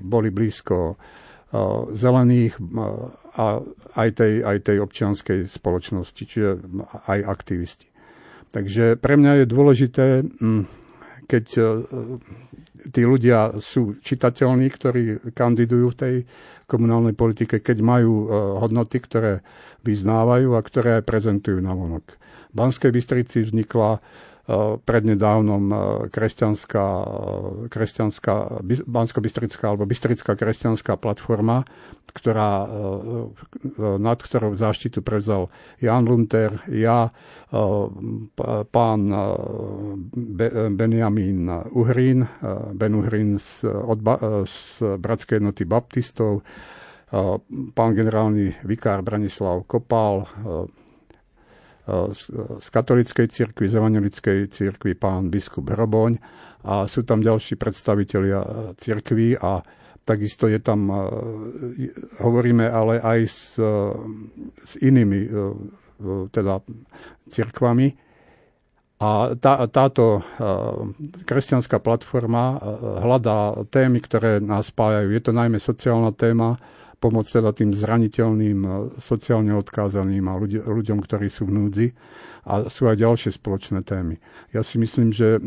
boli 0.00 0.30
blízko 0.32 0.96
zelených 1.94 2.58
a 3.38 3.62
aj 3.96 4.08
tej, 4.18 4.32
aj 4.44 4.58
tej 4.66 4.76
občianskej 4.82 5.40
spoločnosti, 5.46 6.18
čiže 6.18 6.58
aj 7.06 7.18
aktivisti. 7.22 7.86
Takže 8.50 8.98
pre 8.98 9.14
mňa 9.14 9.32
je 9.40 9.46
dôležité, 9.46 10.06
keď 11.30 11.44
tí 12.90 13.02
ľudia 13.06 13.56
sú 13.62 13.98
čitateľní, 14.02 14.68
ktorí 14.68 15.02
kandidujú 15.32 15.86
v 15.94 15.96
tej 15.96 16.14
komunálnej 16.66 17.14
politike, 17.14 17.62
keď 17.62 17.78
majú 17.80 18.26
e, 18.26 18.34
hodnoty, 18.58 18.98
ktoré 18.98 19.46
vyznávajú 19.86 20.58
a 20.58 20.60
ktoré 20.60 20.94
prezentujú 21.00 21.62
na 21.62 21.72
vonok. 21.72 22.18
V 22.50 22.54
Banskej 22.54 22.90
Bystrici 22.90 23.46
vznikla 23.46 24.02
prednedávnom 24.86 25.64
kresťanská, 26.06 26.86
kresťanská 27.66 28.62
bansko-bystrická 28.86 29.74
alebo 29.74 29.90
bystrická 29.90 30.38
kresťanská 30.38 30.94
platforma, 31.02 31.66
ktorá, 32.14 32.70
nad 33.98 34.18
ktorou 34.22 34.54
záštitu 34.54 35.02
prevzal 35.02 35.50
Jan 35.82 36.06
Lunter, 36.06 36.62
ja, 36.70 37.10
pán 38.70 39.00
Benjamin 40.78 41.40
Uhrin, 41.74 42.22
Ben 42.70 42.94
Uhrin 42.94 43.42
z, 43.42 43.66
od, 43.66 43.98
z 44.46 44.58
Bratskej 44.94 45.42
jednoty 45.42 45.66
baptistov, 45.66 46.46
pán 47.74 47.92
generálny 47.98 48.62
vikár 48.62 49.02
Branislav 49.02 49.66
Kopal, 49.66 50.22
z 52.12 52.66
katolíckej 52.68 53.30
cirkvi, 53.30 53.70
z 53.70 53.78
evangelickej 53.78 54.38
cirkvi 54.50 54.98
pán 54.98 55.30
biskup 55.30 55.70
Hroboň 55.70 56.18
a 56.66 56.90
sú 56.90 57.06
tam 57.06 57.22
ďalší 57.22 57.54
predstavitelia 57.54 58.74
cirkví 58.74 59.38
a 59.38 59.62
takisto 60.02 60.50
je 60.50 60.58
tam, 60.58 60.90
hovoríme 62.22 62.66
ale 62.66 62.98
aj 62.98 63.20
s, 63.26 63.58
s 64.62 64.72
inými 64.82 65.30
teda 66.34 66.62
cirkvami. 67.30 67.94
A 68.96 69.36
tá, 69.36 69.60
táto 69.68 70.24
kresťanská 71.28 71.84
platforma 71.84 72.56
hľadá 72.80 73.68
témy, 73.68 74.00
ktoré 74.00 74.40
nás 74.40 74.72
spájajú. 74.72 75.12
Je 75.12 75.20
to 75.20 75.36
najmä 75.36 75.60
sociálna 75.60 76.16
téma, 76.16 76.56
pomoc 76.96 77.28
teda 77.28 77.52
tým 77.52 77.76
zraniteľným, 77.76 78.58
e, 78.64 78.70
sociálne 78.96 79.52
odkázaným 79.56 80.24
a 80.26 80.38
ľudí, 80.40 80.58
ľuďom, 80.60 80.98
ktorí 81.04 81.28
sú 81.28 81.48
v 81.48 81.54
núdzi. 81.60 81.88
A 82.46 82.70
sú 82.70 82.86
aj 82.86 83.02
ďalšie 83.02 83.34
spoločné 83.42 83.82
témy. 83.82 84.22
Ja 84.54 84.62
si 84.62 84.78
myslím, 84.78 85.10
že 85.10 85.36
e, 85.36 85.40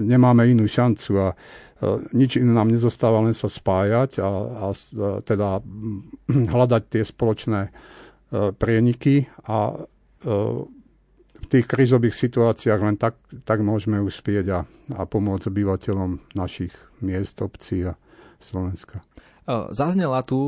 nemáme 0.00 0.48
inú 0.48 0.64
šancu 0.64 1.10
a 1.20 1.28
e, 1.32 1.36
nič 2.16 2.40
iné 2.40 2.56
nám 2.56 2.72
nezostáva 2.72 3.20
len 3.20 3.36
sa 3.36 3.52
spájať 3.52 4.18
a, 4.20 4.30
a 4.64 4.66
teda 5.22 5.60
hľadať 6.54 6.82
tie 6.90 7.02
spoločné 7.04 7.70
prieniky 8.58 9.30
a 9.46 9.86
v 11.46 11.46
tých 11.46 11.70
krizových 11.70 12.18
situáciách 12.18 12.80
len 12.82 12.98
tak, 12.98 13.14
tak 13.46 13.62
môžeme 13.62 14.02
uspieť 14.02 14.46
a, 14.50 14.60
a 14.98 15.06
pomôcť 15.06 15.46
obyvateľom 15.46 16.34
našich 16.34 16.74
miest, 16.98 17.38
obcí 17.38 17.86
a 17.86 17.94
Slovenska. 18.42 19.06
Zaznela 19.46 20.26
tu 20.26 20.38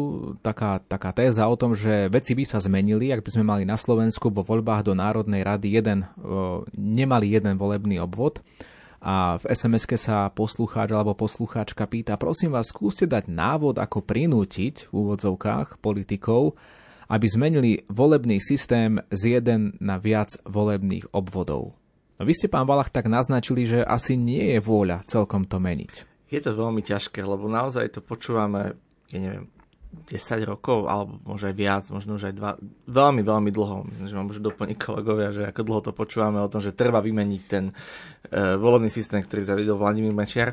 taká, 0.42 0.82
taká 0.82 1.14
téza 1.14 1.46
o 1.46 1.54
tom, 1.54 1.78
že 1.78 2.10
veci 2.10 2.34
by 2.34 2.42
sa 2.42 2.58
zmenili, 2.58 3.14
ak 3.14 3.22
by 3.22 3.30
sme 3.30 3.46
mali 3.46 3.62
na 3.62 3.78
Slovensku 3.78 4.26
vo 4.34 4.42
voľbách 4.42 4.90
do 4.90 4.98
Národnej 4.98 5.46
rady 5.46 5.78
jeden, 5.78 6.02
nemali 6.74 7.30
jeden 7.30 7.54
volebný 7.54 8.02
obvod. 8.02 8.42
A 8.98 9.38
v 9.38 9.46
sms 9.54 9.86
sa 9.94 10.26
poslucháč 10.34 10.90
alebo 10.90 11.14
poslucháčka 11.14 11.86
pýta, 11.86 12.18
prosím 12.18 12.50
vás, 12.50 12.74
skúste 12.74 13.06
dať 13.06 13.30
návod, 13.30 13.78
ako 13.78 14.02
prinútiť 14.02 14.90
v 14.90 14.92
úvodzovkách 15.06 15.78
politikov, 15.78 16.58
aby 17.06 17.26
zmenili 17.30 17.86
volebný 17.86 18.42
systém 18.42 18.98
z 19.14 19.38
jeden 19.38 19.78
na 19.78 20.02
viac 20.02 20.34
volebných 20.42 21.14
obvodov. 21.14 21.78
No 22.18 22.26
vy 22.26 22.34
ste, 22.34 22.50
pán 22.50 22.66
Valach, 22.66 22.90
tak 22.90 23.06
naznačili, 23.06 23.62
že 23.62 23.86
asi 23.86 24.18
nie 24.18 24.58
je 24.58 24.58
vôľa 24.58 25.06
celkom 25.06 25.46
to 25.46 25.62
meniť. 25.62 26.02
Je 26.34 26.42
to 26.42 26.58
veľmi 26.58 26.82
ťažké, 26.82 27.22
lebo 27.22 27.46
naozaj 27.46 27.94
to 27.94 28.02
počúvame 28.02 28.74
ja 29.12 29.18
neviem, 29.20 29.46
10 29.88 30.44
rokov, 30.44 30.84
alebo 30.84 31.16
možno 31.24 31.48
aj 31.48 31.56
viac, 31.56 31.84
možno 31.88 32.20
už 32.20 32.28
aj 32.28 32.34
dva, 32.36 32.52
veľmi, 32.88 33.24
veľmi 33.24 33.50
dlho. 33.52 33.88
Myslím, 33.88 34.06
že 34.08 34.16
vám 34.20 34.28
môžu 34.28 34.42
doplniť 34.44 34.76
kolegovia, 34.76 35.32
že 35.32 35.48
ako 35.48 35.60
dlho 35.64 35.80
to 35.80 35.92
počúvame 35.96 36.38
o 36.44 36.50
tom, 36.52 36.60
že 36.60 36.76
treba 36.76 37.00
vymeniť 37.00 37.42
ten 37.48 37.72
uh, 37.72 38.60
volebný 38.60 38.92
systém, 38.92 39.24
ktorý 39.24 39.48
zavedol 39.48 39.80
Vladimír 39.80 40.12
Mečiar. 40.12 40.52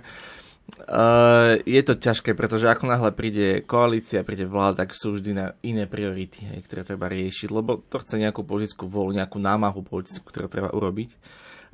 Uh, 0.65 1.61
je 1.61 1.77
to 1.85 1.93
ťažké, 1.99 2.33
pretože 2.33 2.65
ako 2.65 2.89
náhle 2.89 3.11
príde 3.13 3.61
koalícia, 3.67 4.25
príde 4.25 4.49
vláda, 4.49 4.87
tak 4.87 4.97
sú 4.97 5.13
vždy 5.13 5.31
na 5.35 5.53
iné 5.61 5.85
priority, 5.85 6.41
hej, 6.41 6.65
ktoré 6.65 6.81
treba 6.81 7.05
riešiť, 7.11 7.53
lebo 7.53 7.85
to 7.85 8.01
chce 8.01 8.17
nejakú 8.17 8.41
politickú 8.41 8.89
voľu, 8.89 9.19
nejakú 9.19 9.37
námahu 9.37 9.85
politickú, 9.85 10.25
ktorú 10.31 10.47
treba 10.49 10.73
urobiť. 10.73 11.11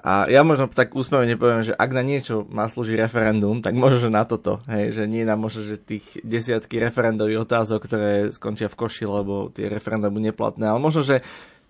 A 0.01 0.25
ja 0.25 0.41
možno 0.41 0.65
tak 0.65 0.97
úsmevne 0.97 1.37
poviem, 1.37 1.61
že 1.61 1.77
ak 1.77 1.89
na 1.93 2.01
niečo 2.01 2.41
má 2.49 2.65
slúžiť 2.65 2.97
referendum, 2.97 3.61
tak 3.61 3.77
možno, 3.77 4.01
že 4.01 4.09
na 4.09 4.25
toto. 4.25 4.57
Hej, 4.65 4.97
že 4.97 5.03
nie 5.05 5.21
na 5.21 5.37
možno, 5.37 5.61
že 5.61 5.77
tých 5.77 6.03
desiatky 6.25 6.81
referendových 6.81 7.45
otázok, 7.45 7.79
ktoré 7.85 8.11
skončia 8.33 8.65
v 8.65 8.77
koši, 8.81 9.05
lebo 9.05 9.53
tie 9.53 9.69
referenda 9.69 10.09
budú 10.09 10.33
neplatné. 10.33 10.65
Ale 10.65 10.81
možno, 10.81 11.05
že 11.05 11.21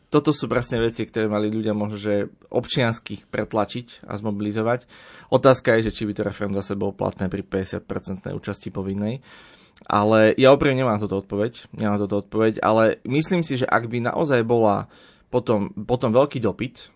toto 0.07 0.31
sú 0.31 0.47
presne 0.47 0.79
veci, 0.79 1.03
ktoré 1.03 1.27
mali 1.27 1.51
ľudia 1.51 1.75
možno, 1.75 1.99
že 1.99 2.31
občiansky 2.47 3.27
pretlačiť 3.27 4.07
a 4.07 4.15
zmobilizovať. 4.15 4.87
Otázka 5.27 5.79
je, 5.79 5.91
že 5.91 5.95
či 5.95 6.03
by 6.07 6.13
to 6.15 6.27
referendum 6.27 6.59
zase 6.59 6.79
bolo 6.79 6.95
platné 6.95 7.27
pri 7.27 7.43
50% 7.43 8.31
účasti 8.31 8.71
povinnej. 8.71 9.19
Ale 9.87 10.35
ja 10.39 10.55
opravne 10.55 10.83
nemám 10.83 11.03
toto 11.03 11.19
odpoveď, 11.19 11.67
nemám 11.75 11.99
toto 11.99 12.23
odpoveď, 12.23 12.63
ale 12.63 13.01
myslím 13.07 13.41
si, 13.41 13.59
že 13.59 13.67
ak 13.67 13.91
by 13.91 14.07
naozaj 14.07 14.45
bola 14.45 14.87
potom, 15.31 15.71
potom 15.87 16.11
veľký 16.11 16.43
dopyt 16.43 16.91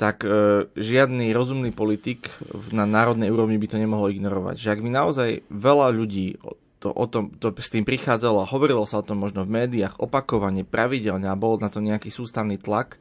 tak 0.00 0.24
e, 0.24 0.64
žiadny 0.80 1.36
rozumný 1.36 1.76
politik 1.76 2.32
na 2.72 2.88
národnej 2.88 3.28
úrovni 3.28 3.60
by 3.60 3.68
to 3.68 3.76
nemohol 3.76 4.08
ignorovať. 4.08 4.56
Že 4.56 4.68
ak 4.72 4.80
by 4.80 4.88
naozaj 4.88 5.30
veľa 5.52 5.92
ľudí 5.92 6.40
to, 6.80 6.88
o 6.88 7.04
tom, 7.04 7.36
to 7.36 7.52
s 7.60 7.68
tým 7.68 7.84
prichádzalo 7.84 8.40
a 8.40 8.48
hovorilo 8.48 8.88
sa 8.88 9.04
o 9.04 9.06
tom 9.06 9.20
možno 9.20 9.44
v 9.44 9.60
médiách 9.60 10.00
opakovane, 10.00 10.64
pravidelne 10.64 11.28
a 11.28 11.36
bol 11.36 11.60
na 11.60 11.68
to 11.68 11.84
nejaký 11.84 12.08
sústavný 12.08 12.56
tlak, 12.56 12.96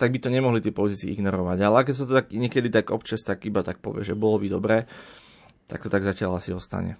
tak 0.00 0.08
by 0.08 0.18
to 0.24 0.32
nemohli 0.32 0.64
tí 0.64 0.72
politici 0.72 1.12
ignorovať. 1.12 1.58
Ale 1.60 1.84
keď 1.84 1.94
sa 2.00 2.04
to 2.08 2.16
tak 2.16 2.32
niekedy 2.32 2.72
tak 2.72 2.88
občas 2.96 3.20
tak 3.20 3.44
iba 3.44 3.60
tak 3.60 3.84
povie, 3.84 4.08
že 4.08 4.16
bolo 4.16 4.40
by 4.40 4.48
dobré, 4.48 4.88
tak 5.68 5.84
to 5.84 5.92
tak 5.92 6.00
zatiaľ 6.00 6.40
asi 6.40 6.56
ostane. 6.56 6.96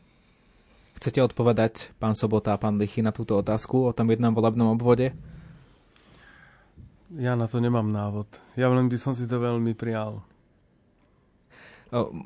Chcete 1.01 1.25
odpovedať, 1.25 1.97
pán 1.97 2.13
Sobota 2.13 2.53
a 2.53 2.61
pán 2.61 2.77
Lichy, 2.77 3.01
na 3.01 3.17
túto 3.17 3.33
otázku 3.41 3.89
o 3.89 3.97
tom 3.97 4.13
jednom 4.13 4.37
volebnom 4.37 4.77
obvode? 4.77 5.17
Ja 7.17 7.33
na 7.33 7.49
to 7.49 7.57
nemám 7.57 7.89
návod. 7.89 8.29
Ja 8.53 8.69
len 8.69 8.93
by 8.93 8.99
som 9.01 9.17
si 9.17 9.25
to 9.25 9.41
veľmi 9.41 9.73
prial. 9.73 10.21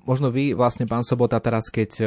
Možno 0.02 0.34
vy 0.34 0.58
vlastne, 0.58 0.90
pán 0.90 1.06
Sobota, 1.06 1.38
teraz 1.38 1.70
keď, 1.70 2.02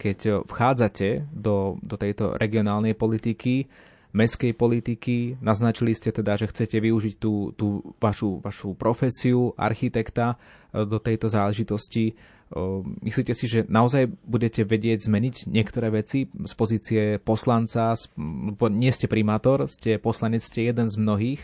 keď 0.00 0.48
vchádzate 0.48 1.28
do, 1.28 1.76
do 1.84 2.00
tejto 2.00 2.32
regionálnej 2.40 2.96
politiky, 2.96 3.68
mestskej 4.16 4.56
politiky, 4.56 5.36
naznačili 5.44 5.92
ste 5.92 6.16
teda, 6.16 6.40
že 6.40 6.48
chcete 6.48 6.80
využiť 6.80 7.14
tú, 7.20 7.52
tú 7.60 7.84
vašu, 8.00 8.40
vašu 8.40 8.72
profesiu 8.72 9.52
architekta 9.60 10.40
do 10.72 10.96
tejto 10.96 11.28
záležitosti. 11.28 12.16
Myslíte 13.04 13.36
si, 13.36 13.52
že 13.52 13.68
naozaj 13.68 14.08
budete 14.24 14.64
vedieť 14.64 15.04
zmeniť 15.04 15.50
niektoré 15.50 15.92
veci 15.92 16.30
z 16.30 16.52
pozície 16.56 17.20
poslanca? 17.20 17.92
Nie 18.72 18.96
ste 18.96 19.12
primátor, 19.12 19.68
ste 19.68 20.00
poslanec, 20.00 20.40
ste 20.40 20.72
jeden 20.72 20.88
z 20.88 20.96
mnohých 20.96 21.42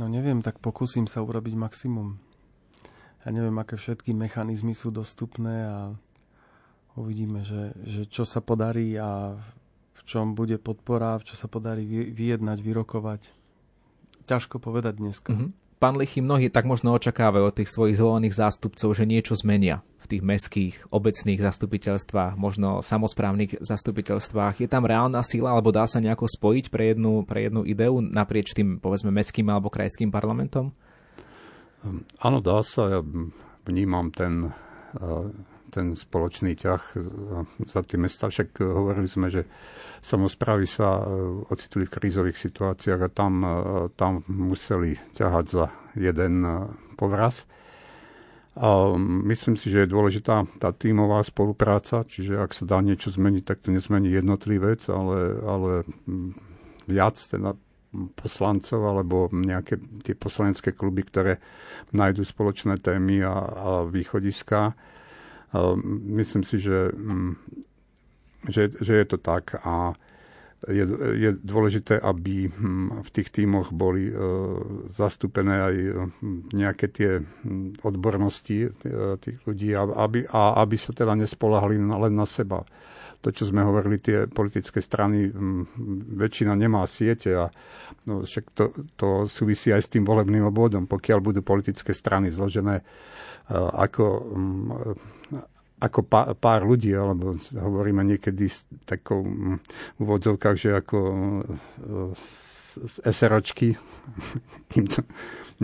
No 0.00 0.08
neviem, 0.08 0.40
tak 0.40 0.64
pokúsim 0.64 1.04
sa 1.04 1.20
urobiť 1.20 1.52
maximum. 1.60 2.16
Ja 3.20 3.36
neviem, 3.36 3.52
aké 3.60 3.76
všetky 3.76 4.16
mechanizmy 4.16 4.72
sú 4.72 4.88
dostupné 4.88 5.68
a 5.68 5.92
uvidíme, 6.96 7.44
že, 7.44 7.76
že 7.84 8.08
čo 8.08 8.24
sa 8.24 8.40
podarí 8.40 8.96
a 8.96 9.36
v 9.92 10.02
čom 10.08 10.32
bude 10.32 10.56
podpora, 10.56 11.20
v 11.20 11.28
čo 11.28 11.36
sa 11.36 11.52
podarí 11.52 11.84
vyjednať, 12.16 12.58
vyrokovať. 12.64 13.22
Ťažko 14.24 14.56
povedať 14.56 14.96
dneska. 14.96 15.36
Mm-hmm 15.36 15.60
pán 15.80 15.96
Lichy, 15.96 16.20
mnohí 16.20 16.52
tak 16.52 16.68
možno 16.68 16.92
očakávajú 16.92 17.44
od 17.48 17.56
tých 17.56 17.72
svojich 17.72 17.96
zvolených 17.96 18.36
zástupcov, 18.36 18.92
že 18.92 19.08
niečo 19.08 19.32
zmenia 19.32 19.80
v 20.00 20.06
tých 20.08 20.22
mestských, 20.24 20.74
obecných 20.88 21.40
zastupiteľstvách, 21.40 22.40
možno 22.40 22.80
samozprávnych 22.80 23.60
zastupiteľstvách. 23.60 24.64
Je 24.64 24.68
tam 24.68 24.88
reálna 24.88 25.20
sila, 25.20 25.52
alebo 25.52 25.70
dá 25.70 25.84
sa 25.84 26.00
nejako 26.00 26.26
spojiť 26.26 26.72
pre 26.72 26.96
jednu, 26.96 27.22
pre 27.28 27.46
jednu 27.46 27.62
ideu 27.68 28.00
naprieč 28.00 28.56
tým, 28.56 28.80
povedzme, 28.80 29.12
mestským 29.12 29.46
alebo 29.52 29.68
krajským 29.68 30.08
parlamentom? 30.08 30.72
Hm, 31.84 32.02
áno, 32.24 32.38
dá 32.40 32.64
sa. 32.64 32.88
Ja 32.88 33.00
vnímam 33.64 34.08
ten 34.10 34.52
ten 35.70 35.94
spoločný 35.94 36.58
ťah 36.58 36.82
za 37.64 37.80
tie 37.86 37.96
mesta. 37.96 38.26
Však 38.28 38.58
hovorili 38.58 39.06
sme, 39.06 39.30
že 39.30 39.46
samozprávy 40.02 40.66
sa 40.66 40.98
ocitli 41.48 41.86
v 41.86 41.94
krízových 41.94 42.36
situáciách 42.36 43.00
a 43.06 43.14
tam, 43.14 43.32
tam 43.94 44.26
museli 44.26 44.98
ťahať 45.14 45.46
za 45.46 45.70
jeden 45.94 46.42
povraz. 46.98 47.46
A 48.58 48.98
myslím 49.30 49.54
si, 49.54 49.70
že 49.70 49.86
je 49.86 49.94
dôležitá 49.94 50.42
tá 50.58 50.74
tímová 50.74 51.22
spolupráca, 51.22 52.02
čiže 52.02 52.34
ak 52.34 52.50
sa 52.50 52.66
dá 52.66 52.82
niečo 52.82 53.14
zmeniť, 53.14 53.42
tak 53.46 53.62
to 53.62 53.70
nezmení 53.70 54.10
jednotlivec, 54.10 54.82
ale, 54.90 55.38
ale 55.46 55.72
viac 56.90 57.14
teda 57.14 57.54
poslancov 58.18 58.80
alebo 58.82 59.30
nejaké 59.30 59.78
tie 60.02 60.14
poslanecké 60.14 60.74
kluby, 60.74 61.06
ktoré 61.06 61.42
nájdú 61.94 62.22
spoločné 62.22 62.78
témy 62.78 63.22
a, 63.22 63.34
a 63.34 63.70
východiska. 63.86 64.74
Myslím 66.06 66.46
si, 66.46 66.62
že, 66.62 66.90
mm, 66.94 67.32
že, 68.46 68.70
že 68.78 68.92
je 68.94 69.06
to 69.06 69.18
tak. 69.18 69.58
A 69.66 69.94
je, 70.68 70.84
je 71.16 71.30
dôležité, 71.40 71.96
aby 71.96 72.52
hm, 72.52 73.00
v 73.00 73.10
tých 73.12 73.32
tímoch 73.32 73.72
boli 73.72 74.12
zastúpené 74.92 75.54
aj 75.56 75.76
hm, 75.76 76.52
nejaké 76.52 76.86
tie 76.92 77.10
hm, 77.20 77.80
odbornosti 77.80 78.68
tých 79.20 79.38
ľudí 79.48 79.72
aby, 79.76 80.28
a 80.28 80.60
aby 80.60 80.76
sa 80.76 80.92
teda 80.92 81.16
nespolahli 81.16 81.80
len 81.80 82.12
na 82.12 82.26
seba 82.28 82.66
to, 83.20 83.28
čo 83.28 83.52
sme 83.52 83.60
hovorili, 83.60 84.00
tie 84.00 84.24
politické 84.24 84.80
strany, 84.80 85.28
väčšina 86.16 86.56
nemá 86.56 86.88
siete 86.88 87.36
a 87.36 87.52
no, 88.08 88.24
však 88.24 88.44
to, 88.56 88.64
to 88.96 89.08
súvisí 89.28 89.68
aj 89.68 89.84
s 89.84 89.92
tým 89.92 90.08
volebným 90.08 90.48
obvodom. 90.48 90.88
Pokiaľ 90.88 91.18
budú 91.20 91.40
politické 91.44 91.92
strany 91.92 92.32
zložené 92.32 92.80
ako, 93.52 94.04
ako 95.80 96.04
pár 96.36 96.60
ľudí, 96.62 96.92
alebo 96.92 97.40
hovoríme 97.56 98.04
niekedy 98.04 98.52
s 98.52 98.68
takou 98.84 99.24
v 99.24 99.98
úvodzovkách, 99.98 100.56
že 100.60 100.70
ako 100.76 100.98
z 102.76 102.94
SROčky, 103.02 103.74
kým 104.70 104.84
to 104.92 105.00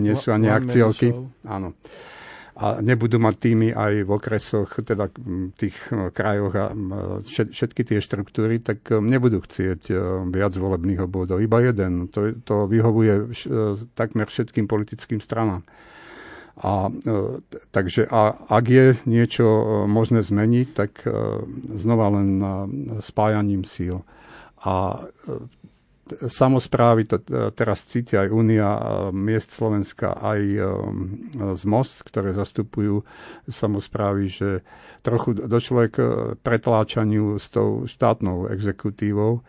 nie 0.01 0.17
sú 0.17 0.33
ani 0.33 0.49
akcielky. 0.49 1.13
Áno 1.45 1.77
a 2.57 2.81
nebudú 2.81 3.21
mať 3.21 3.35
týmy 3.37 3.69
aj 3.69 3.93
v 4.01 4.09
okresoch, 4.09 4.81
teda 4.81 5.13
tých 5.61 5.77
e, 5.93 6.09
krajoch 6.09 6.53
a 6.57 6.65
všetky 7.21 7.85
tie 7.85 8.01
štruktúry, 8.01 8.57
tak 8.57 8.81
e, 8.89 8.97
nebudú 8.97 9.45
chcieť 9.45 9.93
e, 9.93 9.95
viac 10.33 10.57
volebných 10.57 11.05
obvodov. 11.05 11.37
Iba 11.37 11.61
jeden. 11.61 12.09
To, 12.09 12.33
to 12.41 12.65
vyhovuje 12.65 13.29
takmer 13.93 14.25
všetkým 14.25 14.65
politickým 14.65 15.21
stranám. 15.21 15.61
A, 16.57 16.89
takže 17.69 18.09
a, 18.09 18.33
ak 18.49 18.65
je 18.65 18.85
niečo 19.05 19.45
možné 19.85 20.25
zmeniť, 20.25 20.67
tak 20.73 21.05
znova 21.77 22.17
len 22.17 22.41
spájaním 22.97 23.61
síl. 23.61 24.01
A 24.65 25.05
samozprávy, 26.27 27.05
to 27.05 27.17
e, 27.19 27.51
teraz 27.51 27.83
cítia 27.83 28.23
aj 28.23 28.29
Únia 28.31 28.69
e, 28.75 28.81
miest 29.11 29.51
Slovenska, 29.51 30.15
aj 30.15 30.41
e, 30.41 30.61
z 31.55 31.63
MOS, 31.67 32.01
ktoré 32.07 32.31
zastupujú 32.31 33.03
samozprávy, 33.47 34.31
že 34.31 34.49
trochu 35.03 35.35
došlo 35.35 35.87
k 35.91 35.97
pretláčaniu 36.39 37.37
s 37.37 37.51
tou 37.51 37.85
štátnou 37.85 38.47
exekutívou. 38.51 39.43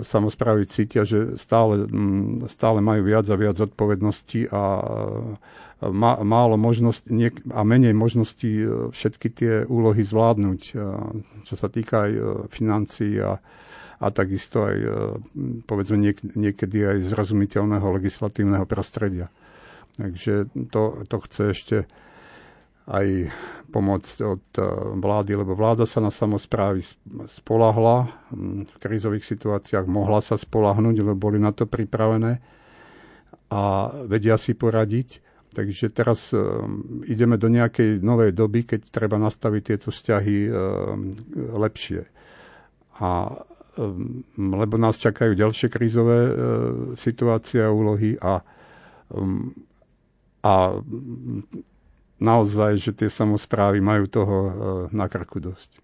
Samozprávy 0.00 0.64
cítia, 0.64 1.04
že 1.04 1.36
stále, 1.36 1.84
stále 2.48 2.80
majú 2.80 3.04
viac 3.04 3.28
a 3.28 3.36
viac 3.36 3.60
odpovedností 3.60 4.48
a 4.48 4.62
málo 6.24 6.56
možností 6.56 7.12
a 7.52 7.60
menej 7.68 7.92
možností 7.92 8.64
všetky 8.64 9.28
tie 9.28 9.52
úlohy 9.68 10.00
zvládnuť, 10.00 10.60
čo 11.44 11.54
sa 11.54 11.68
týka 11.68 12.08
aj 12.08 12.12
financií 12.48 13.20
a 13.20 13.36
a 13.98 14.06
takisto 14.14 14.62
aj 14.62 14.76
e, 14.78 14.90
povedzme 15.66 15.98
niek- 15.98 16.34
niekedy 16.38 16.86
aj 16.86 16.98
zrozumiteľného 17.10 17.86
legislatívneho 17.98 18.62
prostredia. 18.62 19.26
Takže 19.98 20.54
to, 20.70 21.02
to 21.10 21.16
chce 21.26 21.42
ešte 21.50 21.76
aj 22.88 23.28
pomoc 23.68 24.04
od 24.24 24.44
e, 24.56 24.64
vlády, 24.96 25.32
lebo 25.36 25.52
vláda 25.52 25.84
sa 25.84 26.00
na 26.00 26.08
samozprávy 26.08 26.80
spolahla 27.28 28.08
v 28.64 28.76
krízových 28.80 29.28
situáciách, 29.28 29.84
mohla 29.84 30.24
sa 30.24 30.40
spolahnuť, 30.40 30.96
lebo 31.04 31.28
boli 31.28 31.36
na 31.36 31.52
to 31.52 31.68
pripravené 31.68 32.40
a 33.52 33.92
vedia 34.08 34.40
si 34.40 34.56
poradiť. 34.56 35.28
Takže 35.48 35.88
teraz 35.96 36.28
uh, 36.36 36.60
ideme 37.08 37.40
do 37.40 37.48
nejakej 37.48 38.04
novej 38.04 38.36
doby, 38.36 38.68
keď 38.68 38.92
treba 38.92 39.16
nastaviť 39.16 39.62
tieto 39.64 39.88
vzťahy 39.88 40.36
uh, 40.44 40.52
lepšie. 41.56 42.04
A 43.00 43.32
Ehm, 43.78 44.26
lebo 44.34 44.74
nás 44.74 44.98
čakajú 44.98 45.38
ďalšie 45.38 45.70
krízové 45.70 46.18
situácie 46.98 47.62
a 47.62 47.70
úlohy 47.70 48.18
a, 48.18 48.42
ehm, 49.14 49.54
a 50.42 50.74
naozaj, 52.18 52.78
že 52.78 52.92
tie 52.94 53.10
samozprávy 53.10 53.82
majú 53.82 54.04
toho 54.06 54.36
e, 54.36 54.50
na 54.94 55.06
krku 55.10 55.42
dosť. 55.42 55.82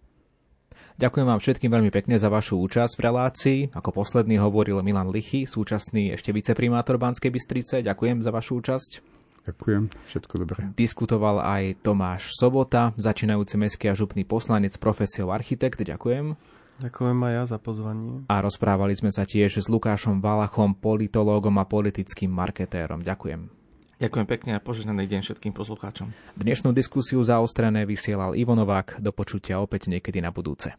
Ďakujem 0.95 1.26
vám 1.26 1.43
všetkým 1.43 1.70
veľmi 1.74 1.91
pekne 1.91 2.14
za 2.14 2.30
vašu 2.30 2.55
účasť 2.62 2.95
v 2.95 3.03
relácii. 3.03 3.59
Ako 3.74 3.91
posledný 3.91 4.39
hovoril 4.39 4.78
Milan 4.87 5.11
Lichy, 5.11 5.43
súčasný 5.43 6.14
ešte 6.14 6.30
viceprimátor 6.30 7.03
Banskej 7.03 7.35
Bystrice. 7.35 7.82
Ďakujem 7.82 8.22
za 8.22 8.30
vašu 8.30 8.62
účasť. 8.62 9.03
Ďakujem, 9.45 9.91
všetko 10.07 10.35
dobré. 10.41 10.61
Diskutoval 10.78 11.43
aj 11.43 11.82
Tomáš 11.82 12.32
Sobota, 12.39 12.95
začínajúci 12.97 13.59
mestský 13.59 13.91
a 13.91 13.99
župný 13.99 14.22
poslanec, 14.22 14.72
profesiou 14.78 15.35
architekt. 15.35 15.82
Ďakujem. 15.82 16.39
Ďakujem 16.80 17.18
aj 17.22 17.32
ja 17.35 17.45
za 17.47 17.59
pozvanie. 17.59 18.24
A 18.30 18.41
rozprávali 18.41 18.95
sme 18.95 19.11
sa 19.11 19.26
tiež 19.26 19.62
s 19.62 19.66
Lukášom 19.66 20.22
Valachom, 20.22 20.78
politológom 20.78 21.59
a 21.59 21.66
politickým 21.66 22.30
marketérom. 22.30 23.03
Ďakujem. 23.03 23.64
Ďakujem 24.05 24.28
pekne 24.28 24.52
a 24.52 24.61
požehnaný 24.61 25.09
deň 25.09 25.20
všetkým 25.24 25.57
poslucháčom. 25.57 26.12
Dnešnú 26.36 26.76
diskusiu 26.76 27.24
zaostrené 27.24 27.88
vysielal 27.88 28.36
Ivo 28.36 28.52
Novák. 28.52 29.00
Do 29.00 29.16
počutia 29.16 29.64
opäť 29.64 29.88
niekedy 29.88 30.20
na 30.20 30.28
budúce. 30.28 30.76